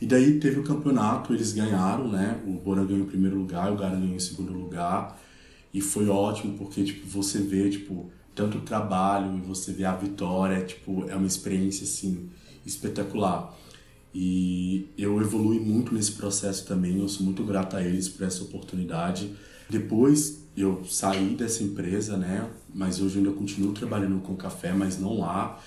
E 0.01 0.07
daí 0.07 0.38
teve 0.38 0.61
o 0.61 0.62
campeonato, 0.62 1.32
eles 1.34 1.53
ganharam, 1.53 2.09
né? 2.09 2.40
O 2.46 2.53
Bora 2.53 2.84
ganhou 2.84 3.03
em 3.03 3.09
primeiro 3.09 3.36
lugar, 3.36 3.72
o 3.72 3.76
Garan 3.76 4.01
ganhou 4.01 4.14
em 4.14 4.20
segundo 4.20 4.53
lugar. 4.53 5.20
E 5.74 5.80
foi 5.80 6.09
ótimo 6.09 6.57
porque 6.57 6.84
tipo 6.84 7.07
você 7.07 7.38
vê 7.40 7.68
tipo 7.68 8.11
tanto 8.34 8.61
trabalho 8.61 9.36
e 9.36 9.40
você 9.40 9.72
vê 9.72 9.84
a 9.84 9.94
vitória, 9.94 10.64
tipo 10.64 11.09
é 11.09 11.16
uma 11.16 11.26
experiência 11.26 11.84
assim 11.84 12.30
espetacular. 12.64 13.55
E 14.14 14.88
eu 14.96 15.20
evolui 15.20 15.59
muito 15.61 15.94
nesse 15.94 16.12
processo 16.12 16.66
também, 16.66 16.99
eu 16.99 17.09
sou 17.09 17.24
muito 17.24 17.44
grato 17.44 17.76
a 17.76 17.82
eles 17.82 18.09
por 18.09 18.26
essa 18.26 18.42
oportunidade. 18.42 19.32
Depois 19.68 20.44
eu 20.57 20.82
saí 20.84 21.34
dessa 21.34 21.62
empresa, 21.62 22.16
né? 22.16 22.49
Mas 22.72 23.01
hoje 23.01 23.18
ainda 23.18 23.30
continuo 23.32 23.72
trabalhando 23.72 24.20
com 24.20 24.34
café, 24.34 24.72
mas 24.72 24.99
não 24.99 25.18
lá. 25.18 25.61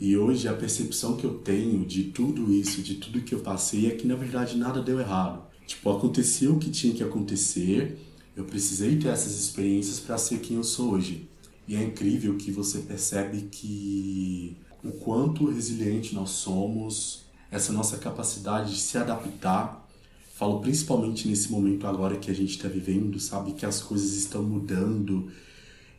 E 0.00 0.16
hoje 0.16 0.48
a 0.48 0.54
percepção 0.54 1.16
que 1.16 1.24
eu 1.24 1.34
tenho 1.34 1.84
de 1.84 2.04
tudo 2.04 2.52
isso, 2.52 2.82
de 2.82 2.96
tudo 2.96 3.20
que 3.22 3.34
eu 3.34 3.40
passei, 3.40 3.86
é 3.86 3.90
que 3.90 4.06
na 4.06 4.16
verdade 4.16 4.56
nada 4.56 4.82
deu 4.82 4.98
errado. 4.98 5.42
Tipo, 5.66 5.90
aconteceu 5.90 6.54
o 6.54 6.58
que 6.58 6.70
tinha 6.70 6.92
que 6.92 7.02
acontecer, 7.02 7.98
eu 8.36 8.44
precisei 8.44 8.96
ter 8.98 9.08
essas 9.08 9.38
experiências 9.38 10.00
para 10.00 10.18
ser 10.18 10.40
quem 10.40 10.56
eu 10.56 10.64
sou 10.64 10.92
hoje. 10.92 11.28
E 11.68 11.76
é 11.76 11.82
incrível 11.82 12.36
que 12.36 12.50
você 12.50 12.78
percebe 12.78 13.42
que 13.50 14.56
o 14.82 14.90
quanto 14.92 15.48
resiliente 15.48 16.14
nós 16.14 16.30
somos, 16.30 17.22
essa 17.50 17.72
nossa 17.72 17.98
capacidade 17.98 18.74
de 18.74 18.80
se 18.80 18.98
adaptar. 18.98 19.88
Falo 20.34 20.60
principalmente 20.60 21.28
nesse 21.28 21.52
momento 21.52 21.86
agora 21.86 22.16
que 22.16 22.30
a 22.30 22.34
gente 22.34 22.56
está 22.56 22.66
vivendo, 22.66 23.20
sabe? 23.20 23.52
Que 23.52 23.64
as 23.64 23.80
coisas 23.80 24.14
estão 24.14 24.42
mudando. 24.42 25.30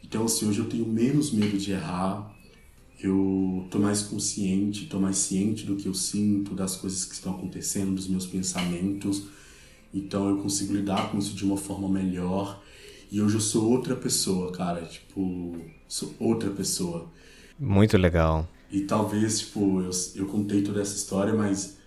Então, 0.03 0.25
assim, 0.25 0.47
hoje 0.47 0.59
eu 0.59 0.67
tenho 0.67 0.85
menos 0.85 1.31
medo 1.31 1.57
de 1.57 1.71
errar, 1.71 2.35
eu 3.03 3.67
tô 3.69 3.79
mais 3.79 4.01
consciente, 4.01 4.85
tô 4.85 4.97
mais 4.97 5.17
ciente 5.17 5.65
do 5.65 5.75
que 5.75 5.87
eu 5.87 5.93
sinto, 5.93 6.55
das 6.55 6.77
coisas 6.77 7.03
que 7.03 7.13
estão 7.13 7.33
acontecendo, 7.33 7.95
dos 7.95 8.07
meus 8.07 8.25
pensamentos. 8.25 9.23
Então 9.93 10.29
eu 10.29 10.37
consigo 10.37 10.73
lidar 10.73 11.11
com 11.11 11.17
isso 11.17 11.35
de 11.35 11.43
uma 11.43 11.57
forma 11.57 11.89
melhor. 11.89 12.63
E 13.11 13.21
hoje 13.21 13.35
eu 13.35 13.41
sou 13.41 13.69
outra 13.69 13.93
pessoa, 13.93 14.53
cara, 14.53 14.81
tipo, 14.85 15.53
sou 15.85 16.15
outra 16.17 16.49
pessoa. 16.49 17.11
Muito 17.59 17.97
legal. 17.97 18.47
E 18.71 18.81
talvez, 18.81 19.39
tipo, 19.39 19.81
eu, 19.81 19.91
eu 20.15 20.25
contei 20.25 20.61
toda 20.63 20.81
essa 20.81 20.95
história, 20.95 21.33
mas 21.33 21.77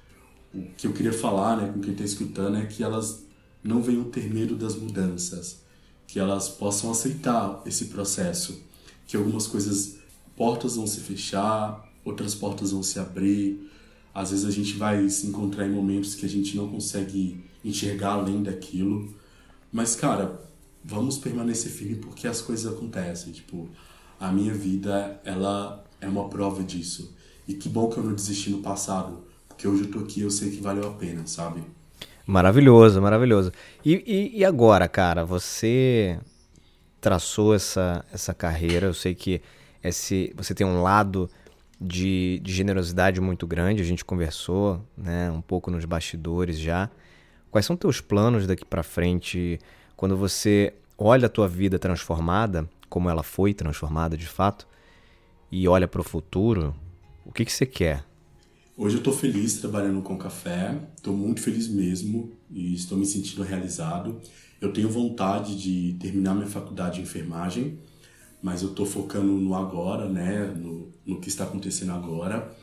o 0.54 0.62
que 0.76 0.86
eu 0.86 0.92
queria 0.92 1.14
falar, 1.14 1.56
né, 1.56 1.72
com 1.72 1.80
quem 1.80 1.94
tá 1.94 2.04
escutando 2.04 2.58
é 2.58 2.66
que 2.66 2.82
elas 2.82 3.24
não 3.64 3.80
venham 3.80 4.04
ter 4.04 4.32
medo 4.32 4.54
das 4.54 4.76
mudanças, 4.76 5.62
que 6.06 6.20
elas 6.20 6.50
possam 6.50 6.90
aceitar 6.90 7.62
esse 7.64 7.86
processo, 7.86 8.62
que 9.06 9.16
algumas 9.16 9.46
coisas 9.46 9.96
portas 10.36 10.76
vão 10.76 10.86
se 10.86 11.00
fechar, 11.00 11.88
outras 12.04 12.34
portas 12.34 12.72
vão 12.72 12.82
se 12.82 12.98
abrir. 12.98 13.70
Às 14.14 14.30
vezes 14.30 14.44
a 14.44 14.50
gente 14.50 14.74
vai 14.74 15.08
se 15.08 15.26
encontrar 15.26 15.66
em 15.66 15.70
momentos 15.70 16.14
que 16.14 16.24
a 16.24 16.28
gente 16.28 16.56
não 16.56 16.68
consegue 16.68 17.44
enxergar 17.64 18.12
além 18.12 18.42
daquilo. 18.42 19.14
Mas, 19.72 19.96
cara, 19.96 20.40
vamos 20.84 21.18
permanecer 21.18 21.70
firme 21.70 21.96
porque 21.96 22.28
as 22.28 22.40
coisas 22.40 22.72
acontecem. 22.72 23.32
Tipo, 23.32 23.68
a 24.18 24.30
minha 24.30 24.54
vida, 24.54 25.20
ela 25.24 25.84
é 26.00 26.08
uma 26.08 26.28
prova 26.28 26.62
disso. 26.62 27.14
E 27.46 27.54
que 27.54 27.68
bom 27.68 27.88
que 27.88 27.98
eu 27.98 28.04
não 28.04 28.14
desisti 28.14 28.50
no 28.50 28.58
passado, 28.58 29.24
porque 29.48 29.66
hoje 29.66 29.82
eu 29.82 29.90
tô 29.90 30.00
aqui 30.00 30.20
eu 30.20 30.30
sei 30.30 30.50
que 30.50 30.60
valeu 30.60 30.88
a 30.88 30.92
pena, 30.92 31.26
sabe? 31.26 31.62
Maravilhoso, 32.26 33.00
maravilhoso. 33.00 33.52
E, 33.84 34.02
e, 34.06 34.38
e 34.40 34.44
agora, 34.44 34.88
cara, 34.88 35.24
você 35.24 36.18
traçou 37.00 37.54
essa, 37.54 38.04
essa 38.12 38.34
carreira, 38.34 38.88
eu 38.88 38.94
sei 38.94 39.14
que 39.14 39.40
esse, 39.88 40.32
você 40.36 40.54
tem 40.54 40.66
um 40.66 40.82
lado 40.82 41.28
de, 41.80 42.40
de 42.42 42.52
generosidade 42.52 43.20
muito 43.20 43.46
grande, 43.46 43.82
a 43.82 43.84
gente 43.84 44.04
conversou 44.04 44.84
né, 44.96 45.30
um 45.30 45.40
pouco 45.40 45.70
nos 45.70 45.84
bastidores 45.84 46.58
já. 46.58 46.90
Quais 47.50 47.66
são 47.66 47.76
teus 47.76 48.00
planos 48.00 48.46
daqui 48.46 48.64
para 48.64 48.82
frente 48.82 49.58
quando 49.96 50.16
você 50.16 50.74
olha 50.98 51.26
a 51.26 51.30
tua 51.30 51.48
vida 51.48 51.78
transformada, 51.78 52.68
como 52.88 53.10
ela 53.10 53.22
foi 53.22 53.52
transformada 53.52 54.16
de 54.16 54.26
fato, 54.26 54.66
e 55.50 55.68
olha 55.68 55.86
para 55.86 56.00
o 56.00 56.04
futuro, 56.04 56.74
o 57.24 57.32
que, 57.32 57.44
que 57.44 57.52
você 57.52 57.66
quer? 57.66 58.04
Hoje 58.76 58.96
eu 58.96 58.98
estou 58.98 59.12
feliz 59.12 59.58
trabalhando 59.58 60.02
com 60.02 60.18
café, 60.18 60.78
estou 60.94 61.16
muito 61.16 61.40
feliz 61.40 61.66
mesmo 61.68 62.32
e 62.50 62.74
estou 62.74 62.98
me 62.98 63.06
sentindo 63.06 63.42
realizado. 63.42 64.20
Eu 64.60 64.72
tenho 64.72 64.88
vontade 64.88 65.56
de 65.56 65.96
terminar 65.98 66.34
minha 66.34 66.46
faculdade 66.46 66.96
de 66.96 67.02
enfermagem 67.02 67.78
mas 68.42 68.62
eu 68.62 68.70
estou 68.70 68.86
focando 68.86 69.32
no 69.32 69.54
agora, 69.54 70.08
né, 70.08 70.46
no, 70.56 70.88
no 71.04 71.20
que 71.20 71.28
está 71.28 71.44
acontecendo 71.44 71.92
agora. 71.92 72.54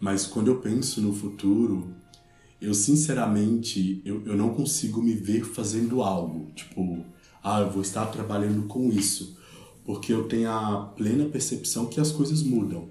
Mas 0.00 0.26
quando 0.26 0.48
eu 0.48 0.60
penso 0.60 1.00
no 1.00 1.12
futuro, 1.12 1.94
eu 2.60 2.74
sinceramente 2.74 4.02
eu, 4.04 4.22
eu 4.26 4.36
não 4.36 4.54
consigo 4.54 5.02
me 5.02 5.14
ver 5.14 5.44
fazendo 5.44 6.02
algo, 6.02 6.50
tipo, 6.54 7.04
ah, 7.42 7.60
eu 7.60 7.70
vou 7.70 7.82
estar 7.82 8.06
trabalhando 8.06 8.66
com 8.66 8.90
isso. 8.90 9.36
porque 9.86 10.12
eu 10.12 10.24
tenho 10.24 10.50
a 10.50 10.92
plena 10.96 11.26
percepção 11.26 11.86
que 11.86 12.00
as 12.00 12.10
coisas 12.10 12.42
mudam. 12.42 12.88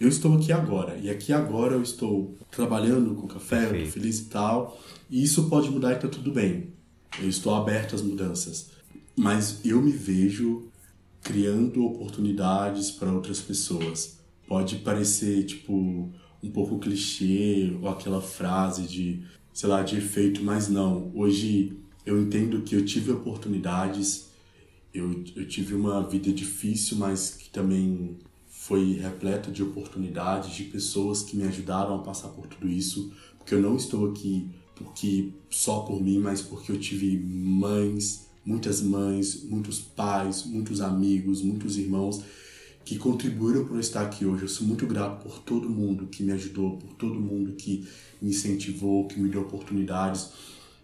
Eu 0.00 0.08
estou 0.08 0.34
aqui 0.34 0.50
agora, 0.50 0.96
e 0.96 1.10
aqui 1.10 1.30
agora 1.30 1.74
eu 1.74 1.82
estou 1.82 2.34
trabalhando 2.50 3.14
com 3.14 3.28
café, 3.28 3.66
tô 3.66 3.90
feliz 3.90 4.20
e 4.20 4.24
tal, 4.24 4.80
e 5.10 5.22
isso 5.22 5.50
pode 5.50 5.68
mudar 5.70 5.92
e 5.92 5.96
tá 5.96 6.08
tudo 6.08 6.32
bem. 6.32 6.72
Eu 7.20 7.28
estou 7.28 7.54
aberto 7.54 7.94
às 7.94 8.00
mudanças. 8.00 8.70
Mas 9.14 9.60
eu 9.62 9.82
me 9.82 9.92
vejo 9.92 10.69
criando 11.22 11.84
oportunidades 11.84 12.90
para 12.90 13.12
outras 13.12 13.40
pessoas. 13.40 14.18
Pode 14.46 14.76
parecer, 14.76 15.44
tipo, 15.44 16.10
um 16.42 16.50
pouco 16.50 16.78
clichê 16.78 17.76
ou 17.80 17.88
aquela 17.88 18.20
frase 18.20 18.82
de, 18.82 19.22
sei 19.52 19.68
lá, 19.68 19.82
de 19.82 19.96
efeito, 19.96 20.42
mas 20.42 20.68
não. 20.68 21.10
Hoje 21.14 21.76
eu 22.04 22.20
entendo 22.20 22.62
que 22.62 22.74
eu 22.74 22.84
tive 22.84 23.12
oportunidades, 23.12 24.30
eu, 24.92 25.24
eu 25.36 25.46
tive 25.46 25.74
uma 25.74 26.02
vida 26.02 26.32
difícil, 26.32 26.96
mas 26.96 27.30
que 27.30 27.50
também 27.50 28.18
foi 28.48 28.94
repleta 28.94 29.50
de 29.50 29.62
oportunidades, 29.62 30.54
de 30.54 30.64
pessoas 30.64 31.22
que 31.22 31.36
me 31.36 31.44
ajudaram 31.44 31.94
a 31.94 31.98
passar 31.98 32.28
por 32.28 32.46
tudo 32.46 32.68
isso, 32.68 33.12
porque 33.38 33.54
eu 33.54 33.60
não 33.60 33.76
estou 33.76 34.10
aqui 34.10 34.50
porque 34.74 35.32
só 35.50 35.80
por 35.80 36.02
mim, 36.02 36.18
mas 36.18 36.40
porque 36.40 36.72
eu 36.72 36.80
tive 36.80 37.18
mães, 37.18 38.29
muitas 38.44 38.80
mães, 38.80 39.44
muitos 39.44 39.80
pais, 39.80 40.44
muitos 40.44 40.80
amigos, 40.80 41.42
muitos 41.42 41.76
irmãos 41.76 42.22
que 42.84 42.98
contribuíram 42.98 43.64
para 43.64 43.74
eu 43.74 43.80
estar 43.80 44.02
aqui 44.02 44.24
hoje. 44.24 44.42
Eu 44.42 44.48
sou 44.48 44.66
muito 44.66 44.86
grato 44.86 45.22
por 45.22 45.38
todo 45.40 45.68
mundo 45.68 46.06
que 46.06 46.22
me 46.22 46.32
ajudou, 46.32 46.76
por 46.76 46.94
todo 46.94 47.20
mundo 47.20 47.52
que 47.52 47.86
me 48.20 48.30
incentivou, 48.30 49.06
que 49.06 49.20
me 49.20 49.28
deu 49.28 49.42
oportunidades. 49.42 50.30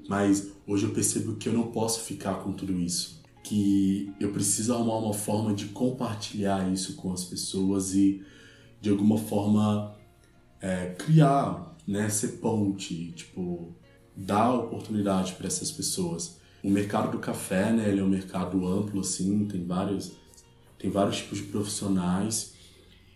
Mas 0.08 0.52
hoje 0.66 0.84
eu 0.84 0.90
percebo 0.90 1.34
que 1.36 1.48
eu 1.48 1.52
não 1.52 1.68
posso 1.72 2.00
ficar 2.00 2.34
com 2.34 2.52
tudo 2.52 2.78
isso, 2.78 3.20
que 3.42 4.12
eu 4.20 4.30
preciso 4.30 4.72
arrumar 4.72 4.98
uma 4.98 5.14
forma 5.14 5.52
de 5.54 5.66
compartilhar 5.66 6.72
isso 6.72 6.94
com 6.94 7.12
as 7.12 7.24
pessoas 7.24 7.94
e 7.94 8.22
de 8.80 8.90
alguma 8.90 9.18
forma 9.18 9.96
é, 10.60 10.94
criar, 10.98 11.76
né, 11.86 12.08
ser 12.08 12.38
ponte, 12.38 13.12
tipo 13.12 13.74
dar 14.16 14.54
oportunidade 14.54 15.32
para 15.32 15.46
essas 15.46 15.70
pessoas. 15.70 16.38
O 16.66 16.68
mercado 16.68 17.12
do 17.12 17.20
café, 17.20 17.70
né, 17.70 17.88
ele 17.88 18.00
é 18.00 18.02
um 18.02 18.08
mercado 18.08 18.66
amplo 18.66 19.00
assim, 19.00 19.44
tem 19.44 19.64
vários 19.64 20.14
tem 20.76 20.90
vários 20.90 21.18
tipos 21.18 21.38
de 21.38 21.44
profissionais. 21.44 22.54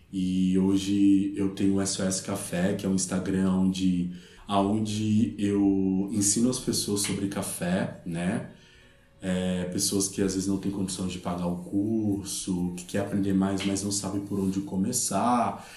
E 0.09 0.57
hoje 0.57 1.33
eu 1.35 1.49
tenho 1.53 1.75
o 1.75 1.85
SOS 1.85 2.21
Café, 2.21 2.75
que 2.75 2.85
é 2.85 2.89
um 2.89 2.95
Instagram 2.95 3.51
onde 3.51 4.13
aonde 4.47 5.35
eu 5.37 6.09
ensino 6.13 6.49
as 6.49 6.59
pessoas 6.59 7.01
sobre 7.01 7.27
café, 7.27 8.01
né? 8.05 8.51
É, 9.21 9.65
pessoas 9.65 10.07
que 10.07 10.21
às 10.21 10.33
vezes 10.33 10.47
não 10.47 10.57
têm 10.57 10.71
condições 10.71 11.11
de 11.11 11.19
pagar 11.19 11.47
o 11.47 11.57
curso, 11.57 12.73
que 12.77 12.85
quer 12.85 12.99
aprender 12.99 13.33
mais, 13.33 13.65
mas 13.65 13.83
não 13.83 13.91
sabe 13.91 14.21
por 14.21 14.39
onde 14.39 14.61
começar. 14.61 15.69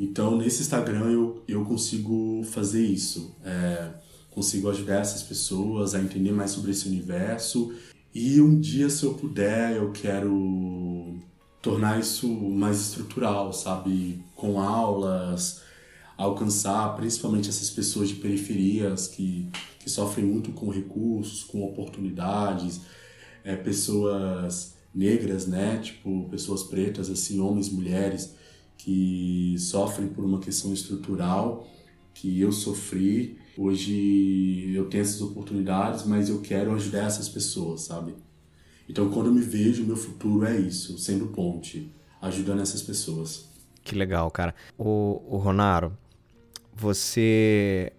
Então, 0.00 0.34
nesse 0.38 0.62
Instagram 0.62 1.10
eu, 1.10 1.44
eu 1.46 1.62
consigo 1.66 2.42
fazer 2.44 2.86
isso. 2.86 3.36
É, 3.44 4.07
consigo 4.30 4.70
ajudar 4.70 5.00
essas 5.00 5.22
pessoas 5.22 5.94
a 5.94 6.00
entender 6.00 6.32
mais 6.32 6.50
sobre 6.50 6.70
esse 6.70 6.86
universo. 6.88 7.74
E 8.14 8.40
um 8.40 8.58
dia, 8.58 8.88
se 8.88 9.04
eu 9.04 9.14
puder, 9.14 9.76
eu 9.76 9.92
quero 9.92 11.18
tornar 11.60 11.98
isso 12.00 12.28
mais 12.28 12.80
estrutural, 12.80 13.52
sabe? 13.52 14.22
Com 14.34 14.60
aulas, 14.60 15.62
alcançar 16.16 16.96
principalmente 16.96 17.48
essas 17.48 17.70
pessoas 17.70 18.08
de 18.08 18.16
periferias 18.16 19.06
que, 19.06 19.48
que 19.78 19.90
sofrem 19.90 20.26
muito 20.26 20.52
com 20.52 20.70
recursos, 20.70 21.44
com 21.44 21.62
oportunidades, 21.62 22.80
é, 23.44 23.54
pessoas 23.56 24.74
negras, 24.94 25.46
né? 25.46 25.78
Tipo, 25.78 26.28
pessoas 26.30 26.62
pretas, 26.62 27.10
assim, 27.10 27.40
homens, 27.40 27.68
mulheres, 27.68 28.34
que 28.76 29.56
sofrem 29.58 30.08
por 30.08 30.24
uma 30.24 30.40
questão 30.40 30.72
estrutural 30.72 31.68
que 32.14 32.40
eu 32.40 32.50
sofri 32.50 33.38
Hoje 33.60 34.70
eu 34.72 34.84
tenho 34.84 35.02
essas 35.02 35.20
oportunidades, 35.20 36.06
mas 36.06 36.28
eu 36.28 36.40
quero 36.40 36.72
ajudar 36.76 37.06
essas 37.06 37.28
pessoas, 37.28 37.80
sabe? 37.80 38.14
Então, 38.88 39.10
quando 39.10 39.26
eu 39.26 39.34
me 39.34 39.40
vejo, 39.40 39.84
meu 39.84 39.96
futuro 39.96 40.46
é 40.46 40.56
isso, 40.56 40.96
sendo 40.96 41.26
ponte, 41.26 41.92
ajudando 42.22 42.62
essas 42.62 42.80
pessoas. 42.82 43.48
Que 43.82 43.96
legal, 43.96 44.30
cara. 44.30 44.54
O, 44.78 45.20
o 45.26 45.38
Ronaro, 45.38 45.92
você 46.72 47.92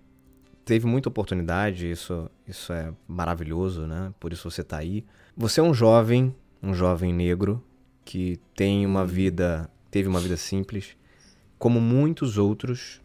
teve 0.64 0.88
muita 0.88 1.10
oportunidade, 1.10 1.91
isso, 1.91 2.32
isso 2.47 2.72
é 2.72 2.93
maravilhoso, 3.05 3.86
né? 3.86 4.14
Por 4.18 4.32
isso 4.32 4.49
você 4.49 4.64
tá 4.64 4.78
aí. 4.78 5.05
Você 5.36 5.60
é 5.60 5.64
um 5.64 5.74
jovem, 5.74 6.34
um 6.64 6.74
jovem 6.74 7.12
negro 7.14 7.62
que 8.05 8.39
tem 8.55 8.86
uma 8.86 9.05
vida, 9.05 9.70
teve 9.91 10.07
uma 10.07 10.22
vida 10.22 10.38
simples, 10.38 10.95
como 11.57 11.82
muitos 11.82 12.38
outros 12.38 13.01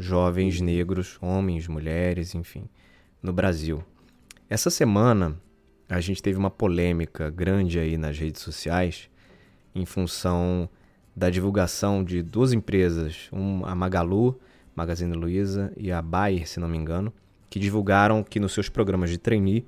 jovens 0.00 0.60
negros, 0.60 1.18
homens, 1.20 1.68
mulheres, 1.68 2.34
enfim, 2.34 2.64
no 3.22 3.32
Brasil. 3.32 3.84
Essa 4.48 4.70
semana 4.70 5.40
a 5.88 6.00
gente 6.00 6.22
teve 6.22 6.38
uma 6.38 6.50
polêmica 6.50 7.30
grande 7.30 7.78
aí 7.78 7.96
nas 7.96 8.18
redes 8.18 8.42
sociais 8.42 9.10
em 9.74 9.84
função 9.84 10.68
da 11.14 11.28
divulgação 11.28 12.02
de 12.02 12.22
duas 12.22 12.52
empresas, 12.52 13.28
um, 13.32 13.64
a 13.64 13.74
Magalu, 13.74 14.40
Magazine 14.74 15.12
Luiza 15.12 15.72
e 15.76 15.92
a 15.92 16.00
Bayer, 16.00 16.48
se 16.48 16.58
não 16.58 16.68
me 16.68 16.78
engano, 16.78 17.12
que 17.48 17.58
divulgaram 17.58 18.22
que 18.22 18.40
nos 18.40 18.52
seus 18.52 18.68
programas 18.68 19.10
de 19.10 19.18
trainee 19.18 19.66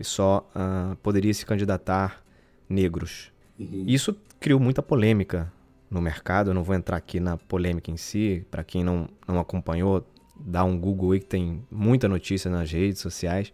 só 0.00 0.50
uh, 0.56 0.96
poderia 0.96 1.32
se 1.32 1.46
candidatar 1.46 2.24
negros. 2.68 3.32
Uhum. 3.58 3.84
Isso 3.86 4.16
criou 4.40 4.58
muita 4.58 4.82
polêmica 4.82 5.52
no 5.92 6.00
mercado. 6.00 6.50
Eu 6.50 6.54
não 6.54 6.64
vou 6.64 6.74
entrar 6.74 6.96
aqui 6.96 7.20
na 7.20 7.36
polêmica 7.36 7.90
em 7.90 7.96
si. 7.96 8.44
Para 8.50 8.64
quem 8.64 8.82
não, 8.82 9.08
não 9.28 9.38
acompanhou, 9.38 10.04
dá 10.34 10.64
um 10.64 10.78
Google 10.78 11.12
aí 11.12 11.20
que 11.20 11.26
tem 11.26 11.62
muita 11.70 12.08
notícia 12.08 12.50
nas 12.50 12.72
redes 12.72 13.00
sociais. 13.00 13.52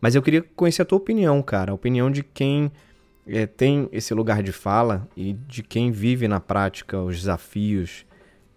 Mas 0.00 0.14
eu 0.14 0.22
queria 0.22 0.42
conhecer 0.42 0.82
a 0.82 0.84
tua 0.84 0.98
opinião, 0.98 1.42
cara. 1.42 1.72
A 1.72 1.74
opinião 1.74 2.10
de 2.10 2.22
quem 2.22 2.70
é, 3.26 3.46
tem 3.46 3.88
esse 3.90 4.14
lugar 4.14 4.42
de 4.42 4.52
fala 4.52 5.08
e 5.16 5.32
de 5.32 5.62
quem 5.62 5.90
vive 5.90 6.28
na 6.28 6.40
prática 6.40 7.00
os 7.00 7.16
desafios 7.16 8.06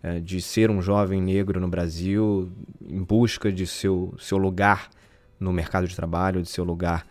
é, 0.03 0.20
de 0.20 0.41
ser 0.41 0.70
um 0.70 0.82
jovem 0.82 1.22
negro 1.22 1.59
no 1.59 1.68
Brasil 1.68 2.51
em 2.88 3.01
busca 3.01 3.51
de 3.51 3.65
seu, 3.65 4.13
seu 4.20 4.38
lugar 4.38 4.89
no 5.39 5.51
mercado 5.51 5.88
de 5.88 5.95
trabalho, 5.95 6.41
de 6.41 6.49
seu 6.49 6.63
lugar 6.63 7.05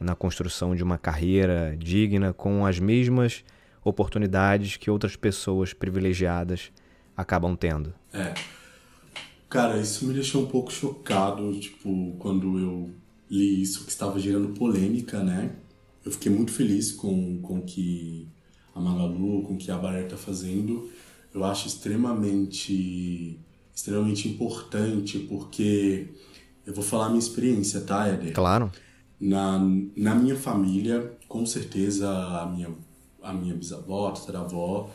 na 0.00 0.14
construção 0.14 0.74
de 0.74 0.82
uma 0.82 0.96
carreira 0.96 1.74
digna 1.78 2.32
com 2.32 2.64
as 2.64 2.78
mesmas 2.78 3.44
oportunidades 3.84 4.76
que 4.76 4.90
outras 4.90 5.16
pessoas 5.16 5.72
privilegiadas 5.72 6.70
acabam 7.16 7.56
tendo. 7.56 7.92
É. 8.12 8.34
Cara, 9.48 9.78
isso 9.78 10.06
me 10.06 10.14
deixou 10.14 10.44
um 10.44 10.46
pouco 10.46 10.72
chocado, 10.72 11.52
tipo, 11.58 12.14
quando 12.18 12.58
eu 12.58 12.90
li 13.30 13.62
isso 13.62 13.84
que 13.84 13.90
estava 13.90 14.18
gerando 14.18 14.48
polêmica, 14.50 15.22
né? 15.22 15.56
Eu 16.04 16.12
fiquei 16.12 16.32
muito 16.32 16.52
feliz 16.52 16.92
com 16.92 17.40
com 17.42 17.60
que 17.60 18.28
a 18.74 18.80
Magalu, 18.80 19.42
com 19.42 19.56
que 19.56 19.70
a 19.70 19.76
Baré 19.76 20.04
está 20.04 20.16
fazendo. 20.16 20.90
Eu 21.34 21.44
acho 21.44 21.66
extremamente 21.66 23.38
extremamente 23.74 24.28
importante 24.28 25.18
porque 25.20 26.08
eu 26.66 26.74
vou 26.74 26.84
falar 26.84 27.06
a 27.06 27.08
minha 27.08 27.18
experiência, 27.18 27.80
tá, 27.80 28.08
Eder? 28.08 28.32
Claro. 28.32 28.70
Na, 29.20 29.58
na 29.96 30.14
minha 30.14 30.36
família, 30.36 31.12
com 31.28 31.44
certeza 31.44 32.08
a 32.08 32.46
minha 32.46 32.70
a 33.22 33.32
minha 33.32 33.54
bisavó, 33.54 34.10
tataravó, 34.10 34.90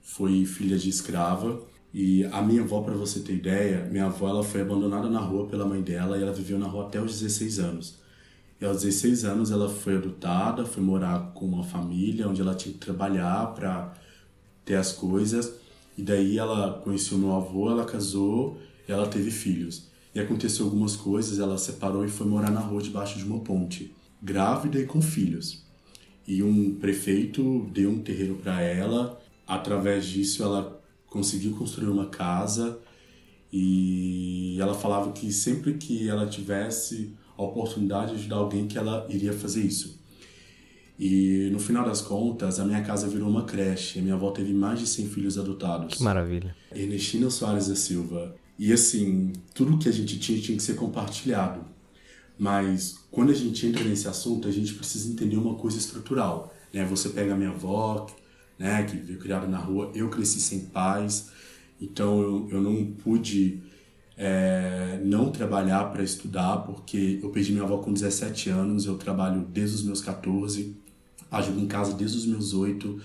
foi 0.00 0.44
filha 0.44 0.78
de 0.78 0.88
escrava. 0.88 1.60
E 1.92 2.24
a 2.26 2.40
minha 2.40 2.62
avó, 2.62 2.82
para 2.82 2.94
você 2.94 3.20
ter 3.20 3.34
ideia, 3.34 3.84
minha 3.90 4.06
avó 4.06 4.28
ela 4.28 4.44
foi 4.44 4.60
abandonada 4.60 5.08
na 5.08 5.18
rua 5.18 5.46
pela 5.46 5.66
mãe 5.66 5.82
dela 5.82 6.16
e 6.16 6.22
ela 6.22 6.32
viveu 6.32 6.58
na 6.58 6.66
rua 6.66 6.86
até 6.86 7.00
os 7.00 7.18
16 7.18 7.58
anos. 7.58 7.98
E 8.60 8.64
aos 8.64 8.82
16 8.82 9.24
anos 9.24 9.50
ela 9.50 9.68
foi 9.68 9.96
adotada, 9.96 10.64
foi 10.64 10.82
morar 10.82 11.32
com 11.34 11.46
uma 11.46 11.64
família 11.64 12.28
onde 12.28 12.40
ela 12.40 12.54
tinha 12.54 12.72
que 12.72 12.78
trabalhar 12.78 13.54
para 13.54 13.92
ter 14.64 14.76
as 14.76 14.92
coisas. 14.92 15.52
E 15.98 16.02
daí 16.02 16.38
ela 16.38 16.80
conheceu 16.84 17.18
meu 17.18 17.34
avô, 17.34 17.70
ela 17.70 17.84
casou 17.84 18.58
ela 18.92 19.06
teve 19.06 19.30
filhos. 19.30 19.88
E 20.14 20.18
aconteceu 20.18 20.64
algumas 20.64 20.96
coisas, 20.96 21.38
ela 21.38 21.56
separou 21.56 22.04
e 22.04 22.08
foi 22.08 22.26
morar 22.26 22.50
na 22.50 22.60
rua 22.60 22.82
debaixo 22.82 23.18
de 23.18 23.24
uma 23.24 23.38
ponte, 23.38 23.94
grávida 24.20 24.80
e 24.80 24.86
com 24.86 25.00
filhos 25.00 25.69
e 26.26 26.42
um 26.42 26.74
prefeito 26.74 27.68
deu 27.72 27.90
um 27.90 28.00
terreno 28.00 28.36
para 28.36 28.60
ela. 28.62 29.20
Através 29.46 30.06
disso, 30.06 30.42
ela 30.42 30.80
conseguiu 31.06 31.56
construir 31.56 31.88
uma 31.88 32.06
casa 32.06 32.78
e 33.52 34.56
ela 34.60 34.74
falava 34.74 35.12
que 35.12 35.32
sempre 35.32 35.74
que 35.74 36.08
ela 36.08 36.26
tivesse 36.26 37.14
a 37.36 37.42
oportunidade 37.42 38.12
de 38.12 38.18
ajudar 38.18 38.36
alguém, 38.36 38.66
que 38.66 38.78
ela 38.78 39.06
iria 39.08 39.32
fazer 39.32 39.62
isso. 39.62 39.98
E 40.98 41.48
no 41.50 41.58
final 41.58 41.84
das 41.86 42.02
contas, 42.02 42.60
a 42.60 42.64
minha 42.64 42.82
casa 42.82 43.08
virou 43.08 43.28
uma 43.28 43.44
creche. 43.44 43.98
A 43.98 44.02
minha 44.02 44.14
avó 44.14 44.30
teve 44.30 44.52
mais 44.52 44.78
de 44.78 44.86
100 44.86 45.08
filhos 45.08 45.38
adotados. 45.38 45.96
Que 45.96 46.02
maravilha. 46.02 46.54
Ernestina 46.70 47.30
Soares 47.30 47.68
da 47.68 47.74
Silva. 47.74 48.36
E 48.58 48.70
assim, 48.70 49.32
tudo 49.54 49.78
que 49.78 49.88
a 49.88 49.92
gente 49.92 50.18
tinha 50.18 50.38
tinha 50.38 50.56
que 50.58 50.62
ser 50.62 50.74
compartilhado. 50.74 51.64
Mas 52.40 52.98
quando 53.10 53.30
a 53.32 53.34
gente 53.34 53.66
entra 53.66 53.84
nesse 53.84 54.08
assunto, 54.08 54.48
a 54.48 54.50
gente 54.50 54.72
precisa 54.72 55.12
entender 55.12 55.36
uma 55.36 55.56
coisa 55.56 55.76
estrutural. 55.76 56.50
Né? 56.72 56.82
Você 56.86 57.10
pega 57.10 57.34
a 57.34 57.36
minha 57.36 57.50
avó, 57.50 58.06
né, 58.58 58.82
que 58.84 58.96
veio 58.96 59.18
criado 59.18 59.46
na 59.46 59.58
rua. 59.58 59.92
Eu 59.94 60.08
cresci 60.08 60.40
sem 60.40 60.60
pais, 60.60 61.28
então 61.78 62.22
eu, 62.22 62.48
eu 62.50 62.62
não 62.62 62.92
pude 62.92 63.60
é, 64.16 64.98
não 65.04 65.30
trabalhar 65.30 65.84
para 65.92 66.02
estudar, 66.02 66.62
porque 66.64 67.20
eu 67.22 67.28
perdi 67.28 67.52
minha 67.52 67.64
avó 67.64 67.76
com 67.76 67.92
17 67.92 68.48
anos, 68.48 68.86
eu 68.86 68.96
trabalho 68.96 69.42
desde 69.42 69.76
os 69.76 69.82
meus 69.82 70.00
14, 70.00 70.74
ajudo 71.30 71.60
em 71.60 71.66
casa 71.66 71.92
desde 71.92 72.16
os 72.16 72.24
meus 72.24 72.54
8. 72.54 73.02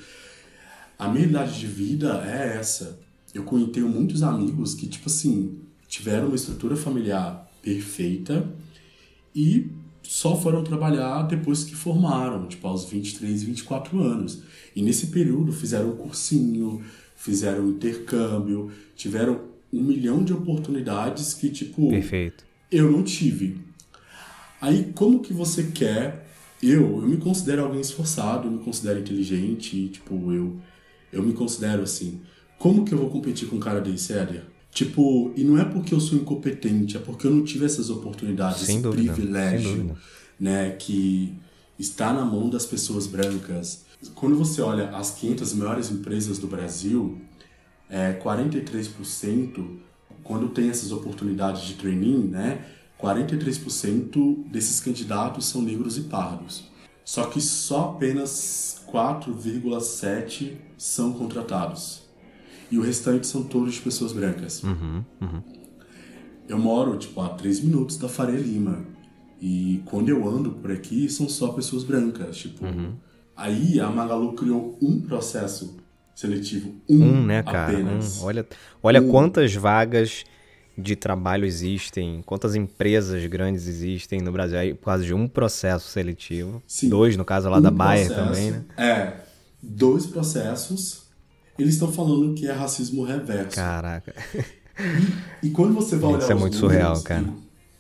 A 0.98 1.10
minha 1.10 1.26
idade 1.26 1.60
de 1.60 1.68
vida 1.68 2.24
é 2.26 2.56
essa. 2.56 3.02
Eu 3.34 3.44
tenho 3.68 3.90
muitos 3.90 4.24
amigos 4.24 4.74
que, 4.76 4.88
tipo 4.88 5.10
assim, 5.10 5.60
tiveram 5.90 6.28
uma 6.28 6.38
estrutura 6.38 6.78
familiar 6.78 7.52
perfeita 7.62 8.50
e 9.36 9.70
só 10.02 10.36
foram 10.36 10.64
trabalhar 10.64 11.24
depois 11.24 11.64
que 11.64 11.76
formaram, 11.76 12.48
tipo 12.48 12.68
aos 12.68 12.86
23, 12.86 13.44
24 13.44 14.00
anos. 14.00 14.44
E 14.76 14.82
nesse 14.82 15.08
período 15.08 15.52
fizeram 15.52 15.90
um 15.90 15.96
cursinho, 15.98 16.82
fizeram 17.16 17.66
um 17.66 17.70
intercâmbio, 17.72 18.72
tiveram 18.96 19.42
um 19.74 19.82
milhão 19.82 20.24
de 20.24 20.32
oportunidades 20.32 21.34
que, 21.34 21.50
tipo, 21.50 21.90
Perfeito. 21.90 22.46
eu 22.72 22.92
não 22.92 23.04
tive. 23.04 23.58
Aí, 24.62 24.92
como 24.96 25.20
que 25.20 25.34
você 25.34 25.64
quer? 25.64 26.26
Eu, 26.64 27.02
eu 27.02 27.08
me 27.08 27.18
considero 27.18 27.64
alguém 27.64 27.82
esforçado, 27.82 28.48
eu 28.48 28.52
me 28.52 28.60
considero 28.60 29.00
inteligente, 29.00 29.90
tipo, 29.90 30.32
eu, 30.32 30.56
eu 31.12 31.22
me 31.22 31.34
considero 31.34 31.84
assim. 31.84 32.22
Como 32.58 32.86
que 32.86 32.94
eu 32.94 32.98
vou 32.98 33.10
competir 33.10 33.48
com 33.50 33.58
um 33.58 33.60
cara 33.60 33.82
desse, 33.82 34.14
Éder? 34.14 34.44
Tipo, 34.76 35.32
e 35.38 35.44
não 35.46 35.58
é 35.58 35.64
porque 35.64 35.94
eu 35.94 36.02
sou 36.02 36.18
incompetente, 36.18 36.98
é 36.98 37.00
porque 37.00 37.26
eu 37.26 37.32
não 37.32 37.46
tive 37.46 37.64
essas 37.64 37.90
oportunidades, 37.90 38.64
sem 38.64 38.76
esse 38.76 38.84
dúvida, 38.84 39.14
privilégio, 39.14 39.96
né, 40.38 40.72
que 40.72 41.34
está 41.80 42.12
na 42.12 42.26
mão 42.26 42.50
das 42.50 42.66
pessoas 42.66 43.08
brancas. 43.08 43.86
Quando 44.14 44.36
você 44.36 44.62
olha 44.62 44.90
as 44.90 45.12
500 45.12 45.54
maiores 45.54 45.90
empresas 45.90 46.40
do 46.40 46.48
Brasil, 46.48 47.22
é, 47.90 48.12
43%, 48.22 49.78
quando 50.22 50.50
tem 50.50 50.70
essas 50.70 50.92
oportunidades 50.92 51.62
de 51.62 51.76
training, 51.76 52.28
né, 52.28 52.66
43% 53.02 54.44
desses 54.52 54.82
candidatos 54.82 55.46
são 55.46 55.62
negros 55.62 55.98
e 55.98 56.02
pardos. 56.02 56.66
Só 57.06 57.28
que 57.28 57.40
só 57.40 57.92
apenas 57.96 58.84
4,7% 58.92 60.58
são 60.78 61.14
contratados. 61.14 62.05
E 62.72 62.78
o 62.78 62.82
restante 62.82 63.28
são 63.28 63.44
todos 63.44 63.76
de 63.76 63.82
pessoas 63.82 64.12
brancas. 64.12 64.64
Uhum, 64.64 65.04
uhum. 65.22 65.44
Eu 66.48 66.58
moro, 66.58 66.98
tipo, 66.98 67.22
a 67.22 67.30
3 67.30 67.62
minutos 67.62 67.98
da 67.98 68.08
Faria 68.08 68.40
Lima. 68.40 68.86
E 69.42 69.82
quando 69.86 70.10
eu 70.10 70.28
ando 70.28 70.52
por 70.52 70.72
aqui, 70.72 71.10
são 71.10 71.28
só 71.28 71.50
pessoas 71.50 71.84
brancas. 71.84 72.38
Tipo, 72.38 72.66
uhum. 72.66 72.94
aí 73.36 73.80
a 73.80 73.90
Magalu 73.90 74.34
criou 74.34 74.78
um 74.82 75.00
processo 75.02 75.78
seletivo. 76.16 76.74
Um, 76.90 77.04
um 77.04 77.26
né, 77.26 77.44
cara? 77.44 77.74
Apenas. 77.74 78.22
Um. 78.22 78.26
Olha, 78.26 78.48
olha 78.82 79.02
um. 79.02 79.10
quantas 79.10 79.54
vagas 79.54 80.24
de 80.78 80.96
trabalho 80.96 81.46
existem, 81.46 82.22
quantas 82.26 82.56
empresas 82.56 83.26
grandes 83.28 83.68
existem 83.68 84.20
no 84.22 84.32
Brasil 84.32 84.58
aí 84.58 84.74
por 84.74 84.86
causa 84.86 85.04
de 85.04 85.14
um 85.14 85.28
processo 85.28 85.90
seletivo. 85.90 86.62
Sim. 86.68 86.90
Dois, 86.90 87.16
no 87.16 87.24
caso 87.24 87.50
lá 87.50 87.60
um 87.60 87.62
da 87.62 87.72
Bayer 87.72 88.08
processo, 88.08 88.30
também, 88.30 88.52
né? 88.52 88.66
É, 88.78 89.14
dois 89.62 90.06
processos. 90.06 91.05
Eles 91.58 91.74
estão 91.74 91.92
falando 91.92 92.34
que 92.34 92.48
é 92.48 92.52
racismo 92.52 93.04
reverso. 93.04 93.56
Caraca. 93.56 94.14
E, 95.42 95.48
e 95.48 95.50
quando 95.52 95.74
você 95.74 95.96
vai 95.96 96.12
olhar 96.12 96.24
Isso 96.24 96.32
é 96.32 96.36
muito 96.36 96.60
números, 96.60 97.00
surreal, 97.00 97.02
cara. 97.02 97.34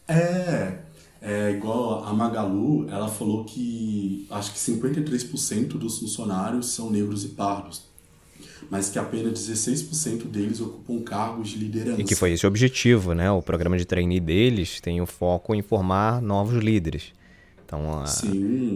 É, 0.07 0.77
é 1.21 1.51
igual 1.51 2.05
a 2.05 2.13
Magalu, 2.13 2.89
ela 2.89 3.07
falou 3.07 3.43
que 3.43 4.25
acho 4.29 4.53
que 4.53 4.59
53% 4.59 5.67
dos 5.77 5.99
funcionários 5.99 6.69
são 6.69 6.89
negros 6.89 7.25
e 7.25 7.29
pardos 7.29 7.83
mas 8.69 8.89
que 8.89 8.97
apenas 8.97 9.33
16% 9.47 10.25
deles 10.25 10.59
ocupam 10.59 11.01
cargos 11.03 11.49
de 11.49 11.57
liderança. 11.57 12.01
E 12.01 12.03
que 12.03 12.15
foi 12.15 12.33
esse 12.33 12.45
o 12.45 12.47
objetivo, 12.47 13.13
né? 13.13 13.29
O 13.31 13.41
programa 13.41 13.77
de 13.77 13.85
trainee 13.85 14.19
deles 14.19 14.79
tem 14.81 15.01
o 15.01 15.05
foco 15.05 15.53
em 15.53 15.61
formar 15.61 16.21
novos 16.21 16.63
líderes. 16.63 17.13
Então, 17.65 17.91
a, 17.91 18.05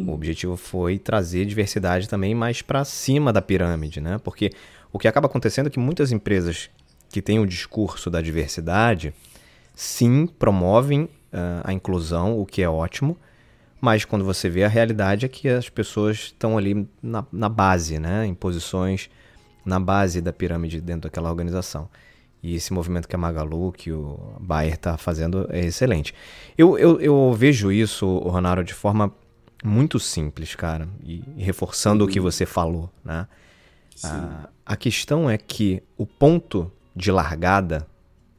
o 0.08 0.14
objetivo 0.14 0.58
foi 0.58 0.98
trazer 0.98 1.46
diversidade 1.46 2.10
também 2.10 2.34
mais 2.34 2.62
para 2.62 2.84
cima 2.84 3.32
da 3.32 3.42
pirâmide, 3.42 4.02
né? 4.02 4.20
Porque 4.24 4.52
o 4.92 5.00
que 5.00 5.08
acaba 5.08 5.28
acontecendo 5.28 5.68
é 5.68 5.70
que 5.70 5.80
muitas 5.80 6.12
empresas 6.12 6.70
que 7.10 7.22
têm 7.22 7.40
o 7.40 7.46
discurso 7.46 8.10
da 8.10 8.22
diversidade, 8.22 9.14
sim, 9.76 10.28
promovem 10.28 11.04
uh, 11.04 11.62
a 11.64 11.74
inclusão, 11.74 12.40
o 12.40 12.46
que 12.46 12.62
é 12.62 12.70
ótimo, 12.70 13.18
mas 13.82 14.04
quando 14.04 14.26
você 14.26 14.50
vê 14.50 14.64
a 14.64 14.68
realidade 14.68 15.26
é 15.26 15.30
que 15.30 15.48
as 15.48 15.70
pessoas 15.70 16.18
estão 16.18 16.58
ali 16.58 16.88
na, 17.02 17.26
na 17.32 17.48
base, 17.48 17.98
né? 17.98 18.26
Em 18.26 18.34
posições 18.34 19.10
na 19.66 19.80
base 19.80 20.22
da 20.22 20.34
pirâmide 20.34 20.82
dentro 20.82 21.04
daquela 21.04 21.30
organização. 21.30 21.90
E 22.42 22.56
esse 22.56 22.74
movimento 22.74 23.08
que 23.08 23.16
a 23.16 23.20
Magalu, 23.20 23.72
que 23.72 23.92
o 23.92 24.36
Bayer 24.40 24.74
está 24.74 24.98
fazendo, 24.98 25.48
é 25.50 25.66
excelente. 25.66 26.14
Eu, 26.58 26.78
eu, 26.78 27.00
eu 27.00 27.34
vejo 27.34 27.72
isso, 27.72 28.18
Ronaldo, 28.20 28.64
de 28.64 28.74
forma 28.74 29.14
muito 29.64 30.00
simples, 30.00 30.56
cara, 30.56 30.88
e, 31.04 31.22
e 31.36 31.44
reforçando 31.44 32.04
uhum. 32.04 32.10
o 32.10 32.14
que 32.14 32.20
você 32.20 32.46
falou, 32.46 32.90
né? 33.04 33.28
A, 34.04 34.50
a 34.66 34.76
questão 34.76 35.30
é 35.30 35.38
que 35.38 35.84
o 35.98 36.06
ponto 36.06 36.72
de 36.96 37.12
largada 37.12 37.88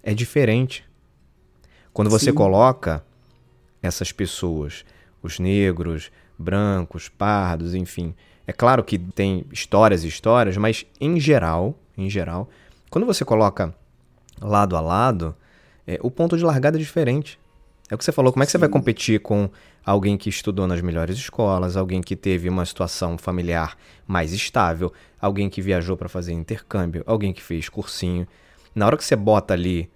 é 0.03 0.15
diferente. 0.15 0.85
Quando 1.93 2.11
você 2.11 2.27
Sim. 2.27 2.35
coloca 2.35 3.05
essas 3.83 4.13
pessoas, 4.13 4.85
os 5.23 5.39
negros, 5.39 6.11
brancos, 6.39 7.09
pardos, 7.09 7.75
enfim, 7.75 8.15
é 8.47 8.53
claro 8.53 8.83
que 8.83 8.99
tem 8.99 9.45
histórias 9.53 10.05
e 10.05 10.09
histórias, 10.09 10.57
mas 10.57 10.87
em 11.01 11.21
geral, 11.21 11.79
em 11.97 12.09
geral, 12.09 12.49
quando 12.91 13.07
você 13.07 13.25
coloca 13.25 13.75
lado 14.41 14.77
a 14.77 14.81
lado, 14.81 15.37
é, 15.87 15.99
o 16.03 16.11
ponto 16.11 16.37
de 16.37 16.45
largada 16.45 16.77
é 16.77 16.81
diferente. 16.81 17.39
É 17.91 17.95
o 17.95 17.99
que 17.99 18.05
você 18.05 18.13
falou, 18.13 18.33
como 18.33 18.43
é 18.43 18.47
que 18.47 18.53
Sim. 18.53 18.59
você 18.59 18.59
vai 18.59 18.69
competir 18.69 19.21
com 19.21 19.51
alguém 19.85 20.17
que 20.17 20.29
estudou 20.29 20.67
nas 20.67 20.81
melhores 20.81 21.17
escolas, 21.17 21.77
alguém 21.77 22.01
que 22.01 22.17
teve 22.17 22.49
uma 22.49 22.65
situação 22.65 23.17
familiar 23.19 23.77
mais 24.07 24.33
estável, 24.33 24.93
alguém 25.21 25.49
que 25.49 25.63
viajou 25.63 25.97
para 25.97 26.09
fazer 26.09 26.33
intercâmbio, 26.33 27.03
alguém 27.07 27.33
que 27.33 27.43
fez 27.43 27.69
cursinho. 27.69 28.27
Na 28.75 28.87
hora 28.87 28.97
que 28.97 29.05
você 29.05 29.17
bota 29.17 29.55
ali 29.55 29.91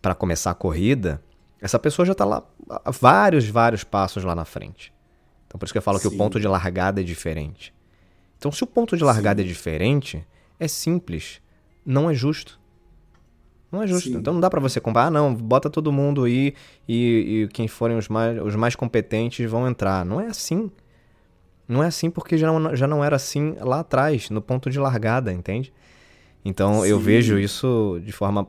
para 0.00 0.14
começar 0.14 0.50
a 0.50 0.54
corrida, 0.54 1.22
essa 1.60 1.78
pessoa 1.78 2.06
já 2.06 2.12
está 2.12 2.24
lá 2.24 2.42
vários, 2.86 3.48
vários 3.48 3.84
passos 3.84 4.24
lá 4.24 4.34
na 4.34 4.44
frente. 4.44 4.92
Então 5.46 5.58
por 5.58 5.64
isso 5.64 5.74
que 5.74 5.78
eu 5.78 5.82
falo 5.82 5.98
Sim. 5.98 6.08
que 6.08 6.14
o 6.14 6.18
ponto 6.18 6.38
de 6.38 6.46
largada 6.46 7.00
é 7.00 7.04
diferente. 7.04 7.74
Então, 8.38 8.50
se 8.50 8.64
o 8.64 8.66
ponto 8.66 8.96
de 8.96 9.04
largada 9.04 9.42
Sim. 9.42 9.46
é 9.46 9.48
diferente, 9.48 10.26
é 10.58 10.66
simples. 10.68 11.42
Não 11.84 12.08
é 12.08 12.14
justo. 12.14 12.59
Não 13.70 13.82
é 13.82 13.86
justo. 13.86 14.08
Sim. 14.08 14.16
Então 14.16 14.32
não 14.32 14.40
dá 14.40 14.50
para 14.50 14.60
você 14.60 14.80
comparar, 14.80 15.06
ah, 15.06 15.10
não, 15.10 15.34
bota 15.34 15.70
todo 15.70 15.92
mundo 15.92 16.24
aí 16.24 16.54
e, 16.88 17.44
e, 17.44 17.48
quem 17.52 17.68
forem 17.68 17.96
os 17.96 18.08
mais, 18.08 18.40
os 18.42 18.56
mais 18.56 18.74
competentes 18.74 19.48
vão 19.48 19.68
entrar. 19.68 20.04
Não 20.04 20.20
é 20.20 20.26
assim. 20.26 20.70
Não 21.68 21.82
é 21.82 21.86
assim 21.86 22.10
porque 22.10 22.36
já 22.36 22.52
não, 22.52 22.74
já 22.74 22.86
não 22.86 23.04
era 23.04 23.14
assim 23.14 23.54
lá 23.60 23.80
atrás, 23.80 24.28
no 24.28 24.42
ponto 24.42 24.68
de 24.68 24.78
largada, 24.78 25.32
entende? 25.32 25.72
Então 26.44 26.82
Sim. 26.82 26.88
eu 26.88 26.98
vejo 26.98 27.38
isso 27.38 28.00
de 28.04 28.10
forma 28.10 28.48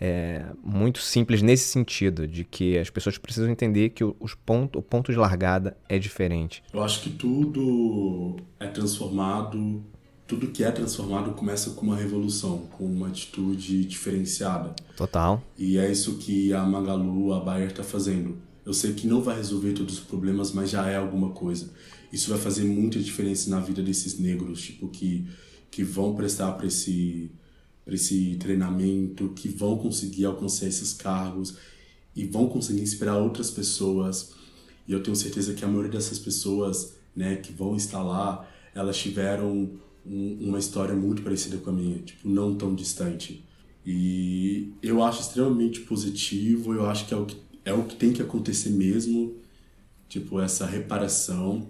é, 0.00 0.44
muito 0.62 0.98
simples 0.98 1.42
nesse 1.42 1.68
sentido, 1.68 2.26
de 2.26 2.44
que 2.44 2.76
as 2.78 2.90
pessoas 2.90 3.18
precisam 3.18 3.50
entender 3.50 3.90
que 3.90 4.04
os 4.04 4.34
ponto, 4.34 4.78
o 4.78 4.82
ponto 4.82 5.12
de 5.12 5.18
largada 5.18 5.76
é 5.88 5.98
diferente. 5.98 6.62
Eu 6.72 6.82
acho 6.82 7.02
que 7.02 7.10
tudo 7.10 8.36
é 8.58 8.66
transformado, 8.66 9.82
tudo 10.26 10.48
que 10.48 10.64
é 10.64 10.70
transformado 10.70 11.32
começa 11.32 11.70
com 11.70 11.86
uma 11.86 11.96
revolução, 11.96 12.66
com 12.76 12.84
uma 12.84 13.08
atitude 13.08 13.84
diferenciada. 13.84 14.74
Total. 14.96 15.42
E 15.56 15.78
é 15.78 15.90
isso 15.90 16.16
que 16.16 16.52
a 16.52 16.64
Magalu, 16.64 17.32
a 17.32 17.40
Bayer 17.40 17.70
está 17.70 17.84
fazendo. 17.84 18.36
Eu 18.64 18.74
sei 18.74 18.92
que 18.92 19.06
não 19.06 19.22
vai 19.22 19.36
resolver 19.36 19.72
todos 19.72 19.98
os 19.98 20.04
problemas, 20.04 20.52
mas 20.52 20.70
já 20.70 20.88
é 20.90 20.96
alguma 20.96 21.30
coisa. 21.30 21.70
Isso 22.12 22.30
vai 22.30 22.38
fazer 22.38 22.64
muita 22.64 22.98
diferença 22.98 23.48
na 23.48 23.60
vida 23.60 23.82
desses 23.82 24.18
negros, 24.18 24.62
tipo, 24.62 24.88
que, 24.88 25.26
que 25.70 25.84
vão 25.84 26.14
prestar 26.14 26.52
para 26.52 26.66
esse 26.66 27.30
para 27.84 27.94
esse 27.94 28.34
treinamento, 28.40 29.28
que 29.28 29.48
vão 29.48 29.78
conseguir 29.78 30.24
alcançar 30.24 30.66
esses 30.66 30.92
cargos 30.92 31.56
e 32.16 32.24
vão 32.24 32.48
conseguir 32.48 32.82
inspirar 32.82 33.16
outras 33.16 33.48
pessoas. 33.48 34.32
E 34.88 34.92
eu 34.92 35.00
tenho 35.00 35.14
certeza 35.14 35.54
que 35.54 35.64
a 35.64 35.68
maioria 35.68 35.92
dessas 35.92 36.18
pessoas, 36.18 36.94
né, 37.14 37.36
que 37.36 37.52
vão 37.52 37.76
estar 37.76 38.02
lá, 38.02 38.44
elas 38.74 38.98
tiveram 38.98 39.70
um, 40.08 40.48
uma 40.48 40.58
história 40.58 40.94
muito 40.94 41.22
parecida 41.22 41.56
com 41.58 41.70
a 41.70 41.72
minha, 41.72 41.98
tipo, 41.98 42.28
não 42.28 42.54
tão 42.54 42.74
distante. 42.74 43.44
E 43.84 44.72
eu 44.82 45.02
acho 45.02 45.20
extremamente 45.20 45.80
positivo, 45.80 46.74
eu 46.74 46.86
acho 46.86 47.06
que 47.06 47.14
é 47.14 47.16
o 47.16 47.24
que, 47.24 47.36
é 47.64 47.72
o 47.72 47.84
que 47.84 47.96
tem 47.96 48.12
que 48.12 48.20
acontecer 48.20 48.70
mesmo, 48.70 49.36
tipo, 50.08 50.40
essa 50.40 50.66
reparação. 50.66 51.68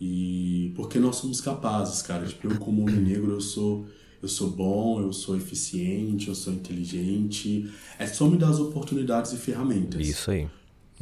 E 0.00 0.72
porque 0.76 0.98
nós 0.98 1.16
somos 1.16 1.40
capazes, 1.40 2.00
cara. 2.02 2.26
Tipo, 2.26 2.48
eu 2.48 2.58
como 2.58 2.82
homem 2.82 2.96
negro, 2.96 3.32
eu 3.32 3.40
sou 3.40 3.86
eu 4.22 4.28
sou 4.28 4.50
bom, 4.50 5.00
eu 5.00 5.12
sou 5.14 5.34
eficiente, 5.34 6.28
eu 6.28 6.34
sou 6.34 6.52
inteligente. 6.52 7.70
É 7.98 8.06
só 8.06 8.28
me 8.28 8.36
dar 8.36 8.50
as 8.50 8.58
oportunidades 8.58 9.32
e 9.32 9.36
ferramentas. 9.36 10.06
Isso 10.06 10.30
aí. 10.30 10.48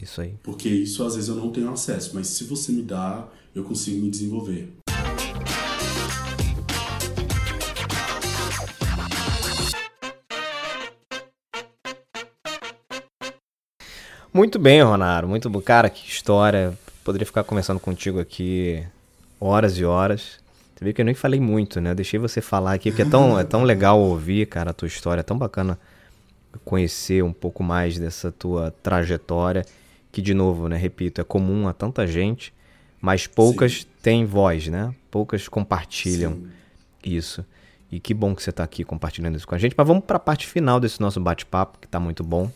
Isso 0.01 0.21
aí. 0.21 0.35
Porque 0.43 0.69
isso 0.69 1.03
às 1.03 1.17
vezes 1.17 1.29
eu 1.29 1.35
não 1.35 1.51
tenho 1.51 1.71
acesso, 1.71 2.13
mas 2.15 2.29
se 2.29 2.45
você 2.45 2.71
me 2.71 2.83
dá, 2.83 3.29
eu 3.55 3.65
consigo 3.65 4.01
me 4.01 4.09
desenvolver. 4.09 4.73
Muito 14.33 14.59
bem, 14.59 14.83
Ronaro. 14.83 15.29
Muito 15.29 15.49
bom. 15.49 15.61
Cara, 15.61 15.89
que 15.89 16.09
história. 16.09 16.77
Poderia 17.03 17.27
ficar 17.27 17.45
conversando 17.45 17.81
contigo 17.81 18.21
aqui 18.21 18.85
horas 19.41 19.79
e 19.79 19.85
horas. 19.85 20.39
Você 20.75 20.85
vê 20.85 20.93
que 20.93 21.01
eu 21.01 21.05
nem 21.05 21.15
falei 21.15 21.41
muito, 21.41 21.81
né? 21.81 21.91
Eu 21.91 21.95
deixei 21.95 22.21
você 22.21 22.41
falar 22.41 22.75
aqui, 22.75 22.91
porque 22.91 23.03
é 23.03 23.09
tão, 23.09 23.39
é 23.39 23.43
tão 23.45 23.65
legal 23.65 23.99
ouvir, 23.99 24.47
cara, 24.47 24.71
a 24.71 24.75
tua 24.75 24.87
história. 24.87 25.21
É 25.21 25.25
tão 25.25 25.37
bacana 25.37 25.79
conhecer 26.65 27.25
um 27.25 27.33
pouco 27.33 27.63
mais 27.63 27.99
dessa 27.99 28.31
tua 28.31 28.73
trajetória. 28.83 29.65
Que, 30.13 30.23
de 30.23 30.35
novo, 30.35 30.69
né? 30.69 30.77
Repito, 30.77 31.21
é 31.21 31.25
comum 31.25 31.69
a 31.69 31.73
tanta 31.73 32.07
gente, 32.07 32.53
mas 33.01 33.27
poucas 33.27 33.81
Sim. 33.81 33.87
têm 34.03 34.25
voz, 34.25 34.69
né? 34.69 34.95
Poucas 35.11 35.49
compartilham 35.49 36.33
Sim. 36.33 36.49
isso. 37.05 37.45
E 37.91 37.99
que 37.99 38.13
bom 38.13 38.35
que 38.35 38.43
você 38.43 38.51
está 38.51 38.63
aqui 38.65 38.85
compartilhando 38.85 39.37
isso 39.37 39.47
com 39.47 39.55
a 39.55 39.59
gente. 39.59 39.75
Mas 39.77 39.87
vamos 39.87 40.05
para 40.05 40.17
a 40.17 40.21
parte 40.21 40.47
final 40.47 40.79
desse 40.79 41.01
nosso 41.01 41.21
bate-papo, 41.21 41.79
que 41.79 41.87
está 41.87 41.99
muito 41.99 42.23
bom. 42.23 42.51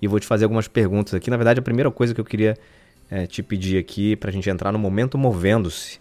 E 0.00 0.08
vou 0.08 0.20
te 0.20 0.26
fazer 0.26 0.44
algumas 0.44 0.68
perguntas 0.68 1.14
aqui. 1.14 1.30
Na 1.30 1.36
verdade, 1.36 1.60
a 1.60 1.62
primeira 1.62 1.90
coisa 1.90 2.14
que 2.14 2.20
eu 2.20 2.24
queria 2.24 2.56
é, 3.10 3.26
te 3.26 3.42
pedir 3.42 3.78
aqui 3.78 4.16
para 4.16 4.30
a 4.30 4.32
gente 4.32 4.48
entrar 4.48 4.72
no 4.72 4.78
momento 4.78 5.16
movendo-se. 5.16 6.00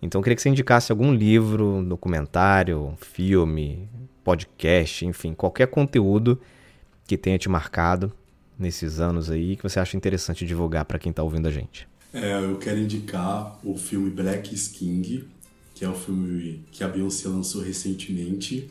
Então, 0.00 0.20
eu 0.20 0.22
queria 0.22 0.36
que 0.36 0.42
você 0.42 0.48
indicasse 0.48 0.92
algum 0.92 1.12
livro, 1.12 1.84
documentário, 1.86 2.94
filme, 3.00 3.88
podcast, 4.22 5.06
enfim, 5.06 5.32
qualquer 5.34 5.68
conteúdo 5.68 6.40
que 7.06 7.16
tenha 7.16 7.38
te 7.38 7.48
marcado 7.48 8.12
nesses 8.58 9.00
anos 9.00 9.30
aí 9.30 9.56
que 9.56 9.62
você 9.62 9.78
acha 9.78 9.96
interessante 9.96 10.46
divulgar 10.46 10.84
para 10.84 10.98
quem 10.98 11.10
está 11.10 11.22
ouvindo 11.22 11.46
a 11.46 11.50
gente. 11.50 11.86
É, 12.12 12.42
eu 12.42 12.56
quero 12.56 12.78
indicar 12.78 13.58
o 13.62 13.76
filme 13.76 14.10
Black 14.10 14.54
King, 14.70 15.28
que 15.74 15.84
é 15.84 15.88
o 15.88 15.94
filme 15.94 16.64
que 16.72 16.82
a 16.82 16.88
Beyoncé 16.88 17.28
lançou 17.28 17.62
recentemente. 17.62 18.70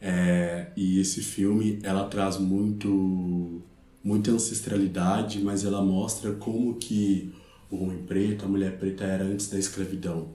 É, 0.00 0.68
e 0.76 0.98
esse 0.98 1.20
filme 1.20 1.78
ela 1.82 2.04
traz 2.04 2.38
muito 2.38 3.60
muita 4.02 4.30
ancestralidade, 4.30 5.40
mas 5.40 5.64
ela 5.64 5.82
mostra 5.82 6.32
como 6.32 6.74
que 6.74 7.32
o 7.70 7.84
homem 7.84 7.98
preto, 7.98 8.44
a 8.44 8.48
mulher 8.48 8.78
preta 8.78 9.04
era 9.04 9.24
antes 9.24 9.48
da 9.48 9.58
escravidão, 9.58 10.28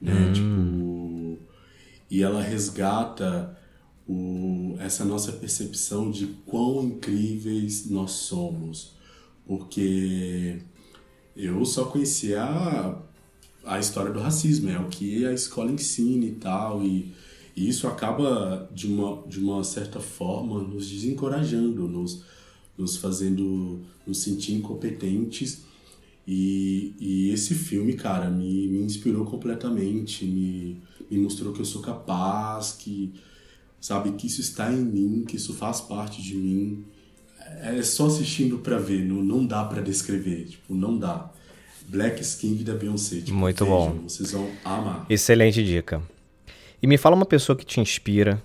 né? 0.00 0.12
Hum. 0.12 0.32
Tipo, 0.32 1.38
e 2.08 2.22
ela 2.22 2.40
resgata 2.40 3.58
o, 4.06 4.76
essa 4.78 5.04
nossa 5.04 5.32
percepção 5.32 6.10
de 6.10 6.26
quão 6.46 6.84
incríveis 6.84 7.90
nós 7.90 8.12
somos, 8.12 8.92
porque 9.46 10.58
eu 11.36 11.64
só 11.64 11.86
conhecia 11.86 12.96
a 13.64 13.80
história 13.80 14.12
do 14.12 14.20
racismo, 14.20 14.70
é 14.70 14.78
o 14.78 14.88
que 14.88 15.26
a 15.26 15.32
escola 15.32 15.72
ensina 15.72 16.24
e 16.24 16.32
tal, 16.32 16.84
e, 16.84 17.12
e 17.56 17.68
isso 17.68 17.88
acaba, 17.88 18.68
de 18.72 18.86
uma, 18.86 19.22
de 19.26 19.40
uma 19.40 19.64
certa 19.64 19.98
forma, 19.98 20.62
nos 20.62 20.88
desencorajando, 20.88 21.88
nos, 21.88 22.22
nos 22.76 22.96
fazendo 22.96 23.80
nos 24.06 24.18
sentir 24.18 24.54
incompetentes. 24.54 25.64
E, 26.26 26.94
e 26.98 27.30
esse 27.30 27.54
filme, 27.54 27.94
cara, 27.94 28.28
me, 28.28 28.66
me 28.68 28.78
inspirou 28.78 29.24
completamente, 29.24 30.24
me, 30.24 30.82
me 31.10 31.18
mostrou 31.18 31.52
que 31.52 31.60
eu 31.60 31.64
sou 31.64 31.80
capaz, 31.80 32.72
que, 32.72 33.12
sabe, 33.80 34.12
que 34.12 34.26
isso 34.26 34.40
está 34.40 34.72
em 34.72 34.84
mim, 34.84 35.24
que 35.26 35.36
isso 35.36 35.54
faz 35.54 35.80
parte 35.80 36.20
de 36.20 36.34
mim. 36.34 36.84
É 37.62 37.80
só 37.82 38.06
assistindo 38.06 38.58
para 38.58 38.76
ver, 38.76 39.04
não, 39.04 39.22
não 39.22 39.46
dá 39.46 39.64
para 39.64 39.80
descrever, 39.80 40.46
tipo, 40.46 40.74
não 40.74 40.98
dá. 40.98 41.30
Black 41.88 42.20
Skin 42.20 42.56
da 42.64 42.74
Beyoncé. 42.74 43.20
Tipo, 43.20 43.36
Muito 43.36 43.64
vejam, 43.64 43.78
bom. 43.78 44.08
Vocês 44.08 44.32
vão 44.32 44.50
amar. 44.64 45.06
Excelente 45.08 45.64
dica. 45.64 46.02
E 46.82 46.86
me 46.88 46.98
fala 46.98 47.14
uma 47.14 47.24
pessoa 47.24 47.56
que 47.56 47.64
te 47.64 47.80
inspira, 47.80 48.42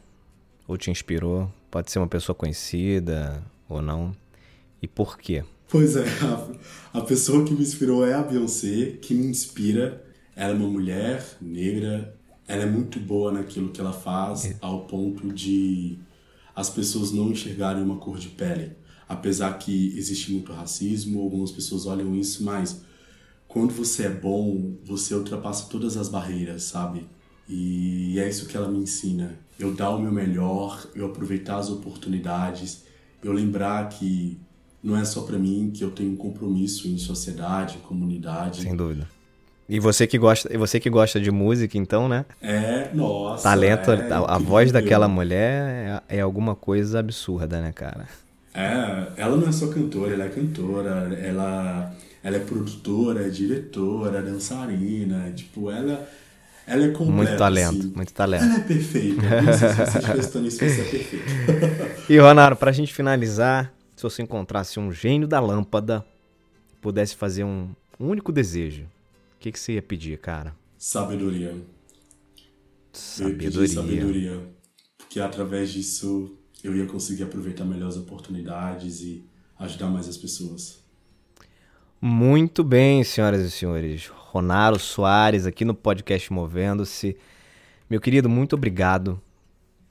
ou 0.67 0.77
te 0.77 0.91
inspirou. 0.91 1.51
Pode 1.69 1.91
ser 1.91 1.99
uma 1.99 2.07
pessoa 2.07 2.35
conhecida 2.35 3.43
ou 3.67 3.81
não. 3.81 4.15
E 4.81 4.87
por 4.87 5.17
quê? 5.17 5.43
Pois 5.69 5.95
é, 5.95 6.05
a, 6.93 6.99
a 6.99 7.01
pessoa 7.01 7.45
que 7.45 7.53
me 7.53 7.61
inspirou 7.61 8.05
é 8.05 8.13
a 8.13 8.21
Beyoncé, 8.21 8.97
que 9.01 9.13
me 9.13 9.27
inspira. 9.27 10.05
Ela 10.35 10.53
é 10.53 10.57
uma 10.57 10.67
mulher 10.67 11.23
negra, 11.41 12.17
ela 12.47 12.63
é 12.63 12.65
muito 12.65 12.99
boa 12.99 13.31
naquilo 13.31 13.69
que 13.69 13.79
ela 13.79 13.93
faz, 13.93 14.45
é. 14.45 14.57
ao 14.61 14.85
ponto 14.85 15.31
de 15.31 15.99
as 16.55 16.69
pessoas 16.69 17.11
não 17.11 17.31
enxergarem 17.31 17.83
uma 17.83 17.97
cor 17.97 18.17
de 18.17 18.29
pele. 18.29 18.73
Apesar 19.07 19.57
que 19.57 19.97
existe 19.97 20.31
muito 20.31 20.51
racismo, 20.51 21.21
algumas 21.21 21.51
pessoas 21.51 21.85
olham 21.85 22.15
isso, 22.15 22.43
mas 22.43 22.81
quando 23.47 23.73
você 23.73 24.05
é 24.05 24.09
bom, 24.09 24.77
você 24.85 25.13
ultrapassa 25.13 25.67
todas 25.69 25.97
as 25.97 26.07
barreiras, 26.07 26.63
sabe? 26.63 27.07
E 27.47 28.17
é 28.17 28.29
isso 28.29 28.47
que 28.47 28.55
ela 28.55 28.69
me 28.69 28.79
ensina. 28.79 29.37
Eu 29.59 29.73
dar 29.73 29.89
o 29.89 30.01
meu 30.01 30.11
melhor, 30.11 30.87
eu 30.95 31.05
aproveitar 31.05 31.57
as 31.57 31.69
oportunidades, 31.69 32.85
eu 33.21 33.33
lembrar 33.33 33.89
que 33.89 34.39
não 34.83 34.97
é 34.97 35.05
só 35.05 35.21
para 35.21 35.37
mim, 35.37 35.71
que 35.73 35.83
eu 35.83 35.91
tenho 35.91 36.11
um 36.11 36.15
compromisso 36.15 36.87
em 36.87 36.97
sociedade, 36.97 37.77
comunidade. 37.79 38.61
Sem 38.61 38.75
dúvida. 38.75 39.07
E 39.69 39.79
você 39.79 40.05
que 40.05 40.17
gosta, 40.17 40.53
e 40.53 40.57
você 40.57 40.79
que 40.79 40.89
gosta 40.89 41.19
de 41.19 41.31
música, 41.31 41.77
então, 41.77 42.09
né? 42.09 42.25
É, 42.41 42.89
nossa. 42.93 43.43
Talento, 43.43 43.91
é 43.91 44.11
a, 44.11 44.35
a 44.35 44.37
voz 44.37 44.71
daquela 44.71 45.07
mulher 45.07 46.01
é, 46.09 46.17
é, 46.17 46.21
alguma 46.21 46.55
coisa 46.55 46.99
absurda, 46.99 47.61
né, 47.61 47.71
cara? 47.71 48.07
É, 48.53 49.07
ela 49.15 49.37
não 49.37 49.47
é 49.47 49.51
só 49.51 49.67
cantora, 49.67 50.13
ela 50.13 50.25
é 50.25 50.29
cantora, 50.29 51.17
ela 51.21 51.95
ela 52.23 52.35
é 52.35 52.39
produtora, 52.39 53.25
é 53.25 53.29
diretora, 53.29 54.21
dançarina, 54.21 55.31
tipo, 55.35 55.71
ela, 55.71 56.07
ela 56.67 56.85
é 56.85 56.89
completa. 56.89 57.11
Muito 57.11 57.37
talento, 57.37 57.79
assim. 57.79 57.93
muito 57.95 58.13
talento. 58.13 58.43
Ela 58.43 58.55
é 58.57 58.59
perfeita. 58.59 59.41
Não 59.41 59.53
sei 59.53 59.69
se 59.69 59.75
você 59.75 59.97
estivesse 59.97 60.39
nisso, 60.39 60.57
você 60.57 60.65
é 60.65 60.83
perfeito. 60.83 62.05
e, 62.11 62.19
Ronaro, 62.19 62.55
pra 62.55 62.71
gente 62.71 62.93
finalizar, 62.93 63.73
se 64.01 64.03
você 64.03 64.23
encontrasse 64.23 64.79
um 64.79 64.91
gênio 64.91 65.27
da 65.27 65.39
lâmpada, 65.39 66.03
pudesse 66.81 67.15
fazer 67.15 67.43
um, 67.43 67.69
um 67.99 68.07
único 68.07 68.31
desejo, 68.31 68.85
o 69.35 69.39
que, 69.39 69.51
que 69.51 69.59
você 69.59 69.73
ia 69.73 69.81
pedir, 69.81 70.17
cara? 70.17 70.55
Sabedoria. 70.75 71.55
Sabedoria. 72.91 73.67
sabedoria. 73.67 74.53
Porque 74.97 75.19
através 75.19 75.71
disso 75.71 76.35
eu 76.63 76.75
ia 76.75 76.87
conseguir 76.87 77.23
aproveitar 77.23 77.63
melhor 77.63 77.89
as 77.89 77.97
oportunidades 77.97 79.01
e 79.01 79.23
ajudar 79.59 79.87
mais 79.87 80.09
as 80.09 80.17
pessoas. 80.17 80.79
Muito 82.01 82.63
bem, 82.63 83.03
senhoras 83.03 83.45
e 83.45 83.51
senhores. 83.51 84.07
Ronaro 84.07 84.79
Soares 84.79 85.45
aqui 85.45 85.63
no 85.63 85.75
podcast 85.75 86.33
Movendo-se. 86.33 87.15
Meu 87.87 88.01
querido, 88.01 88.27
muito 88.27 88.55
obrigado 88.55 89.21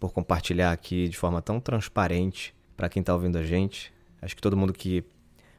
por 0.01 0.13
compartilhar 0.13 0.73
aqui 0.73 1.09
de 1.09 1.17
forma 1.17 1.41
tão 1.41 1.61
transparente 1.61 2.53
para 2.77 2.89
quem 2.89 3.01
está 3.01 3.15
ouvindo 3.15 3.39
a 3.39 3.45
gente. 3.45 3.93
Acho 4.21 4.37
que 4.37 4.43
todo 4.43 4.57
mundo 4.57 4.73
que 4.73 5.05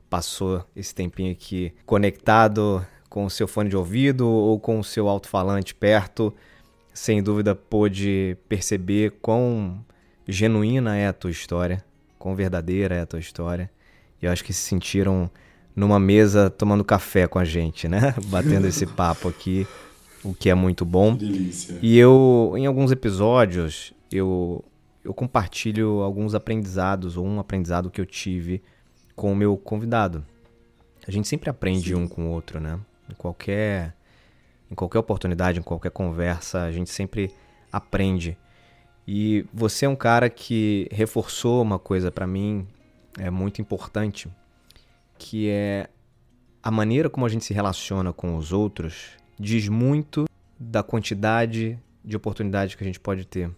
passou 0.10 0.66
esse 0.76 0.94
tempinho 0.94 1.32
aqui 1.32 1.74
conectado 1.86 2.86
com 3.10 3.26
o 3.26 3.30
seu 3.30 3.48
fone 3.48 3.70
de 3.70 3.76
ouvido 3.76 4.28
ou 4.28 4.60
com 4.60 4.80
o 4.80 4.84
seu 4.84 5.08
alto-falante 5.08 5.76
perto, 5.76 6.34
sem 6.94 7.22
dúvida 7.22 7.56
pôde 7.56 8.38
perceber 8.48 9.14
quão 9.22 9.84
genuína 10.28 10.98
é 10.98 11.08
a 11.08 11.14
tua 11.14 11.32
história, 11.32 11.84
quão 12.18 12.36
verdadeira 12.36 12.96
é 12.96 13.02
a 13.02 13.06
tua 13.06 13.20
história. 13.20 13.70
E 14.22 14.26
eu 14.26 14.32
acho 14.32 14.44
que 14.44 14.54
se 14.54 14.62
sentiram 14.62 15.30
numa 15.76 16.00
mesa 16.00 16.50
tomando 16.50 16.84
café 16.84 17.28
com 17.28 17.40
a 17.40 17.46
gente, 17.46 17.88
né? 17.88 18.14
Batendo 18.28 18.68
esse 18.68 18.86
papo 18.86 19.28
aqui, 19.28 19.68
o 20.24 20.34
que 20.34 20.50
é 20.50 20.54
muito 20.54 20.86
bom. 20.86 21.16
Delícia. 21.16 21.78
E 21.82 21.98
eu, 21.98 22.54
em 22.56 22.66
alguns 22.66 22.92
episódios, 22.92 23.94
eu, 24.12 24.64
eu 25.04 25.14
compartilho 25.14 26.02
alguns 26.02 26.36
aprendizados, 26.36 27.18
ou 27.18 27.26
um 27.26 27.40
aprendizado 27.40 27.90
que 27.90 28.00
eu 28.00 28.06
tive 28.06 28.62
com 29.16 29.32
o 29.32 29.36
meu 29.36 29.58
convidado. 29.58 30.26
A 31.08 31.12
gente 31.12 31.28
sempre 31.28 31.50
aprende 31.50 31.90
Sim. 31.90 31.96
um 31.96 32.08
com 32.08 32.28
o 32.28 32.30
outro, 32.30 32.60
né? 32.60 32.80
Em 33.10 33.16
qualquer, 33.16 33.96
em 34.70 34.76
qualquer 34.76 35.00
oportunidade, 35.00 35.60
em 35.60 35.64
qualquer 35.64 35.92
conversa, 35.92 36.62
a 36.64 36.72
gente 36.72 36.90
sempre 36.90 37.34
aprende. 37.72 38.38
E 39.08 39.46
você 39.54 39.86
é 39.86 39.90
um 39.90 39.96
cara 39.96 40.30
que 40.30 40.88
reforçou 40.92 41.62
uma 41.62 41.80
coisa 41.80 42.12
para 42.12 42.28
mim 42.28 42.68
é 43.18 43.30
muito 43.30 43.62
importante, 43.62 44.30
que 45.18 45.50
é 45.50 45.90
a 46.64 46.72
maneira 46.72 47.10
como 47.10 47.26
a 47.26 47.30
gente 47.30 47.44
se 47.44 47.54
relaciona 47.54 48.14
com 48.14 48.38
os 48.38 48.54
outros 48.54 49.18
diz 49.42 49.68
muito 49.68 50.26
da 50.60 50.84
quantidade 50.84 51.80
de 52.06 52.16
oportunidades 52.16 52.76
que 52.76 52.84
a 52.84 52.88
gente 52.88 53.00
pode 53.00 53.26
ter. 53.26 53.50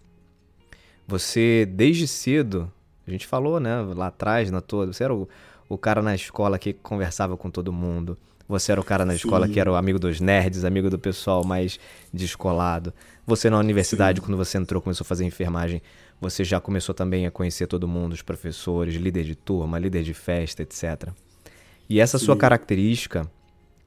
Você, 1.06 1.66
desde 1.70 2.06
cedo, 2.08 2.70
a 3.06 3.10
gente 3.10 3.26
falou, 3.26 3.60
né, 3.60 3.80
lá 3.94 4.06
atrás, 4.06 4.50
na 4.50 4.60
toda, 4.60 4.92
você 4.92 5.04
era 5.04 5.14
o, 5.14 5.28
o 5.68 5.76
cara 5.76 6.02
na 6.02 6.14
escola 6.14 6.58
que 6.58 6.72
conversava 6.72 7.36
com 7.36 7.50
todo 7.50 7.72
mundo. 7.72 8.16
Você 8.48 8.72
era 8.72 8.80
o 8.80 8.84
cara 8.84 9.04
na 9.04 9.14
escola 9.14 9.46
Sim. 9.46 9.52
que 9.54 9.60
era 9.60 9.70
o 9.70 9.74
amigo 9.74 9.98
dos 9.98 10.20
nerds, 10.20 10.64
amigo 10.64 10.90
do 10.90 10.98
pessoal 10.98 11.44
mais 11.44 11.78
descolado. 12.12 12.92
Você 13.26 13.48
na 13.48 13.58
universidade, 13.58 14.20
Sim. 14.20 14.26
quando 14.26 14.36
você 14.36 14.58
entrou, 14.58 14.82
começou 14.82 15.04
a 15.04 15.08
fazer 15.08 15.24
enfermagem, 15.24 15.80
você 16.20 16.44
já 16.44 16.60
começou 16.60 16.94
também 16.94 17.26
a 17.26 17.30
conhecer 17.30 17.66
todo 17.66 17.88
mundo, 17.88 18.12
os 18.12 18.22
professores, 18.22 18.94
líder 18.94 19.24
de 19.24 19.34
turma, 19.34 19.78
líder 19.78 20.02
de 20.02 20.12
festa, 20.12 20.62
etc. 20.62 21.08
E 21.88 22.00
essa 22.00 22.18
Sim. 22.18 22.26
sua 22.26 22.36
característica 22.36 23.30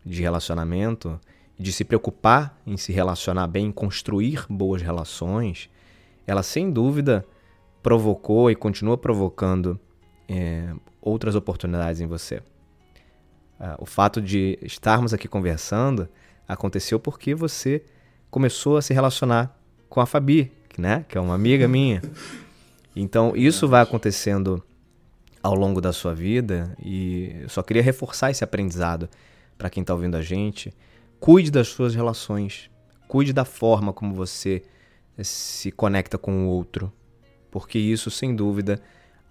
de 0.06 0.22
relacionamento, 0.22 1.20
de 1.58 1.72
se 1.72 1.84
preocupar 1.84 2.60
em 2.66 2.78
se 2.78 2.92
relacionar 2.92 3.48
bem, 3.48 3.68
em 3.68 3.72
construir 3.72 4.46
boas 4.50 4.82
relações, 4.82 5.70
ela 6.28 6.44
sem 6.44 6.70
dúvida 6.70 7.26
provocou 7.82 8.52
e 8.52 8.56
continua 8.56 8.98
provocando 8.98 9.80
é, 10.28 10.74
outras 11.02 11.36
oportunidades 11.36 12.02
em 12.02 12.06
você. 12.06 12.38
Uh, 13.60 13.74
o 13.80 13.86
fato 13.86 14.22
de 14.22 14.60
estarmos 14.62 15.14
aqui 15.14 15.28
conversando 15.28 16.08
aconteceu 16.48 17.00
porque 17.00 17.34
você 17.34 17.84
começou 18.30 18.78
a 18.78 18.82
se 18.82 18.94
relacionar 18.94 19.58
com 19.90 20.00
a 20.00 20.06
Fabi, 20.06 20.52
né? 20.78 21.06
Que 21.08 21.18
é 21.18 21.22
uma 21.22 21.34
amiga 21.34 21.66
minha. 21.68 22.02
Então, 22.96 23.36
isso 23.36 23.68
vai 23.68 23.82
acontecendo 23.82 24.62
ao 25.42 25.56
longo 25.56 25.80
da 25.80 25.94
sua 25.94 26.14
vida 26.14 26.76
e 26.84 27.36
eu 27.42 27.50
só 27.50 27.64
queria 27.64 27.82
reforçar 27.82 28.30
esse 28.30 28.44
aprendizado 28.44 29.10
para 29.58 29.70
quem 29.70 29.82
está 29.82 29.94
ouvindo 29.94 30.18
a 30.18 30.22
gente. 30.22 30.74
Cuide 31.20 31.50
das 31.50 31.70
suas 31.70 31.96
relações, 31.96 32.70
cuide 33.08 33.34
da 33.34 33.46
forma 33.46 33.92
como 33.94 34.14
você 34.14 34.62
se 35.22 35.72
conecta 35.72 36.18
com 36.18 36.46
o 36.46 36.50
outro, 36.50 36.92
porque 37.50 37.80
isso, 37.80 38.12
sem 38.12 38.36
dúvida, 38.36 38.80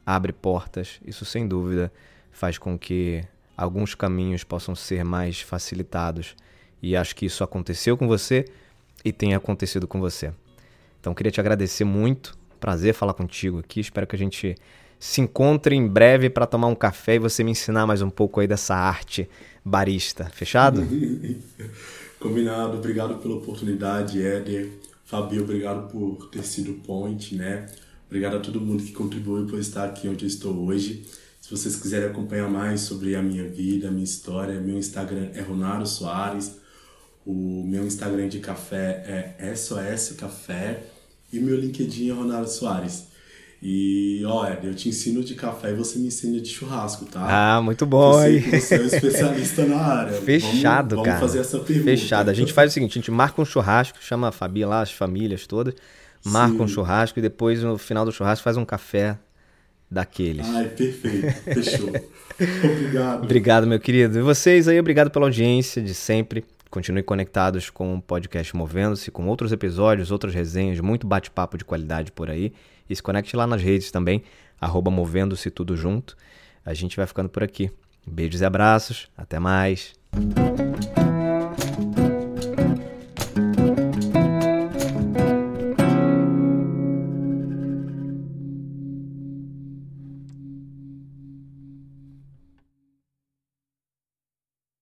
abre 0.04 0.32
portas, 0.32 1.00
isso, 1.04 1.24
sem 1.24 1.46
dúvida, 1.46 1.92
faz 2.30 2.58
com 2.58 2.78
que 2.78 3.24
alguns 3.56 3.94
caminhos 3.94 4.44
possam 4.44 4.74
ser 4.74 5.04
mais 5.04 5.40
facilitados. 5.40 6.36
E 6.82 6.94
acho 6.94 7.16
que 7.16 7.26
isso 7.26 7.42
aconteceu 7.42 7.96
com 7.96 8.06
você 8.06 8.44
e 9.04 9.12
tem 9.12 9.34
acontecido 9.34 9.86
com 9.86 9.98
você. 10.00 10.32
Então, 11.00 11.14
queria 11.14 11.32
te 11.32 11.40
agradecer 11.40 11.84
muito. 11.84 12.36
Prazer 12.60 12.94
falar 12.94 13.14
contigo 13.14 13.58
aqui. 13.58 13.80
Espero 13.80 14.06
que 14.06 14.16
a 14.16 14.18
gente 14.18 14.54
se 14.98 15.20
encontre 15.20 15.74
em 15.74 15.86
breve 15.86 16.30
para 16.30 16.46
tomar 16.46 16.68
um 16.68 16.74
café 16.74 17.14
e 17.14 17.18
você 17.18 17.44
me 17.44 17.50
ensinar 17.50 17.86
mais 17.86 18.02
um 18.02 18.10
pouco 18.10 18.40
aí 18.40 18.46
dessa 18.46 18.74
arte 18.74 19.28
barista. 19.64 20.24
Fechado? 20.26 20.86
Combinado. 22.18 22.78
Obrigado 22.78 23.18
pela 23.18 23.36
oportunidade, 23.36 24.22
Éder. 24.22 24.70
Fabio, 25.06 25.44
obrigado 25.44 25.88
por 25.88 26.28
ter 26.30 26.44
sido 26.44 26.74
point, 26.82 27.36
né? 27.36 27.66
Obrigado 28.06 28.38
a 28.38 28.40
todo 28.40 28.60
mundo 28.60 28.82
que 28.82 28.90
contribuiu 28.92 29.46
por 29.46 29.58
estar 29.60 29.84
aqui 29.84 30.08
onde 30.08 30.24
eu 30.24 30.28
estou 30.28 30.66
hoje. 30.66 31.06
Se 31.40 31.48
vocês 31.48 31.76
quiserem 31.76 32.08
acompanhar 32.08 32.50
mais 32.50 32.80
sobre 32.80 33.14
a 33.14 33.22
minha 33.22 33.48
vida, 33.48 33.86
a 33.86 33.90
minha 33.92 34.02
história, 34.02 34.60
meu 34.60 34.76
Instagram 34.76 35.30
é 35.32 35.40
Ronaro 35.40 35.86
Soares. 35.86 36.56
O 37.24 37.62
meu 37.64 37.86
Instagram 37.86 38.28
de 38.28 38.40
café 38.40 39.36
é 39.38 39.54
SOS 39.54 40.16
Café 40.18 40.82
e 41.32 41.38
meu 41.38 41.56
LinkedIn 41.56 42.10
é 42.10 42.12
Ronaldo 42.12 42.50
Soares. 42.50 43.06
E, 43.68 44.22
ó, 44.24 44.46
eu 44.62 44.72
te 44.76 44.88
ensino 44.88 45.24
de 45.24 45.34
café 45.34 45.70
e 45.70 45.74
você 45.74 45.98
me 45.98 46.06
ensina 46.06 46.40
de 46.40 46.48
churrasco, 46.48 47.04
tá? 47.04 47.56
Ah, 47.56 47.60
muito 47.60 47.84
bom? 47.84 48.12
Você, 48.12 48.60
você 48.60 48.74
é 48.76 48.80
um 48.80 48.86
especialista 48.86 49.66
na 49.66 49.76
área. 49.76 50.12
Fechado, 50.22 50.90
vamos, 50.90 51.04
cara. 51.04 51.18
Vamos 51.18 51.32
fazer 51.32 51.40
essa 51.40 51.58
pergunta. 51.58 51.90
Fechado. 51.90 52.30
A 52.30 52.32
gente 52.32 52.52
faz 52.52 52.70
o 52.70 52.74
seguinte, 52.74 52.92
a 52.92 53.00
gente 53.00 53.10
marca 53.10 53.42
um 53.42 53.44
churrasco, 53.44 53.98
chama 54.00 54.28
a 54.28 54.32
Fabi 54.32 54.64
lá, 54.64 54.82
as 54.82 54.92
famílias 54.92 55.48
todas, 55.48 55.74
marca 56.24 56.58
Sim. 56.58 56.62
um 56.62 56.68
churrasco 56.68 57.18
e 57.18 57.22
depois, 57.22 57.60
no 57.60 57.76
final 57.76 58.04
do 58.04 58.12
churrasco, 58.12 58.44
faz 58.44 58.56
um 58.56 58.64
café 58.64 59.18
daqueles. 59.90 60.46
Ai, 60.46 60.68
perfeito. 60.68 61.32
Fechou. 61.42 61.88
obrigado. 62.72 63.24
Obrigado, 63.24 63.66
meu 63.66 63.80
querido. 63.80 64.16
E 64.16 64.22
vocês 64.22 64.68
aí, 64.68 64.78
obrigado 64.78 65.10
pela 65.10 65.26
audiência 65.26 65.82
de 65.82 65.92
sempre. 65.92 66.44
Continue 66.70 67.02
conectados 67.02 67.68
com 67.68 67.96
o 67.96 68.00
podcast 68.00 68.54
Movendo-se, 68.54 69.10
com 69.10 69.26
outros 69.26 69.50
episódios, 69.50 70.12
outras 70.12 70.32
resenhas, 70.32 70.78
muito 70.78 71.04
bate-papo 71.04 71.58
de 71.58 71.64
qualidade 71.64 72.12
por 72.12 72.30
aí. 72.30 72.52
E 72.88 72.94
se 72.94 73.02
conecte 73.02 73.36
lá 73.36 73.46
nas 73.46 73.62
redes 73.62 73.90
também, 73.90 74.22
arroba 74.60 74.90
Movendo-se 74.90 75.50
tudo 75.50 75.76
junto. 75.76 76.16
A 76.64 76.74
gente 76.74 76.96
vai 76.96 77.06
ficando 77.06 77.28
por 77.28 77.42
aqui. 77.42 77.70
Beijos 78.06 78.40
e 78.40 78.44
abraços. 78.44 79.08
Até 79.16 79.38
mais. 79.38 79.94